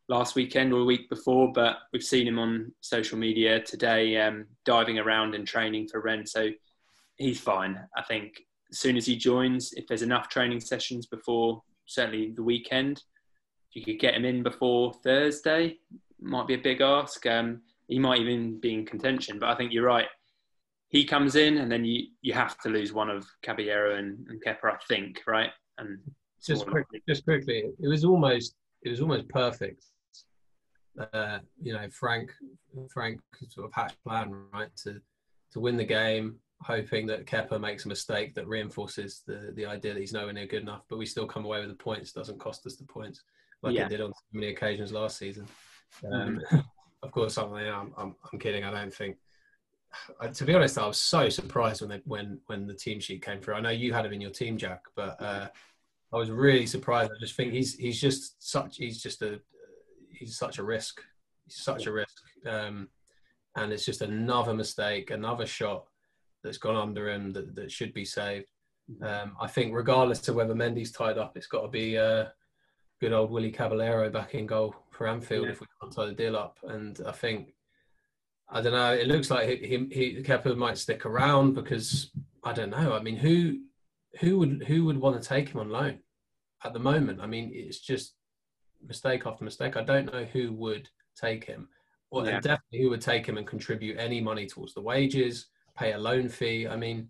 last 0.09 0.35
weekend 0.35 0.73
or 0.73 0.81
a 0.81 0.85
week 0.85 1.09
before, 1.09 1.51
but 1.53 1.77
we've 1.91 2.03
seen 2.03 2.27
him 2.27 2.39
on 2.39 2.71
social 2.81 3.17
media 3.17 3.61
today 3.61 4.17
um, 4.17 4.45
diving 4.65 4.99
around 4.99 5.35
and 5.35 5.47
training 5.47 5.87
for 5.87 6.01
Rennes. 6.01 6.31
So 6.31 6.49
he's 7.17 7.39
fine. 7.39 7.79
I 7.95 8.03
think 8.03 8.41
as 8.71 8.79
soon 8.79 8.97
as 8.97 9.05
he 9.05 9.15
joins, 9.15 9.73
if 9.73 9.87
there's 9.87 10.01
enough 10.01 10.29
training 10.29 10.59
sessions 10.59 11.05
before 11.05 11.61
certainly 11.85 12.31
the 12.35 12.43
weekend, 12.43 13.03
if 13.69 13.75
you 13.75 13.83
could 13.83 13.99
get 13.99 14.15
him 14.15 14.25
in 14.25 14.43
before 14.43 14.93
Thursday, 15.03 15.77
might 16.19 16.47
be 16.47 16.53
a 16.53 16.59
big 16.59 16.81
ask. 16.81 17.25
Um, 17.25 17.61
he 17.87 17.99
might 17.99 18.21
even 18.21 18.59
be 18.59 18.73
in 18.73 18.85
contention, 18.85 19.39
but 19.39 19.49
I 19.49 19.55
think 19.55 19.71
you're 19.71 19.85
right. 19.85 20.07
He 20.89 21.03
comes 21.03 21.35
in, 21.35 21.57
and 21.57 21.71
then 21.71 21.83
you, 21.83 22.07
you 22.21 22.33
have 22.33 22.57
to 22.59 22.69
lose 22.69 22.93
one 22.93 23.09
of 23.09 23.27
Caballero 23.41 23.97
and, 23.97 24.25
and 24.29 24.41
Kepa, 24.43 24.73
I 24.73 24.77
think, 24.87 25.21
right? 25.27 25.51
And 25.77 25.99
just 26.41 26.65
quickly, 26.65 27.03
just 27.07 27.25
quickly, 27.25 27.65
it 27.79 27.87
was 27.87 28.05
almost 28.05 28.55
it 28.83 28.89
was 28.89 29.01
almost 29.01 29.27
perfect 29.27 29.83
uh, 31.13 31.39
you 31.61 31.73
know, 31.73 31.87
Frank 31.91 32.31
Frank 32.91 33.19
sort 33.49 33.67
of 33.67 33.73
hatch 33.73 33.95
plan, 34.03 34.33
right, 34.53 34.69
to 34.83 35.01
to 35.51 35.59
win 35.59 35.77
the 35.77 35.85
game, 35.85 36.37
hoping 36.61 37.07
that 37.07 37.25
Kepa 37.25 37.59
makes 37.59 37.85
a 37.85 37.87
mistake 37.87 38.33
that 38.35 38.47
reinforces 38.47 39.23
the 39.25 39.51
the 39.55 39.65
idea 39.65 39.93
that 39.93 39.99
he's 39.99 40.13
nowhere 40.13 40.33
near 40.33 40.47
good 40.47 40.63
enough, 40.63 40.83
but 40.89 40.97
we 40.97 41.05
still 41.05 41.27
come 41.27 41.45
away 41.45 41.59
with 41.59 41.69
the 41.69 41.75
points. 41.75 42.11
Doesn't 42.11 42.39
cost 42.39 42.65
us 42.65 42.75
the 42.75 42.85
points 42.85 43.21
like 43.61 43.75
yeah. 43.75 43.85
it 43.85 43.89
did 43.89 44.01
on 44.01 44.13
so 44.13 44.23
many 44.33 44.47
occasions 44.47 44.91
last 44.91 45.17
season. 45.17 45.47
Um, 46.05 46.39
mm-hmm. 46.39 46.57
of 47.03 47.11
course, 47.11 47.37
I'm, 47.37 47.53
I'm, 47.97 48.15
I'm 48.31 48.39
kidding. 48.39 48.63
I 48.63 48.71
don't 48.71 48.93
think. 48.93 49.17
Uh, 50.21 50.27
to 50.27 50.45
be 50.45 50.53
honest, 50.53 50.77
I 50.77 50.87
was 50.87 50.99
so 50.99 51.27
surprised 51.29 51.81
when 51.81 51.89
they, 51.89 52.01
when 52.05 52.39
when 52.47 52.67
the 52.67 52.73
team 52.73 52.99
sheet 52.99 53.23
came 53.23 53.39
through. 53.39 53.55
I 53.55 53.61
know 53.61 53.69
you 53.69 53.93
had 53.93 54.05
him 54.05 54.13
in 54.13 54.21
your 54.21 54.31
team, 54.31 54.57
Jack, 54.57 54.81
but 54.95 55.21
uh, 55.21 55.47
I 56.13 56.17
was 56.17 56.29
really 56.29 56.65
surprised. 56.65 57.11
I 57.11 57.19
just 57.19 57.35
think 57.35 57.51
he's 57.51 57.75
he's 57.75 57.99
just 57.99 58.41
such 58.41 58.77
he's 58.77 59.01
just 59.01 59.21
a, 59.21 59.39
he's 60.09 60.37
such 60.37 60.59
a 60.59 60.63
risk. 60.63 61.01
He's 61.45 61.57
such 61.57 61.87
a 61.87 61.91
risk, 61.91 62.21
um, 62.45 62.89
and 63.55 63.73
it's 63.73 63.85
just 63.85 64.01
another 64.01 64.53
mistake, 64.53 65.11
another 65.11 65.45
shot 65.45 65.85
that's 66.43 66.57
gone 66.57 66.75
under 66.75 67.09
him 67.09 67.33
that, 67.33 67.55
that 67.55 67.71
should 67.71 67.93
be 67.93 68.05
saved. 68.05 68.45
Mm-hmm. 68.91 69.03
Um, 69.03 69.35
I 69.41 69.47
think 69.47 69.73
regardless 69.73 70.27
of 70.27 70.35
whether 70.35 70.55
Mendy's 70.55 70.91
tied 70.91 71.17
up, 71.17 71.35
it's 71.35 71.47
got 71.47 71.61
to 71.61 71.67
be 71.67 71.97
uh, 71.97 72.25
good 72.99 73.13
old 73.13 73.31
Willie 73.31 73.51
Caballero 73.51 74.09
back 74.09 74.33
in 74.33 74.45
goal 74.45 74.75
for 74.91 75.07
Anfield 75.07 75.45
yeah. 75.45 75.51
if 75.51 75.61
we 75.61 75.67
can't 75.81 75.93
tie 75.93 76.05
the 76.05 76.13
deal 76.13 76.35
up. 76.35 76.57
And 76.63 76.99
I 77.05 77.11
think 77.11 77.53
I 78.49 78.61
don't 78.61 78.73
know. 78.73 78.93
It 78.93 79.07
looks 79.07 79.29
like 79.29 79.49
he, 79.49 79.55
he, 79.67 79.77
he 79.91 80.23
Kepa 80.23 80.55
might 80.55 80.77
stick 80.77 81.05
around 81.05 81.53
because 81.53 82.11
I 82.43 82.53
don't 82.53 82.69
know. 82.69 82.93
I 82.93 83.01
mean, 83.01 83.17
who 83.17 83.59
who 84.19 84.39
would 84.39 84.63
who 84.67 84.85
would 84.85 84.97
want 84.97 85.21
to 85.21 85.27
take 85.27 85.49
him 85.49 85.59
on 85.59 85.69
loan 85.69 85.99
at 86.63 86.73
the 86.73 86.79
moment? 86.79 87.19
I 87.21 87.27
mean, 87.27 87.51
it's 87.53 87.79
just 87.79 88.15
mistake 88.85 89.25
after 89.25 89.43
mistake. 89.43 89.75
I 89.75 89.83
don't 89.83 90.11
know 90.11 90.23
who 90.25 90.53
would 90.53 90.89
take 91.19 91.43
him. 91.43 91.67
Well, 92.09 92.25
yeah. 92.25 92.39
definitely 92.39 92.83
who 92.83 92.89
would 92.91 93.01
take 93.01 93.25
him 93.25 93.37
and 93.37 93.45
contribute 93.45 93.97
any 93.97 94.21
money 94.21 94.45
towards 94.45 94.73
the 94.73 94.81
wages, 94.81 95.47
pay 95.77 95.91
a 95.91 95.97
loan 95.97 96.29
fee. 96.29 96.67
I 96.67 96.77
mean, 96.77 97.09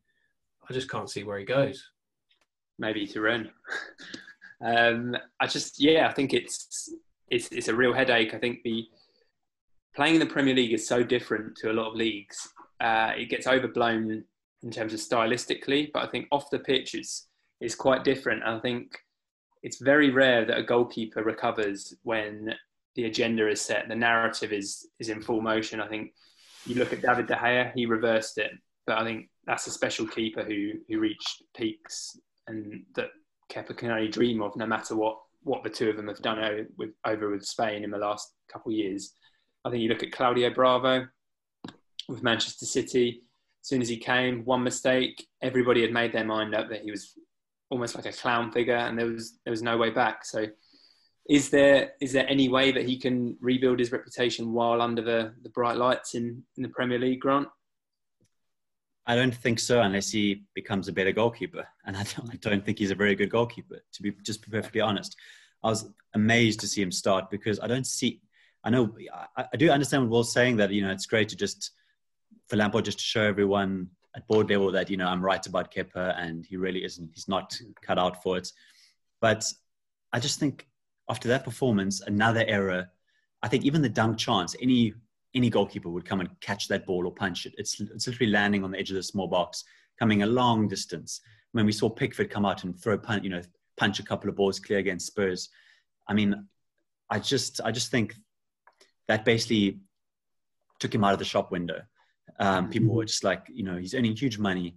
I 0.67 0.73
just 0.73 0.89
can't 0.89 1.09
see 1.09 1.23
where 1.23 1.38
he 1.38 1.45
goes. 1.45 1.91
Maybe 2.79 3.05
to 3.07 3.21
Rennes. 3.21 3.49
um, 4.65 5.15
I 5.39 5.45
just, 5.45 5.79
yeah, 5.79 6.07
I 6.07 6.13
think 6.13 6.33
it's 6.33 6.91
it's 7.29 7.49
it's 7.49 7.67
a 7.67 7.75
real 7.75 7.93
headache. 7.93 8.33
I 8.33 8.39
think 8.39 8.63
the 8.63 8.88
playing 9.97 10.13
in 10.13 10.19
the 10.19 10.27
Premier 10.27 10.53
League 10.53 10.73
is 10.73 10.87
so 10.87 11.01
different 11.03 11.57
to 11.57 11.71
a 11.71 11.73
lot 11.73 11.89
of 11.89 11.95
leagues. 11.95 12.53
Uh, 12.79 13.13
it 13.17 13.29
gets 13.29 13.47
overblown 13.47 14.23
in 14.61 14.71
terms 14.71 14.93
of 14.93 14.99
stylistically, 14.99 15.89
but 15.91 16.03
I 16.03 16.07
think 16.07 16.27
off 16.31 16.51
the 16.51 16.59
pitch 16.59 16.93
it's 16.93 17.27
it's 17.59 17.73
quite 17.73 18.03
different. 18.03 18.43
I 18.43 18.59
think 18.59 18.95
it's 19.63 19.81
very 19.81 20.11
rare 20.11 20.45
that 20.45 20.59
a 20.59 20.63
goalkeeper 20.63 21.23
recovers 21.23 21.95
when 22.03 22.53
the 22.95 23.05
agenda 23.05 23.49
is 23.49 23.59
set, 23.59 23.87
the 23.89 23.95
narrative 23.95 24.53
is 24.53 24.87
is 24.99 25.09
in 25.09 25.21
full 25.21 25.41
motion. 25.41 25.81
I 25.81 25.87
think 25.87 26.13
you 26.67 26.75
look 26.75 26.93
at 26.93 27.01
David 27.01 27.25
De 27.25 27.35
Gea, 27.35 27.71
he 27.73 27.87
reversed 27.87 28.37
it, 28.37 28.51
but 28.85 28.99
I 28.99 29.03
think 29.03 29.29
that's 29.47 29.65
a 29.65 29.71
special 29.71 30.07
keeper 30.07 30.43
who 30.43 30.73
who 30.87 30.99
reached 30.99 31.41
peaks 31.55 32.15
and 32.45 32.83
that 32.95 33.09
Kepa 33.51 33.75
can 33.75 33.89
only 33.89 34.09
dream 34.09 34.43
of, 34.43 34.55
no 34.55 34.67
matter 34.67 34.95
what 34.95 35.17
what 35.41 35.63
the 35.63 35.71
two 35.71 35.89
of 35.89 35.97
them 35.97 36.07
have 36.07 36.21
done 36.21 36.37
over 36.37 36.67
with, 36.77 36.91
over 37.05 37.31
with 37.31 37.45
Spain 37.45 37.83
in 37.83 37.89
the 37.89 37.97
last 37.97 38.33
couple 38.51 38.71
of 38.71 38.77
years. 38.77 39.13
I 39.66 39.70
think 39.70 39.82
you 39.82 39.89
look 39.89 40.03
at 40.03 40.12
Claudio 40.12 40.49
Bravo 40.49 41.08
with 42.08 42.24
Manchester 42.24 42.66
City. 42.66 43.22
As 43.62 43.68
soon 43.68 43.82
as 43.82 43.89
he 43.89 43.97
came, 43.97 44.45
one 44.45 44.64
mistake, 44.64 45.28
everybody 45.41 45.82
had 45.82 45.91
made 45.91 46.14
their 46.14 46.24
mind 46.24 46.55
up 46.55 46.70
that 46.70 46.82
he 46.82 46.91
was 46.91 47.14
almost 47.70 47.95
like 47.95 48.05
a 48.05 48.12
clown 48.12 48.51
figure, 48.51 48.76
and 48.76 48.97
there 48.97 49.08
was 49.08 49.39
there 49.43 49.51
was 49.51 49.62
no 49.62 49.78
way 49.78 49.89
back. 49.89 50.24
So, 50.26 50.47
is 51.30 51.49
there 51.49 51.91
is 51.99 52.14
there 52.14 52.28
any 52.30 52.49
way 52.49 52.72
that 52.72 52.86
he 52.88 52.97
can 52.97 53.38
rebuild 53.41 53.80
his 53.80 53.91
reputation 53.91 54.53
while 54.53 54.82
under 54.82 55.01
the, 55.01 55.34
the 55.43 55.49
bright 55.49 55.78
lights 55.78 56.16
in, 56.16 56.43
in 56.55 56.64
the 56.64 56.70
Premier 56.70 56.99
League, 56.99 57.20
Grant? 57.20 57.47
I 59.05 59.16
don't 59.16 59.36
think 59.36 59.60
so, 59.60 59.82
unless 59.82 60.12
he 60.12 60.43
becomes 60.53 60.89
a 60.89 60.93
better 60.93 61.14
goalkeeper, 61.14 61.66
and 61.86 61.95
I 61.95 62.03
don't, 62.03 62.30
I 62.32 62.36
don't 62.41 62.66
think 62.66 62.80
he's 62.80 62.91
a 62.91 62.95
very 62.95 63.16
good 63.16 63.30
goalkeeper. 63.30 63.82
To 63.93 64.01
be 64.01 64.12
just 64.22 64.49
perfectly 64.49 64.82
honest, 64.82 65.16
I 65.64 65.70
was 65.70 65.89
amazed 66.14 66.60
to 66.62 66.68
see 66.68 66.82
him 66.82 66.91
start 66.91 67.30
because 67.30 67.60
I 67.60 67.68
don't 67.68 67.88
see. 67.88 68.22
I 68.64 68.70
know 68.70 68.95
I, 69.36 69.45
I 69.53 69.58
do 69.58 69.70
understand 69.70 70.03
what 70.03 70.12
Will's 70.12 70.34
saying 70.34 70.58
that 70.58 70.72
you 70.72 70.82
know 70.82 70.91
it's 70.91 71.05
great 71.05 71.30
to 71.30 71.36
just 71.36 71.72
for 72.47 72.55
Lampard 72.55 72.86
just 72.86 72.99
to 72.99 73.03
show 73.03 73.24
everyone 73.24 73.89
at 74.16 74.28
board 74.28 74.49
level 74.49 74.72
that 74.72 74.89
you 74.89 74.97
know 74.97 75.08
I'm 75.08 75.24
right 75.24 75.45
about 75.45 75.74
Kepa 75.74 76.20
and 76.20 76.45
he 76.45 76.58
really 76.58 76.84
isn't. 76.84 77.12
He's 77.14 77.28
not 77.28 77.58
cut 77.82 77.99
out 77.99 78.22
for 78.24 78.38
it. 78.38 78.51
But 79.22 79.45
I 80.14 80.20
just 80.20 80.39
think 80.39 80.68
after 81.10 81.28
that 81.30 81.43
performance, 81.43 82.01
another 82.01 82.43
error. 82.47 82.89
I 83.43 83.47
think 83.47 83.66
even 83.66 83.82
the 83.82 83.89
dunk 83.89 84.18
chance, 84.18 84.55
any 84.62 84.93
any 85.36 85.49
goalkeeper 85.49 85.89
would 85.89 86.05
come 86.05 86.20
and 86.20 86.30
catch 86.41 86.68
that 86.68 86.86
ball 86.86 87.05
or 87.05 87.14
punch 87.14 87.45
it. 87.45 87.53
It's 87.58 87.80
it's 87.80 88.08
literally 88.08 88.32
landing 88.32 88.64
on 88.64 88.72
the 88.72 88.80
edge 88.80 88.89
of 88.89 88.95
the 88.95 89.03
small 89.03 89.28
box, 89.28 89.64
coming 89.99 90.24
a 90.24 90.28
long 90.28 90.68
distance. 90.68 91.22
When 91.51 91.66
we 91.66 91.72
saw 91.72 91.89
Pickford 91.89 92.30
come 92.30 92.45
out 92.45 92.64
and 92.64 92.78
throw 92.80 92.97
punch, 92.97 93.24
you 93.24 93.30
know, 93.30 93.41
punch 93.78 93.99
a 93.99 94.03
couple 94.03 94.30
of 94.30 94.36
balls 94.36 94.60
clear 94.60 94.80
against 94.80 95.08
Spurs. 95.08 95.49
I 96.08 96.14
mean, 96.14 96.47
I 97.10 97.20
just 97.20 97.62
I 97.64 97.72
just 97.72 97.91
think 97.91 98.16
that 99.08 99.26
basically 99.26 99.80
took 100.80 100.93
him 100.93 101.03
out 101.03 101.14
of 101.14 101.20
the 101.20 101.26
shop 101.26 101.51
window. 101.51 101.82
Um, 102.39 102.64
mm-hmm. 102.64 102.72
people 102.72 102.95
were 102.95 103.05
just 103.05 103.24
like, 103.24 103.47
you 103.51 103.64
know, 103.64 103.78
he's 103.78 103.93
earning 103.93 104.16
huge 104.16 104.38
money. 104.38 104.76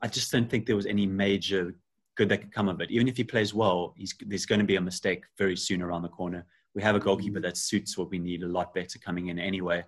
I 0.00 0.08
just 0.08 0.32
don't 0.32 0.50
think 0.50 0.66
there 0.66 0.76
was 0.76 0.86
any 0.86 1.06
major 1.06 1.74
good 2.16 2.28
that 2.28 2.38
could 2.38 2.52
come 2.52 2.68
of 2.68 2.80
it. 2.80 2.90
Even 2.90 3.08
if 3.08 3.16
he 3.16 3.24
plays 3.24 3.54
well, 3.54 3.94
there's 4.26 4.46
going 4.46 4.58
to 4.58 4.66
be 4.66 4.76
a 4.76 4.80
mistake 4.80 5.24
very 5.38 5.56
soon 5.56 5.82
around 5.82 6.02
the 6.02 6.08
corner. 6.08 6.44
We 6.74 6.82
have 6.82 6.96
a 6.96 7.00
goalkeeper 7.00 7.36
mm-hmm. 7.36 7.42
that 7.42 7.56
suits 7.56 7.96
what 7.96 8.10
we 8.10 8.18
need 8.18 8.42
a 8.42 8.48
lot 8.48 8.74
better 8.74 8.98
coming 8.98 9.28
in 9.28 9.38
anyway. 9.38 9.84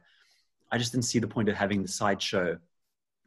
I 0.70 0.78
just 0.78 0.92
didn't 0.92 1.06
see 1.06 1.18
the 1.18 1.26
point 1.26 1.48
of 1.48 1.56
having 1.56 1.82
the 1.82 1.88
sideshow 1.88 2.58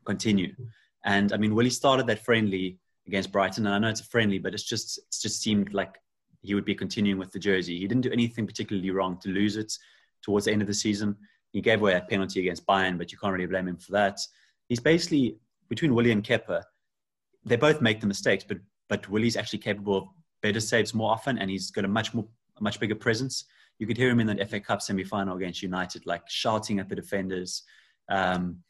continue. 0.06 0.54
Mm-hmm. 0.54 0.64
And 1.06 1.34
I 1.34 1.38
mean, 1.38 1.56
Willie 1.56 1.70
started 1.70 2.08
that 2.08 2.24
friendly 2.24 2.78
against 3.06 3.32
Brighton, 3.32 3.66
and 3.66 3.74
I 3.74 3.80
know 3.80 3.90
it's 3.90 4.02
a 4.02 4.06
friendly, 4.06 4.40
but 4.40 4.54
it's 4.54 4.64
just 4.64 4.98
it's 5.08 5.22
just 5.22 5.42
seemed 5.42 5.74
like 5.74 5.96
he 6.42 6.54
would 6.54 6.66
be 6.66 6.76
continuing 6.76 7.20
with 7.20 7.32
the 7.32 7.40
jersey. 7.40 7.78
He 7.80 7.88
didn't 7.88 8.02
do 8.02 8.12
anything 8.12 8.46
particularly 8.46 8.92
wrong 8.92 9.18
to 9.22 9.30
lose 9.30 9.56
it 9.56 9.72
towards 10.22 10.46
the 10.46 10.52
end 10.52 10.62
of 10.62 10.68
the 10.68 10.74
season. 10.74 11.16
He 11.52 11.62
gave 11.62 11.82
away 11.82 11.96
a 11.96 12.02
penalty 12.02 12.40
against 12.40 12.66
Bayern, 12.66 12.98
but 12.98 13.12
you 13.12 13.18
can't 13.18 13.34
really 13.34 13.46
blame 13.46 13.68
him 13.68 13.78
for 13.78 13.92
that. 13.94 14.20
He's 14.70 14.80
basically 14.80 15.38
between 15.70 15.96
Willie 15.96 16.12
and 16.12 16.24
Kepa. 16.24 16.64
They 17.46 17.56
both 17.56 17.82
make 17.82 18.02
the 18.02 18.08
mistakes, 18.08 18.44
but 18.48 18.58
but 18.90 19.10
Willie's 19.10 19.36
actually 19.36 19.60
capable 19.60 19.98
of 19.98 20.08
better 20.42 20.60
saves 20.60 20.94
more 20.94 21.12
often, 21.12 21.38
and 21.38 21.50
he's 21.50 21.72
got 21.72 21.86
a 21.86 21.88
much 21.88 22.14
more 22.14 22.28
a 22.58 22.64
much 22.64 22.80
bigger 22.80 22.96
presence. 22.96 23.46
You 23.80 23.88
could 23.88 23.98
hear 23.98 24.10
him 24.10 24.20
in 24.20 24.28
the 24.28 24.46
FA 24.46 24.60
Cup 24.60 24.82
semi-final 24.82 25.38
against 25.38 25.62
United, 25.62 26.06
like 26.06 26.24
shouting 26.28 26.80
at 26.80 26.90
the 26.90 26.96
defenders. 26.96 27.64
Um, 28.10 28.64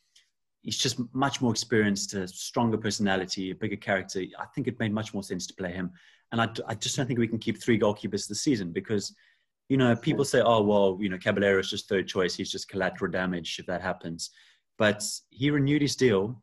he's 0.64 0.78
just 0.78 1.00
much 1.14 1.42
more 1.42 1.52
experienced, 1.52 2.14
a 2.14 2.28
stronger 2.28 2.78
personality, 2.78 3.52
a 3.52 3.56
bigger 3.56 3.78
character. 3.78 4.24
I 4.38 4.46
think 4.54 4.68
it 4.68 4.80
made 4.80 4.92
much 4.92 5.14
more 5.14 5.24
sense 5.24 5.48
to 5.48 5.54
play 5.54 5.72
him. 5.72 5.92
And 6.32 6.42
I, 6.42 6.50
I 6.68 6.76
just 6.76 6.98
don't 6.98 7.08
think 7.08 7.20
we 7.20 7.28
can 7.28 7.40
keep 7.40 7.62
three 7.62 7.80
goalkeepers 7.80 8.28
this 8.28 8.42
season 8.42 8.72
because 8.74 9.16
you 9.70 9.78
know, 9.78 9.96
people 9.96 10.24
say, 10.26 10.42
oh, 10.42 10.62
well, 10.62 10.98
you 11.00 11.10
know, 11.10 11.18
Caballero 11.18 11.60
is 11.60 11.70
just 11.70 11.90
third 11.90 12.08
choice. 12.08 12.36
He's 12.36 12.52
just 12.52 12.70
collateral 12.70 13.12
damage 13.12 13.58
if 13.60 13.66
that 13.66 13.82
happens. 13.82 14.30
But 14.78 15.04
he 15.30 15.50
renewed 15.50 15.82
his 15.82 15.96
deal 15.96 16.42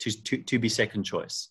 to, 0.00 0.10
to, 0.24 0.38
to 0.38 0.58
be 0.58 0.68
second 0.68 1.04
choice. 1.04 1.48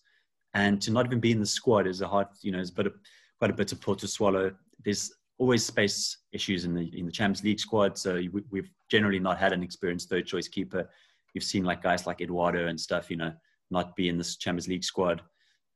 And 0.54 0.80
to 0.82 0.90
not 0.90 1.06
even 1.06 1.20
be 1.20 1.32
in 1.32 1.40
the 1.40 1.46
squad 1.46 1.86
is 1.86 2.00
a 2.00 2.08
hard, 2.08 2.28
you 2.40 2.50
know, 2.50 2.58
it's 2.58 2.70
a 2.70 2.74
bit 2.74 2.86
of, 2.86 2.94
quite 3.38 3.50
a 3.50 3.54
bitter 3.54 3.76
pill 3.76 3.96
to 3.96 4.08
swallow. 4.08 4.50
There's 4.84 5.12
always 5.38 5.64
space 5.64 6.18
issues 6.32 6.64
in 6.64 6.74
the 6.74 6.90
in 6.98 7.06
the 7.06 7.12
Champions 7.12 7.44
League 7.44 7.60
squad. 7.60 7.98
So 7.98 8.14
we, 8.14 8.42
we've 8.50 8.70
generally 8.90 9.18
not 9.18 9.38
had 9.38 9.52
an 9.52 9.62
experienced 9.62 10.08
third 10.08 10.26
choice 10.26 10.48
keeper. 10.48 10.88
You've 11.34 11.44
seen 11.44 11.64
like 11.64 11.82
guys 11.82 12.06
like 12.06 12.20
Eduardo 12.20 12.68
and 12.68 12.80
stuff, 12.80 13.10
you 13.10 13.16
know, 13.16 13.32
not 13.70 13.94
be 13.94 14.08
in 14.08 14.16
this 14.16 14.36
Champions 14.36 14.68
League 14.68 14.84
squad. 14.84 15.22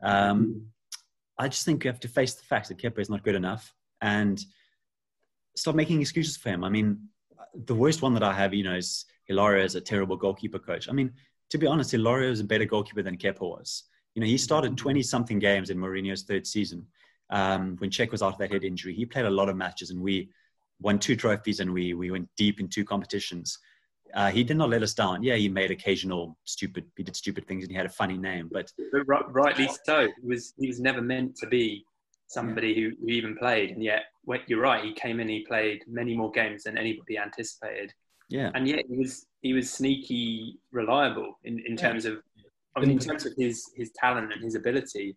Um, 0.02 0.66
I 1.38 1.48
just 1.48 1.64
think 1.64 1.84
you 1.84 1.90
have 1.90 2.00
to 2.00 2.08
face 2.08 2.34
the 2.34 2.44
fact 2.44 2.68
that 2.68 2.78
Kepa 2.78 2.98
is 2.98 3.10
not 3.10 3.22
good 3.22 3.34
enough 3.34 3.74
and 4.00 4.42
stop 5.56 5.74
making 5.74 6.00
excuses 6.00 6.36
for 6.36 6.50
him. 6.50 6.64
I 6.64 6.68
mean, 6.68 7.08
the 7.66 7.74
worst 7.74 8.02
one 8.02 8.14
that 8.14 8.22
I 8.22 8.32
have, 8.32 8.54
you 8.54 8.64
know, 8.64 8.74
is 8.74 9.04
Hilario 9.24 9.64
is 9.64 9.74
a 9.74 9.80
terrible 9.80 10.16
goalkeeper 10.16 10.58
coach. 10.58 10.88
I 10.88 10.92
mean, 10.92 11.12
to 11.50 11.58
be 11.58 11.66
honest, 11.66 11.90
Hilario 11.90 12.30
is 12.30 12.40
a 12.40 12.44
better 12.44 12.64
goalkeeper 12.64 13.02
than 13.02 13.16
Kepa 13.16 13.40
was. 13.40 13.84
You 14.14 14.20
know, 14.20 14.26
he 14.26 14.38
started 14.38 14.76
20 14.76 15.02
something 15.02 15.38
games 15.38 15.70
in 15.70 15.78
Mourinho's 15.78 16.22
third 16.22 16.46
season. 16.46 16.86
Um, 17.30 17.76
when 17.78 17.90
Cech 17.90 18.10
was 18.10 18.22
out 18.22 18.32
of 18.32 18.38
that 18.38 18.50
head 18.50 18.64
injury, 18.64 18.94
he 18.94 19.06
played 19.06 19.24
a 19.24 19.30
lot 19.30 19.48
of 19.48 19.56
matches 19.56 19.90
and 19.90 20.00
we 20.00 20.30
won 20.80 20.98
two 20.98 21.14
trophies 21.14 21.60
and 21.60 21.72
we, 21.72 21.94
we 21.94 22.10
went 22.10 22.28
deep 22.36 22.58
in 22.58 22.68
two 22.68 22.84
competitions. 22.84 23.58
Uh, 24.14 24.30
he 24.30 24.42
did 24.42 24.56
not 24.56 24.70
let 24.70 24.82
us 24.82 24.94
down. 24.94 25.22
Yeah, 25.22 25.36
he 25.36 25.48
made 25.48 25.70
occasional 25.70 26.36
stupid, 26.44 26.86
he 26.96 27.04
did 27.04 27.14
stupid 27.14 27.46
things 27.46 27.62
and 27.62 27.70
he 27.70 27.76
had 27.76 27.86
a 27.86 27.90
funny 27.90 28.18
name, 28.18 28.48
but, 28.52 28.72
but 29.06 29.32
rightly 29.32 29.68
so. 29.84 30.08
He 30.20 30.26
was 30.26 30.54
he 30.58 30.66
was 30.66 30.80
never 30.80 31.00
meant 31.00 31.36
to 31.36 31.46
be 31.46 31.84
somebody 32.30 32.68
yeah. 32.68 32.90
who, 32.90 32.90
who 33.00 33.08
even 33.08 33.36
played, 33.36 33.70
and 33.70 33.82
yet 33.82 34.04
you're 34.46 34.60
right. 34.60 34.84
He 34.84 34.92
came 34.92 35.18
in, 35.18 35.28
he 35.28 35.44
played 35.44 35.82
many 35.88 36.16
more 36.16 36.30
games 36.30 36.62
than 36.62 36.78
anybody 36.78 37.18
anticipated. 37.18 37.92
Yeah, 38.28 38.50
and 38.54 38.66
yet 38.66 38.84
he 38.88 38.96
was 38.96 39.26
he 39.42 39.52
was 39.52 39.68
sneaky 39.68 40.58
reliable 40.70 41.38
in, 41.44 41.60
in 41.66 41.76
terms 41.76 42.04
of 42.04 42.22
I 42.76 42.80
mean, 42.80 42.92
in 42.92 42.98
terms 42.98 43.26
of 43.26 43.32
his 43.36 43.64
his 43.76 43.90
talent 43.92 44.32
and 44.32 44.42
his 44.42 44.54
ability. 44.54 45.16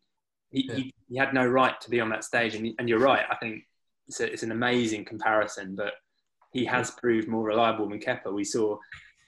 He, 0.50 0.68
yeah. 0.68 0.76
he, 0.76 0.94
he, 1.10 1.18
had 1.18 1.34
no 1.34 1.48
right 1.48 1.82
to 1.82 1.90
be 1.90 2.00
on 2.00 2.10
that 2.10 2.24
stage, 2.24 2.54
and, 2.54 2.76
and 2.78 2.88
you're 2.88 3.00
right. 3.00 3.26
I 3.28 3.36
think 3.38 3.64
it's, 4.08 4.20
a, 4.20 4.32
it's 4.32 4.44
an 4.44 4.52
amazing 4.52 5.04
comparison, 5.04 5.76
but 5.76 5.94
he 6.52 6.64
has 6.66 6.92
proved 6.92 7.28
more 7.28 7.44
reliable 7.44 7.90
than 7.90 8.00
Kepa. 8.00 8.32
We 8.32 8.44
saw 8.44 8.78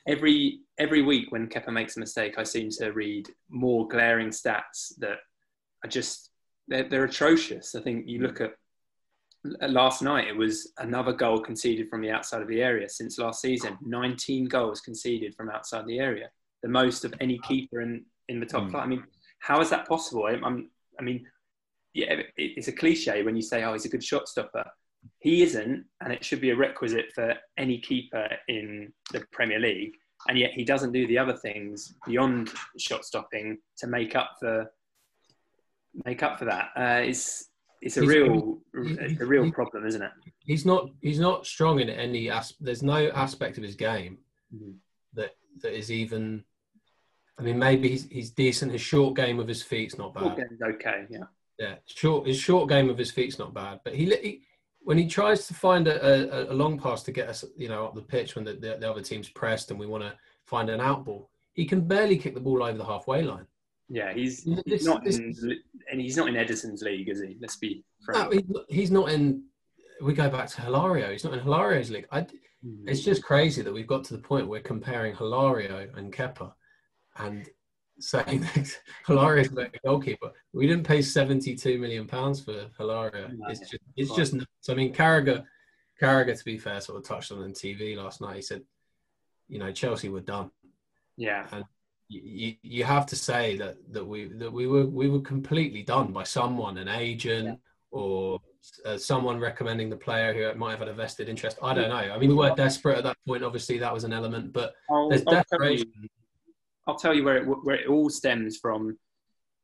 every 0.07 0.59
every 0.77 1.01
week 1.01 1.31
when 1.31 1.47
Kepa 1.47 1.71
makes 1.73 1.97
a 1.97 1.99
mistake, 1.99 2.35
I 2.37 2.43
seem 2.43 2.69
to 2.77 2.91
read 2.91 3.27
more 3.49 3.87
glaring 3.87 4.29
stats 4.29 4.93
that 4.99 5.17
are 5.83 5.89
just 5.89 6.29
they're, 6.67 6.87
they're 6.89 7.05
atrocious. 7.05 7.75
I 7.75 7.81
think 7.81 8.07
you 8.07 8.21
look 8.21 8.41
at 8.41 8.55
last 9.69 10.01
night; 10.01 10.27
it 10.27 10.37
was 10.37 10.71
another 10.77 11.13
goal 11.13 11.39
conceded 11.39 11.89
from 11.89 12.01
the 12.01 12.11
outside 12.11 12.41
of 12.41 12.47
the 12.47 12.61
area 12.61 12.89
since 12.89 13.17
last 13.17 13.41
season. 13.41 13.77
19 13.81 14.45
goals 14.45 14.81
conceded 14.81 15.35
from 15.35 15.49
outside 15.49 15.85
the 15.85 15.99
area, 15.99 16.29
the 16.63 16.69
most 16.69 17.05
of 17.05 17.13
any 17.19 17.37
keeper 17.39 17.81
in 17.81 18.03
in 18.27 18.39
the 18.39 18.45
top 18.45 18.63
mm. 18.63 18.75
I 18.75 18.85
mean, 18.87 19.03
how 19.39 19.61
is 19.61 19.69
that 19.69 19.87
possible? 19.87 20.25
I'm, 20.25 20.69
I 20.99 21.03
mean, 21.03 21.27
yeah, 21.93 22.21
it's 22.35 22.67
a 22.67 22.71
cliche 22.71 23.23
when 23.23 23.35
you 23.35 23.41
say, 23.41 23.63
"Oh, 23.63 23.73
he's 23.73 23.85
a 23.85 23.89
good 23.89 24.03
shot 24.03 24.27
stopper." 24.27 24.65
He 25.19 25.43
isn't, 25.43 25.85
and 26.01 26.11
it 26.11 26.25
should 26.25 26.41
be 26.41 26.49
a 26.49 26.55
requisite 26.55 27.11
for 27.13 27.35
any 27.57 27.79
keeper 27.79 28.27
in 28.47 28.91
the 29.11 29.23
Premier 29.31 29.59
League. 29.59 29.93
And 30.27 30.39
yet 30.39 30.51
he 30.51 30.63
doesn't 30.63 30.93
do 30.93 31.05
the 31.05 31.19
other 31.19 31.37
things 31.37 31.93
beyond 32.07 32.49
shot 32.79 33.05
stopping 33.05 33.59
to 33.77 33.87
make 33.87 34.15
up 34.15 34.31
for 34.39 34.71
make 36.03 36.23
up 36.23 36.39
for 36.39 36.45
that. 36.45 36.71
Uh, 36.75 37.01
it's 37.03 37.49
it's 37.81 37.97
a 37.97 38.01
he's, 38.01 38.09
real 38.09 38.59
it's 38.73 39.21
a 39.21 39.25
real 39.25 39.51
problem, 39.51 39.85
isn't 39.85 40.01
it? 40.01 40.11
He's 40.39 40.65
not 40.65 40.89
he's 41.01 41.19
not 41.19 41.45
strong 41.45 41.79
in 41.79 41.89
any 41.89 42.29
aspect. 42.29 42.63
There's 42.63 42.83
no 42.83 43.09
aspect 43.09 43.57
of 43.57 43.63
his 43.63 43.75
game 43.75 44.17
mm-hmm. 44.53 44.71
that 45.13 45.35
that 45.61 45.77
is 45.77 45.91
even. 45.91 46.43
I 47.37 47.41
mean, 47.41 47.59
maybe 47.59 47.89
he's 47.89 48.05
he's 48.05 48.31
decent. 48.31 48.71
His 48.71 48.81
short 48.81 49.15
game 49.15 49.39
of 49.39 49.47
his 49.47 49.61
feet's 49.61 49.97
not 49.97 50.13
bad. 50.13 50.39
Okay, 50.61 51.05
yeah. 51.09 51.25
Yeah, 51.59 51.75
short 51.85 52.27
his 52.27 52.37
short 52.37 52.69
game 52.69 52.89
of 52.89 52.97
his 52.97 53.11
feet's 53.11 53.39
not 53.39 53.53
bad, 53.53 53.81
but 53.83 53.93
he, 53.93 54.05
he 54.05 54.41
when 54.85 54.97
he 54.97 55.07
tries 55.07 55.47
to 55.47 55.53
find 55.53 55.87
a, 55.87 56.49
a, 56.49 56.53
a, 56.53 56.53
long 56.53 56.77
pass 56.77 57.01
to 57.03 57.11
get 57.11 57.27
us, 57.27 57.43
you 57.57 57.67
know, 57.67 57.85
up 57.85 57.95
the 57.95 58.01
pitch 58.01 58.35
when 58.35 58.45
the, 58.45 58.53
the, 58.53 58.77
the 58.79 58.89
other 58.89 59.01
team's 59.01 59.27
pressed 59.27 59.71
and 59.71 59.79
we 59.79 59.87
want 59.87 60.03
to 60.03 60.13
find 60.45 60.69
an 60.69 60.79
out 60.79 61.03
ball, 61.03 61.27
he 61.53 61.65
can 61.65 61.81
barely 61.81 62.17
kick 62.17 62.35
the 62.35 62.39
ball 62.39 62.61
over 62.61 62.77
the 62.77 62.85
halfway 62.85 63.23
line. 63.23 63.47
Yeah, 63.89 64.13
he's, 64.13 64.43
he's 64.43 64.63
this, 64.65 64.85
not 64.85 65.03
this, 65.03 65.17
in, 65.17 65.59
and 65.91 66.01
he's 66.01 66.17
not 66.17 66.27
in 66.27 66.35
Ederson's 66.35 66.81
league, 66.81 67.07
is 67.07 67.21
he? 67.21 67.37
Let's 67.39 67.55
be 67.55 67.83
frank. 68.03 68.33
No, 68.49 68.63
he's 68.67 68.91
not 68.91 69.11
in. 69.11 69.43
We 70.01 70.13
go 70.13 70.29
back 70.29 70.49
to 70.49 70.61
Hilario. 70.61 71.11
He's 71.11 71.23
not 71.23 71.33
in 71.33 71.39
Hilario's 71.39 71.91
league. 71.91 72.07
I, 72.11 72.21
mm. 72.21 72.27
It's 72.87 73.01
just 73.01 73.23
crazy 73.23 73.61
that 73.61 73.73
we've 73.73 73.87
got 73.87 74.03
to 74.05 74.15
the 74.15 74.21
point 74.21 74.47
where 74.47 74.59
we're 74.59 74.63
comparing 74.63 75.15
Hilario 75.15 75.87
and 75.95 76.11
Kepa, 76.11 76.51
and 77.17 77.47
saying 77.99 78.41
that 78.55 78.75
Hilario's 79.07 79.55
a 79.55 79.69
goalkeeper. 79.85 80.31
We 80.51 80.65
didn't 80.65 80.87
pay 80.87 81.03
seventy-two 81.03 81.77
million 81.77 82.07
pounds 82.07 82.43
for 82.43 82.67
Hilario. 82.77 83.29
No, 83.35 83.49
it's 83.49 83.59
just, 83.59 83.83
it's 83.95 84.15
just. 84.15 84.33
Nuts. 84.33 84.47
I 84.67 84.73
mean, 84.73 84.93
Carragher, 84.93 85.43
Carragher, 86.01 86.37
to 86.37 86.45
be 86.45 86.57
fair, 86.57 86.81
sort 86.81 86.97
of 86.97 87.07
touched 87.07 87.31
on 87.31 87.43
on 87.43 87.51
TV 87.51 87.95
last 87.95 88.19
night. 88.19 88.37
He 88.37 88.41
said, 88.41 88.63
you 89.47 89.59
know, 89.59 89.71
Chelsea 89.71 90.09
were 90.09 90.21
done. 90.21 90.49
Yeah, 91.17 91.45
and 91.51 91.65
you, 92.07 92.55
you 92.61 92.83
have 92.83 93.05
to 93.07 93.15
say 93.15 93.57
that 93.57 93.77
that 93.91 94.05
we 94.05 94.25
that 94.25 94.51
we 94.51 94.67
were 94.67 94.85
we 94.85 95.09
were 95.09 95.21
completely 95.21 95.83
done 95.83 96.11
by 96.11 96.23
someone, 96.23 96.77
an 96.77 96.87
agent 96.87 97.47
yeah. 97.47 97.55
or 97.91 98.39
uh, 98.85 98.97
someone 98.97 99.39
recommending 99.39 99.89
the 99.89 99.95
player 99.95 100.33
who 100.33 100.57
might 100.57 100.71
have 100.71 100.79
had 100.79 100.87
a 100.87 100.93
vested 100.93 101.29
interest. 101.29 101.57
I 101.61 101.73
don't 101.73 101.89
know. 101.89 101.95
I 101.95 102.17
mean, 102.17 102.29
we 102.29 102.35
were 102.35 102.53
desperate 102.55 102.97
at 102.97 103.03
that 103.03 103.17
point. 103.27 103.43
Obviously, 103.43 103.77
that 103.79 103.93
was 103.93 104.03
an 104.03 104.13
element, 104.13 104.53
but 104.53 104.73
I'll, 104.89 105.09
there's 105.09 105.23
I'll 105.27 105.33
desperation. 105.33 105.91
Tell 105.91 106.03
you, 106.03 106.09
I'll 106.87 106.95
tell 106.97 107.13
you 107.13 107.23
where 107.23 107.37
it 107.37 107.45
where 107.63 107.75
it 107.75 107.87
all 107.87 108.09
stems 108.09 108.57
from. 108.57 108.97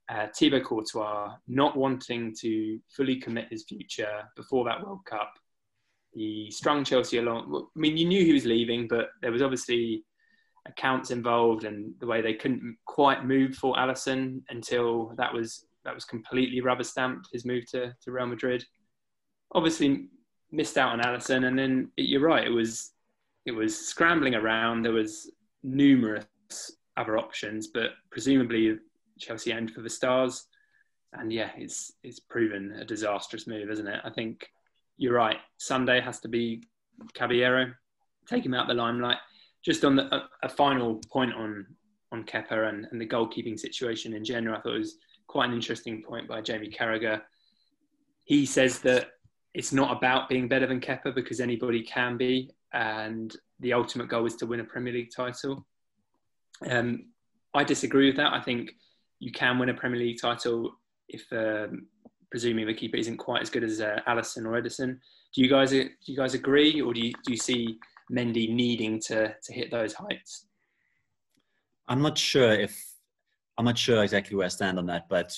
Uh, 0.10 0.28
Thibaut 0.36 0.64
Courtois 0.66 1.36
not 1.48 1.78
wanting 1.78 2.36
to 2.42 2.80
fully 2.89 3.16
commit 3.16 3.48
his 3.50 3.64
future 3.64 4.24
before 4.36 4.66
that 4.66 4.86
World 4.86 5.06
Cup. 5.06 5.32
He 6.12 6.52
strung 6.52 6.84
Chelsea 6.84 7.20
along. 7.20 7.70
I 7.74 7.80
mean, 7.80 7.96
you 7.96 8.06
knew 8.06 8.26
he 8.26 8.34
was 8.34 8.46
leaving, 8.46 8.89
but 8.89 9.10
there 9.22 9.32
was 9.32 9.42
obviously 9.42 10.04
accounts 10.68 11.12
involved 11.12 11.64
and 11.64 11.93
the 11.99 12.05
way 12.05 12.22
they 12.22 12.34
couldn't 12.34 12.78
quite 12.86 13.26
move 13.26 13.55
for 13.55 13.76
Alisson 13.76 14.41
until 14.49 15.14
that 15.18 15.34
was 15.34 15.66
that 15.84 15.95
was 15.95 16.05
completely 16.05 16.62
rubber 16.62 16.84
stamped 16.84 17.28
his 17.34 17.45
move 17.45 17.66
to, 17.72 17.95
to 18.03 18.12
Real 18.12 18.28
Madrid. 18.28 18.64
Obviously 19.55 20.07
missed 20.51 20.78
out 20.78 20.91
on 20.91 21.01
Alisson 21.01 21.47
and 21.47 21.57
then 21.57 21.91
you're 21.97 22.22
right, 22.22 22.45
it 22.45 22.51
was 22.51 22.91
it 23.45 23.51
was 23.51 23.76
scrambling 23.76 24.36
around. 24.36 24.84
There 24.84 24.91
was 24.91 25.32
numerous 25.64 26.26
other 26.97 27.18
options, 27.18 27.68
but 27.68 27.91
presumably 28.12 28.78
Chelsea 29.20 29.51
aimed 29.51 29.72
for 29.72 29.82
the 29.82 29.89
stars. 29.89 30.45
And 31.14 31.34
yeah, 31.34 31.49
it's 31.57 31.91
it's 32.03 32.20
proven 32.20 32.74
a 32.80 32.86
disastrous 32.86 33.47
move, 33.47 33.70
isn't 33.72 33.88
it? 33.88 33.99
I 34.03 34.12
think 34.12 34.47
you're 34.97 35.16
right. 35.16 35.38
Sunday 35.57 35.99
has 36.01 36.20
to 36.22 36.28
be 36.28 36.64
Caballero. 37.16 37.74
Take 38.28 38.45
him 38.45 38.53
out 38.53 38.68
the 38.68 38.76
limelight 38.76 39.18
just 39.64 39.86
on 39.86 39.95
the, 39.95 40.14
a, 40.14 40.30
a, 40.43 40.49
final 40.49 41.01
point 41.12 41.34
on 41.34 41.66
on 42.12 42.24
Kepa 42.24 42.70
and, 42.70 42.88
and 42.91 42.99
the 42.99 43.07
goalkeeping 43.07 43.59
situation 43.59 44.14
in 44.14 44.26
general, 44.26 44.57
I 44.57 44.62
thought 44.62 44.76
it 44.76 44.80
was 44.80 44.97
quite 45.28 45.49
an 45.49 45.55
interesting 45.55 46.03
point 46.03 46.28
by 46.28 46.41
Jamie 46.41 46.70
Carragher. 46.70 47.22
He 48.26 48.45
says 48.45 48.80
that 48.80 49.12
it's 49.53 49.72
not 49.72 49.95
about 49.95 50.30
being 50.30 50.47
better 50.47 50.68
than 50.68 50.82
Kepa 50.82 51.16
because 51.16 51.39
anybody 51.39 51.84
can 51.84 52.18
be, 52.18 52.51
and 52.74 53.36
the 53.59 53.74
ultimate 53.74 54.09
goal 54.09 54.26
is 54.26 54.36
to 54.38 54.45
win 54.45 54.59
a 54.59 54.64
Premier 54.64 54.93
League 54.93 55.12
title. 55.16 55.66
Um, 56.70 57.07
I 57.53 57.64
disagree 57.64 58.07
with 58.07 58.18
that. 58.18 58.34
I 58.34 58.41
think 58.41 58.76
you 59.20 59.32
can 59.32 59.59
win 59.59 59.70
a 59.70 59.74
Premier 59.74 59.99
League 59.99 60.22
title 60.22 60.74
if, 61.09 61.26
um, 61.32 61.88
presuming 62.30 62.66
the 62.66 62.74
keeper 62.74 62.97
isn't 62.97 63.18
quite 63.18 63.41
as 63.41 63.49
good 63.49 63.64
as 63.64 63.82
uh, 63.82 63.99
Alisson 64.07 64.45
or 64.45 64.62
Ederson. 64.62 64.97
Do 65.34 65.41
you 65.41 65.49
guys 65.49 65.72
do 65.72 65.89
you 66.05 66.18
guys 66.18 66.34
agree, 66.34 66.82
or 66.82 66.93
do 66.93 66.99
you 66.99 67.14
do 67.26 67.32
you 67.32 67.38
see 67.38 67.80
Mendy 68.12 68.53
needing 68.53 68.99
to 69.01 69.36
to 69.43 69.53
hit 69.53 69.72
those 69.72 69.93
heights? 69.93 70.45
I'm 71.88 72.01
not 72.01 72.18
sure 72.18 72.51
if 72.51 72.78
I'm 73.57 73.66
not 73.66 73.78
sure 73.78 74.03
exactly 74.03 74.36
where 74.36 74.45
I 74.45 74.49
stand 74.49 74.78
on 74.78 74.86
that, 74.88 75.07
but 75.09 75.34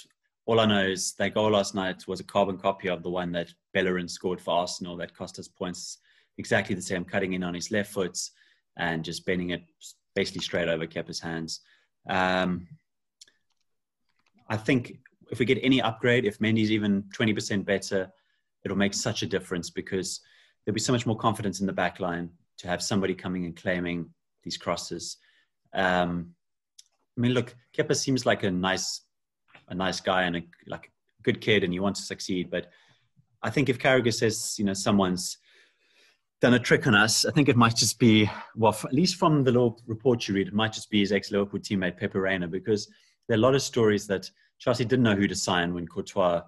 all 0.46 0.60
I 0.60 0.66
know 0.66 0.86
is 0.86 1.14
that 1.14 1.34
goal 1.34 1.52
last 1.52 1.74
night 1.74 2.08
was 2.08 2.20
a 2.20 2.24
carbon 2.24 2.58
copy 2.58 2.90
of 2.90 3.02
the 3.02 3.10
one 3.10 3.32
that 3.32 3.54
Bellerin 3.74 4.08
scored 4.08 4.42
for 4.42 4.52
Arsenal 4.52 4.98
that 4.98 5.16
cost 5.16 5.40
us 5.40 5.48
points. 5.48 6.00
Exactly 6.38 6.76
the 6.76 6.82
same, 6.82 7.06
cutting 7.06 7.34
in 7.34 7.44
on 7.44 7.54
his 7.54 7.72
left 7.72 7.94
foot 7.94 8.18
and 8.78 9.06
just 9.06 9.26
bending 9.26 9.52
it 9.52 9.64
basically 10.16 10.42
straight 10.42 10.68
over 10.68 10.88
Kepa's 10.88 11.20
hands. 11.20 11.62
Um, 12.10 12.68
I 14.50 14.58
think 14.58 14.98
if 15.32 15.40
we 15.40 15.46
get 15.46 15.60
any 15.62 15.82
upgrade, 15.82 16.26
if 16.26 16.40
Mendy's 16.40 16.72
even 16.72 17.04
20% 17.18 17.66
better, 17.66 18.12
it'll 18.66 18.78
make 18.78 18.94
such 18.94 19.22
a 19.22 19.28
difference 19.28 19.70
because 19.70 20.22
there'll 20.66 20.74
be 20.74 20.82
so 20.82 20.94
much 20.94 21.06
more 21.06 21.18
confidence 21.18 21.60
in 21.60 21.68
the 21.68 21.74
back 21.74 22.00
line 22.00 22.30
to 22.58 22.68
have 22.68 22.82
somebody 22.82 23.14
coming 23.14 23.46
and 23.46 23.56
claiming 23.56 24.10
these 24.44 24.58
crosses. 24.58 25.18
Um, 25.74 26.36
I 27.18 27.22
mean, 27.22 27.34
look, 27.34 27.56
Kepa 27.78 27.96
seems 27.96 28.26
like 28.26 28.44
a 28.44 28.52
nice, 28.52 29.02
a 29.70 29.76
nice 29.76 30.00
guy 30.00 30.24
and 30.24 30.36
a 30.38 30.44
like 30.68 30.88
a 31.20 31.24
good 31.24 31.42
kid, 31.42 31.64
and 31.64 31.74
he 31.74 31.80
wants 31.80 32.00
to 32.02 32.06
succeed. 32.06 32.50
But 32.50 32.68
I 33.42 33.50
think 33.50 33.70
if 33.70 33.80
Carragher 33.80 34.14
says, 34.14 34.56
you 34.58 34.66
know, 34.66 34.74
someone's 34.74 35.38
done 36.42 36.54
a 36.56 36.60
trick 36.60 36.88
on 36.88 36.96
us, 36.96 37.26
I 37.26 37.32
think 37.32 37.50
it 37.50 37.56
might 37.56 37.76
just 37.76 38.00
be, 38.00 38.30
well, 38.56 38.78
at 38.84 38.94
least 38.94 39.16
from 39.16 39.44
the 39.44 39.52
little 39.52 39.82
report 39.88 40.28
you 40.28 40.36
read, 40.36 40.48
it 40.48 40.54
might 40.54 40.74
just 40.74 40.90
be 40.90 41.00
his 41.00 41.12
ex-Liverpool 41.12 41.60
teammate 41.60 41.98
Pepe 41.98 42.20
Reina, 42.20 42.48
because 42.48 42.88
there 43.28 43.36
are 43.36 43.40
a 43.40 43.42
lot 43.42 43.56
of 43.56 43.62
stories 43.62 44.08
that 44.08 44.30
Chelsea 44.60 44.84
didn't 44.84 45.04
know 45.04 45.16
who 45.16 45.28
to 45.28 45.36
sign 45.36 45.74
when 45.74 45.88
Courtois 45.88 46.42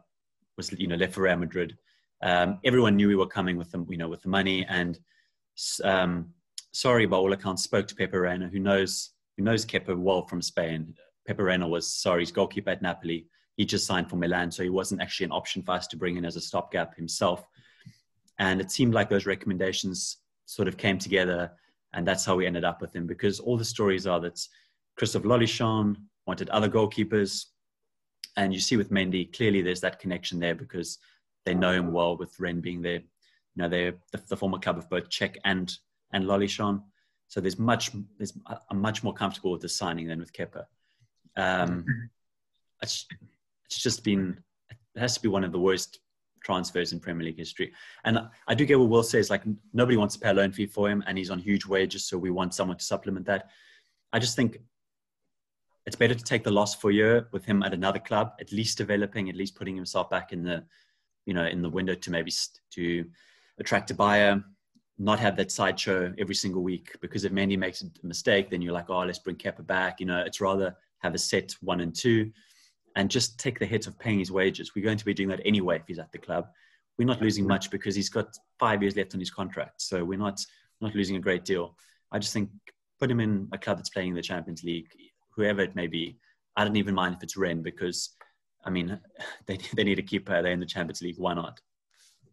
was, 0.58 0.72
you 0.74 0.88
know, 0.88 0.96
left 0.96 1.14
for 1.14 1.22
Real 1.22 1.38
Madrid. 1.38 1.78
Um, 2.22 2.60
everyone 2.64 2.96
knew 2.96 3.08
we 3.08 3.16
were 3.16 3.28
coming 3.28 3.58
with 3.58 3.72
them, 3.72 3.86
you 3.90 3.98
know, 3.98 4.10
with 4.10 4.22
the 4.22 4.30
money. 4.30 4.66
And 4.66 5.00
um, 5.84 6.34
sorry, 6.72 7.06
by 7.06 7.18
all 7.18 7.34
accounts, 7.34 7.64
spoke 7.64 7.88
to 7.88 7.96
Pepe 7.96 8.18
Reina, 8.18 8.48
who 8.48 8.60
knows 8.60 9.12
who 9.38 9.44
knows 9.44 9.66
Kepa 9.66 9.98
well 9.98 10.26
from 10.28 10.42
Spain. 10.42 10.96
Pepe 11.28 11.44
Reina 11.44 11.68
was 11.68 11.88
Sarri's 11.88 12.32
goalkeeper 12.32 12.70
at 12.70 12.82
Napoli. 12.82 13.28
He 13.58 13.66
just 13.66 13.86
signed 13.86 14.10
for 14.10 14.16
Milan, 14.18 14.52
so 14.52 14.64
he 14.64 14.70
wasn't 14.70 15.02
actually 15.02 15.26
an 15.26 15.32
option 15.32 15.62
for 15.62 15.72
us 15.72 15.88
to 15.88 15.98
bring 15.98 16.18
in 16.18 16.26
as 16.26 16.36
a 16.36 16.42
stopgap 16.42 16.96
himself. 16.96 17.46
And 18.40 18.60
it 18.60 18.72
seemed 18.72 18.94
like 18.94 19.10
those 19.10 19.26
recommendations 19.26 20.18
sort 20.46 20.68
of 20.68 20.78
came 20.78 20.98
together, 20.98 21.52
and 21.94 22.06
that's 22.08 22.26
how 22.26 22.36
we 22.36 22.46
ended 22.46 22.66
up 22.66 22.82
with 22.82 22.96
him. 22.96 23.08
Because 23.08 23.40
all 23.40 23.58
the 23.58 23.66
stories 23.66 24.08
are 24.08 24.20
that 24.22 24.46
Christophe 24.98 25.24
Lollichon 25.24 25.96
wanted 26.28 26.50
other 26.50 26.70
goalkeepers, 26.70 27.46
and 28.38 28.54
you 28.54 28.60
see 28.60 28.76
with 28.76 28.92
Mendy, 28.92 29.34
clearly 29.36 29.62
there's 29.62 29.82
that 29.82 30.00
connection 30.00 30.40
there 30.40 30.56
because 30.56 30.98
they 31.46 31.54
know 31.54 31.72
him 31.72 31.92
well 31.94 32.18
with 32.18 32.38
Rennes 32.40 32.62
being 32.62 32.82
there. 32.82 33.02
You 33.56 33.64
know, 33.64 33.70
they're 33.70 33.94
the, 34.12 34.22
the 34.28 34.38
former 34.38 34.60
club 34.60 34.78
of 34.78 34.90
both 34.90 35.10
Cech 35.10 35.38
and 35.46 35.76
and 36.12 36.26
Lollichon. 36.26 36.84
So 37.28 37.42
there's 37.42 37.60
much 37.60 37.92
there's 38.18 38.34
I'm 38.70 38.80
much 38.80 39.04
more 39.04 39.14
comfortable 39.14 39.52
with 39.52 39.62
the 39.62 39.70
signing 39.70 40.08
than 40.08 40.20
with 40.20 40.34
Kepa. 40.34 40.66
Um, 41.36 41.86
it's 42.82 43.06
it's 43.66 43.82
just 43.82 44.04
been 44.04 44.38
it 44.70 45.00
has 45.00 45.16
to 45.16 45.22
be 45.22 45.28
one 45.28 45.44
of 45.44 45.52
the 45.52 45.60
worst 45.60 46.00
transfers 46.46 46.94
in 46.94 47.00
Premier 47.00 47.26
League 47.26 47.38
history. 47.38 47.74
And 48.06 48.20
I 48.48 48.54
do 48.54 48.66
get 48.66 48.80
what 48.80 48.90
Will 48.90 49.04
says, 49.04 49.30
like 49.30 49.42
nobody 49.74 49.98
wants 49.98 50.14
to 50.14 50.20
pay 50.20 50.30
a 50.30 50.34
loan 50.34 50.52
fee 50.52 50.68
for 50.68 50.90
him, 50.90 51.04
and 51.08 51.18
he's 51.18 51.32
on 51.32 51.40
huge 51.40 51.66
wages, 51.66 52.06
so 52.06 52.18
we 52.18 52.30
want 52.30 52.54
someone 52.54 52.78
to 52.78 52.84
supplement 52.84 53.26
that. 53.26 53.50
I 54.14 54.20
just 54.20 54.36
think 54.36 54.60
it's 55.86 55.96
better 55.96 56.14
to 56.14 56.24
take 56.24 56.44
the 56.44 56.52
loss 56.52 56.76
for 56.76 56.92
a 56.92 56.94
year 56.94 57.28
with 57.32 57.46
him 57.46 57.64
at 57.64 57.74
another 57.74 58.00
club, 58.00 58.34
at 58.40 58.52
least 58.52 58.78
developing, 58.78 59.30
at 59.30 59.36
least 59.36 59.56
putting 59.56 59.76
himself 59.76 60.10
back 60.10 60.32
in 60.32 60.44
the, 60.44 60.64
you 61.26 61.34
know, 61.34 61.46
in 61.46 61.62
the 61.62 61.70
window 61.70 61.96
to 61.96 62.12
maybe 62.12 62.32
to 62.72 63.06
attract 63.60 63.92
a 63.92 63.94
buyer, 63.94 64.44
not 64.98 65.20
have 65.20 65.36
that 65.38 65.52
sideshow 65.52 66.14
every 66.18 66.36
single 66.36 66.64
week. 66.64 66.96
Because 67.02 67.26
if 67.26 67.32
Mendy 67.32 67.58
makes 67.58 67.82
a 67.82 67.88
mistake, 68.04 68.50
then 68.50 68.62
you're 68.62 68.74
like, 68.74 68.90
oh, 68.90 69.00
let's 69.00 69.20
bring 69.20 69.36
Kepa 69.36 69.66
back. 69.66 70.00
You 70.00 70.06
know, 70.06 70.24
it's 70.26 70.42
rather 70.42 70.76
have 71.00 71.14
a 71.14 71.18
set 71.18 71.54
one 71.62 71.82
and 71.82 71.96
two, 71.96 72.32
and 72.96 73.10
just 73.10 73.40
take 73.40 73.60
the 73.60 73.66
hit 73.66 73.88
of 73.88 74.00
paying 74.00 74.20
his 74.20 74.32
wages. 74.32 74.74
We're 74.76 74.86
going 74.86 74.98
to 74.98 75.06
be 75.06 75.14
doing 75.14 75.30
that 75.30 75.42
anyway 75.46 75.78
if 75.78 75.84
he's 75.88 76.00
at 76.00 76.12
the 76.12 76.18
club. 76.18 76.48
We're 76.98 77.08
not 77.08 77.22
losing 77.22 77.46
much 77.46 77.70
because 77.72 77.94
he's 77.94 78.10
got 78.10 78.38
five 78.58 78.82
years 78.82 78.96
left 78.96 79.14
on 79.14 79.20
his 79.20 79.30
contract, 79.30 79.82
so 79.82 80.04
we're 80.04 80.20
not 80.20 80.40
not 80.82 80.96
losing 80.96 81.16
a 81.16 81.20
great 81.20 81.46
deal. 81.46 81.76
I 82.12 82.20
just 82.20 82.34
think 82.34 82.50
put 83.00 83.12
him 83.12 83.20
in 83.20 83.48
a 83.52 83.58
club 83.58 83.78
that's 83.78 83.90
playing 83.90 84.10
in 84.10 84.16
the 84.16 84.22
Champions 84.22 84.64
League 84.64 84.88
whoever 85.36 85.62
it 85.62 85.76
may 85.76 85.88
be. 85.88 86.18
I 86.56 86.64
don't 86.64 86.78
even 86.78 86.96
mind 86.96 87.16
if 87.16 87.24
it's 87.24 87.38
Rennes 87.38 87.64
because, 87.64 88.16
I 88.64 88.70
mean, 88.70 89.00
they, 89.46 89.60
they 89.76 89.84
need 89.84 90.00
a 90.00 90.04
keeper. 90.04 90.42
They're 90.42 90.52
in 90.52 90.60
the 90.60 90.66
Champions 90.66 91.02
League. 91.02 91.18
Why 91.18 91.34
not? 91.34 91.60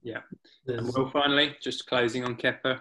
Yeah. 0.03 0.21
And 0.67 0.91
well, 0.95 1.11
finally, 1.11 1.57
just 1.61 1.87
closing 1.87 2.25
on 2.25 2.37
Kepa. 2.37 2.81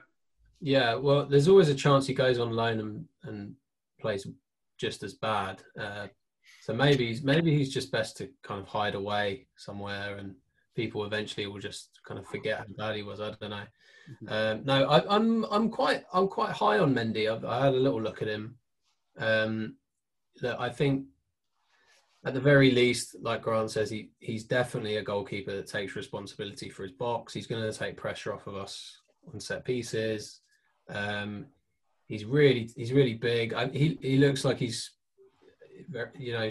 Yeah, 0.60 0.96
well, 0.96 1.26
there's 1.26 1.48
always 1.48 1.70
a 1.70 1.76
chance 1.76 2.06
he 2.06 2.14
goes 2.14 2.40
on 2.40 2.52
loan 2.52 2.80
and, 2.80 3.06
and 3.24 3.56
plays 4.00 4.28
just 4.78 5.04
as 5.04 5.14
bad. 5.14 5.62
Uh, 5.80 6.08
so 6.62 6.74
maybe 6.74 7.08
he's, 7.08 7.24
maybe 7.24 7.56
he's 7.56 7.74
just 7.74 7.92
best 7.92 8.18
to 8.18 8.30
kind 8.44 8.62
of 8.62 8.68
hide 8.68 8.96
away 8.96 9.48
somewhere, 9.58 10.18
and 10.18 10.36
people 10.76 11.06
eventually 11.06 11.48
will 11.48 11.60
just 11.60 11.90
kind 12.08 12.20
of 12.20 12.28
forget 12.28 12.60
how 12.60 12.66
bad 12.78 12.96
he 12.96 13.04
was. 13.04 13.20
I 13.20 13.32
don't 13.40 13.50
know. 13.50 13.64
Um, 14.28 14.66
no, 14.66 14.90
I, 14.90 15.00
am 15.00 15.10
I'm, 15.10 15.46
I'm 15.52 15.70
quite 15.70 16.04
I'm 16.14 16.28
quite 16.28 16.52
high 16.52 16.80
on 16.80 16.94
Mendy. 16.94 17.32
I've, 17.32 17.46
I 17.46 17.66
had 17.66 17.74
a 17.74 17.78
little 17.78 18.02
look 18.02 18.22
at 18.22 18.28
him. 18.28 18.56
Um, 19.18 19.76
I 20.60 20.70
think 20.70 21.06
at 22.24 22.34
the 22.34 22.40
very 22.40 22.72
least, 22.72 23.16
like 23.22 23.42
Grant 23.42 23.72
says, 23.72 23.90
he 23.90 24.12
he's 24.20 24.44
definitely 24.44 24.98
a 24.98 25.04
goalkeeper 25.04 25.56
that 25.56 25.68
takes 25.68 25.96
responsibility 25.96 26.70
for 26.70 26.84
his 26.84 26.92
box. 26.92 27.34
He's 27.34 27.48
going 27.48 27.64
to 27.64 27.78
take 27.78 27.98
pressure 27.98 28.34
off 28.34 28.48
of 28.48 28.56
us 28.56 29.00
on 29.34 29.40
set 29.40 29.66
pieces. 29.66 30.42
Um, 30.90 31.48
he's 32.08 32.26
really 32.26 32.70
he's 32.76 32.94
really 32.94 33.16
big. 33.16 33.54
I, 33.54 33.70
he 33.70 33.98
he 34.02 34.18
looks 34.18 34.46
like 34.46 34.58
he's 34.58 34.92
you 36.18 36.34
know 36.34 36.50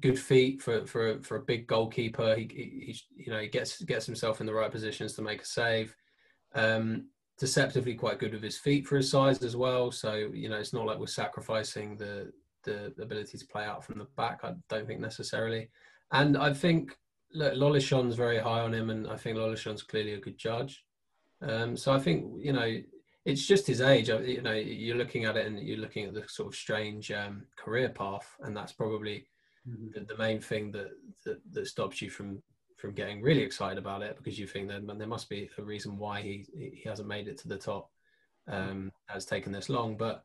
good 0.00 0.18
feet 0.18 0.60
for 0.60 0.86
for 0.86 1.20
for 1.22 1.36
a 1.36 1.42
big 1.42 1.68
goalkeeper. 1.68 2.34
He, 2.34 2.48
he, 2.52 3.00
you 3.16 3.32
know 3.32 3.38
he 3.38 3.48
gets 3.48 3.80
gets 3.82 4.06
himself 4.06 4.40
in 4.40 4.46
the 4.46 4.54
right 4.54 4.72
positions 4.72 5.14
to 5.14 5.22
make 5.22 5.42
a 5.42 5.46
save. 5.46 5.94
Um, 6.54 7.06
deceptively 7.38 7.94
quite 7.94 8.18
good 8.18 8.32
with 8.32 8.42
his 8.42 8.58
feet 8.58 8.86
for 8.86 8.96
his 8.96 9.10
size 9.10 9.42
as 9.42 9.56
well. 9.56 9.92
So 9.92 10.14
you 10.14 10.48
know 10.48 10.56
it's 10.56 10.72
not 10.72 10.86
like 10.86 10.98
we're 10.98 11.06
sacrificing 11.06 11.96
the 11.96 12.32
the 12.64 12.92
ability 13.00 13.38
to 13.38 13.46
play 13.46 13.64
out 13.64 13.84
from 13.84 13.98
the 13.98 14.06
back. 14.16 14.40
I 14.42 14.54
don't 14.68 14.86
think 14.86 15.00
necessarily, 15.00 15.70
and 16.10 16.36
I 16.36 16.52
think 16.52 16.96
look, 17.34 17.54
Lollichon's 17.54 18.16
very 18.16 18.38
high 18.38 18.60
on 18.60 18.74
him, 18.74 18.90
and 18.90 19.08
I 19.08 19.16
think 19.16 19.36
Lollichon's 19.36 19.82
clearly 19.82 20.14
a 20.14 20.20
good 20.20 20.38
judge. 20.38 20.84
Um, 21.40 21.76
so 21.76 21.92
I 21.92 21.98
think 21.98 22.26
you 22.38 22.52
know 22.52 22.80
it's 23.24 23.46
just 23.46 23.66
his 23.66 23.80
age. 23.80 24.08
You 24.08 24.42
know, 24.42 24.52
you're 24.52 24.96
looking 24.96 25.24
at 25.24 25.36
it 25.36 25.46
and 25.46 25.58
you're 25.60 25.78
looking 25.78 26.06
at 26.06 26.14
the 26.14 26.24
sort 26.28 26.48
of 26.48 26.54
strange 26.54 27.10
um, 27.10 27.44
career 27.56 27.88
path, 27.88 28.36
and 28.40 28.56
that's 28.56 28.72
probably 28.72 29.26
mm-hmm. 29.68 29.88
the, 29.94 30.00
the, 30.06 30.18
main 30.18 30.40
thing 30.40 30.72
that, 30.72 30.90
that, 31.24 31.40
that 31.52 31.66
stops 31.66 32.02
you 32.02 32.10
from 32.10 32.42
from 32.78 32.92
getting 32.92 33.22
really 33.22 33.42
excited 33.42 33.78
about 33.78 34.02
it 34.02 34.16
because 34.16 34.40
you 34.40 34.46
think 34.46 34.66
that 34.66 34.84
there 34.98 35.06
must 35.06 35.28
be 35.28 35.48
a 35.56 35.62
reason 35.62 35.98
why 35.98 36.20
he 36.20 36.46
he 36.52 36.82
hasn't 36.88 37.08
made 37.08 37.28
it 37.28 37.38
to 37.38 37.48
the 37.48 37.58
top. 37.58 37.90
Um, 38.48 38.90
has 39.06 39.24
taken 39.24 39.52
this 39.52 39.68
long, 39.68 39.96
but 39.96 40.24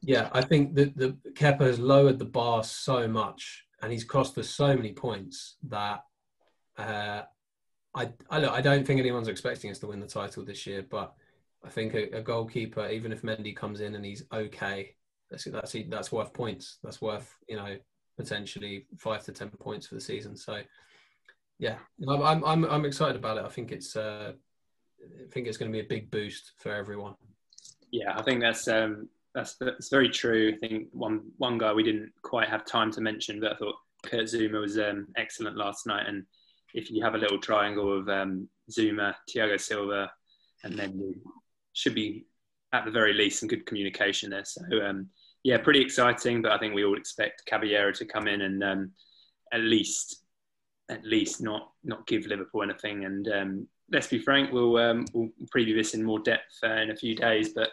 yeah, 0.00 0.28
I 0.32 0.42
think 0.42 0.74
that 0.74 0.96
the 0.96 1.16
Kepa 1.32 1.60
has 1.60 1.78
lowered 1.78 2.18
the 2.18 2.24
bar 2.24 2.64
so 2.64 3.08
much, 3.08 3.64
and 3.82 3.92
he's 3.92 4.04
cost 4.04 4.36
us 4.38 4.48
so 4.48 4.74
many 4.76 4.92
points 4.92 5.56
that 5.68 6.04
uh, 6.78 7.22
I 7.94 8.10
I, 8.30 8.38
look, 8.38 8.52
I 8.52 8.60
don't 8.60 8.86
think 8.86 9.00
anyone's 9.00 9.28
expecting 9.28 9.70
us 9.70 9.78
to 9.80 9.86
win 9.86 10.00
the 10.00 10.06
title 10.06 10.44
this 10.44 10.66
year. 10.66 10.84
But 10.88 11.12
I 11.64 11.68
think 11.68 11.94
a, 11.94 12.18
a 12.18 12.22
goalkeeper, 12.22 12.88
even 12.88 13.12
if 13.12 13.22
Mendy 13.22 13.54
comes 13.54 13.80
in 13.80 13.94
and 13.94 14.04
he's 14.04 14.24
okay, 14.32 14.94
that's 15.30 15.44
that's 15.44 15.76
that's 15.88 16.12
worth 16.12 16.32
points. 16.32 16.78
That's 16.82 17.00
worth 17.00 17.36
you 17.48 17.56
know 17.56 17.76
potentially 18.16 18.86
five 18.98 19.24
to 19.24 19.32
ten 19.32 19.50
points 19.50 19.86
for 19.86 19.94
the 19.94 20.00
season. 20.00 20.36
So 20.36 20.60
yeah, 21.58 21.76
I'm 22.08 22.44
I'm 22.44 22.64
I'm 22.64 22.84
excited 22.84 23.16
about 23.16 23.38
it. 23.38 23.44
I 23.44 23.48
think 23.48 23.72
it's 23.72 23.96
uh, 23.96 24.32
I 25.02 25.30
think 25.30 25.46
it's 25.46 25.56
going 25.56 25.70
to 25.70 25.76
be 25.76 25.84
a 25.84 25.88
big 25.88 26.10
boost 26.10 26.52
for 26.56 26.72
everyone. 26.72 27.14
Yeah, 27.90 28.16
I 28.16 28.22
think 28.22 28.40
that's 28.40 28.68
um, 28.68 29.08
that's 29.34 29.56
that's 29.60 29.88
very 29.88 30.08
true. 30.08 30.52
I 30.54 30.66
think 30.66 30.88
one 30.92 31.22
one 31.38 31.58
guy 31.58 31.72
we 31.72 31.82
didn't 31.82 32.12
quite 32.22 32.48
have 32.48 32.64
time 32.64 32.90
to 32.92 33.00
mention, 33.00 33.40
but 33.40 33.52
I 33.52 33.56
thought 33.56 33.76
Kurt 34.04 34.24
Zouma 34.24 34.60
was 34.60 34.78
um, 34.78 35.06
excellent 35.16 35.56
last 35.56 35.86
night. 35.86 36.06
And 36.08 36.24
if 36.74 36.90
you 36.90 37.02
have 37.04 37.14
a 37.14 37.18
little 37.18 37.38
triangle 37.38 37.98
of 37.98 38.08
um, 38.08 38.48
Zouma, 38.70 39.14
Thiago 39.28 39.60
Silva, 39.60 40.10
and 40.64 40.78
then 40.78 40.98
you 40.98 41.14
should 41.72 41.94
be 41.94 42.26
at 42.72 42.84
the 42.84 42.90
very 42.90 43.12
least 43.12 43.40
some 43.40 43.48
good 43.48 43.66
communication 43.66 44.30
there. 44.30 44.44
So 44.44 44.62
um, 44.84 45.08
yeah, 45.42 45.58
pretty 45.58 45.80
exciting. 45.80 46.42
But 46.42 46.52
I 46.52 46.58
think 46.58 46.74
we 46.74 46.84
all 46.84 46.96
expect 46.96 47.46
Caballero 47.46 47.92
to 47.92 48.04
come 48.04 48.26
in 48.26 48.42
and 48.42 48.64
um, 48.64 48.92
at 49.52 49.60
least 49.60 50.22
at 50.88 51.04
least 51.04 51.40
not 51.40 51.70
not 51.84 52.06
give 52.06 52.26
Liverpool 52.26 52.62
anything. 52.62 53.04
And 53.04 53.28
um, 53.28 53.68
let's 53.92 54.08
be 54.08 54.18
frank, 54.18 54.52
we'll 54.52 54.76
um, 54.76 55.04
we'll 55.12 55.30
preview 55.54 55.76
this 55.76 55.94
in 55.94 56.02
more 56.02 56.18
depth 56.18 56.58
uh, 56.64 56.74
in 56.74 56.90
a 56.90 56.96
few 56.96 57.14
days, 57.14 57.50
but 57.54 57.70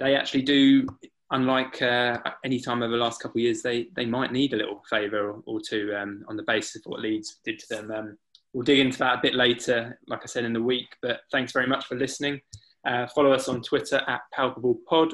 they 0.00 0.14
actually 0.14 0.42
do, 0.42 0.86
unlike 1.30 1.80
uh, 1.82 2.18
any 2.44 2.60
time 2.60 2.82
over 2.82 2.92
the 2.92 3.02
last 3.02 3.20
couple 3.20 3.38
of 3.38 3.42
years, 3.42 3.62
they 3.62 3.88
they 3.96 4.06
might 4.06 4.32
need 4.32 4.52
a 4.52 4.56
little 4.56 4.82
favour 4.88 5.30
or, 5.30 5.42
or 5.46 5.60
two 5.60 5.94
um, 5.96 6.24
on 6.28 6.36
the 6.36 6.44
basis 6.44 6.76
of 6.76 6.90
what 6.90 7.00
Leeds 7.00 7.40
did 7.44 7.58
to 7.58 7.68
them. 7.68 7.90
Um, 7.90 8.18
we'll 8.52 8.64
dig 8.64 8.78
into 8.78 8.98
that 8.98 9.18
a 9.18 9.22
bit 9.22 9.34
later, 9.34 9.98
like 10.08 10.20
I 10.22 10.26
said 10.26 10.44
in 10.44 10.52
the 10.52 10.62
week. 10.62 10.88
But 11.02 11.20
thanks 11.32 11.52
very 11.52 11.66
much 11.66 11.86
for 11.86 11.96
listening. 11.96 12.40
Uh, 12.86 13.06
follow 13.08 13.32
us 13.32 13.48
on 13.48 13.62
Twitter 13.62 14.02
at 14.06 14.20
Palpable 14.32 14.78
Pod, 14.88 15.12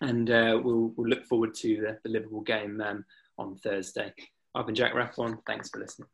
and 0.00 0.30
uh, 0.30 0.58
we'll, 0.62 0.92
we'll 0.96 1.08
look 1.08 1.24
forward 1.26 1.54
to 1.56 1.76
the, 1.80 1.98
the 2.02 2.10
Liverpool 2.10 2.40
game 2.40 2.80
um, 2.80 3.04
on 3.38 3.56
Thursday. 3.58 4.12
I've 4.54 4.66
been 4.66 4.74
Jack 4.74 4.94
Rathbone. 4.94 5.38
Thanks 5.46 5.68
for 5.70 5.78
listening. 5.78 6.08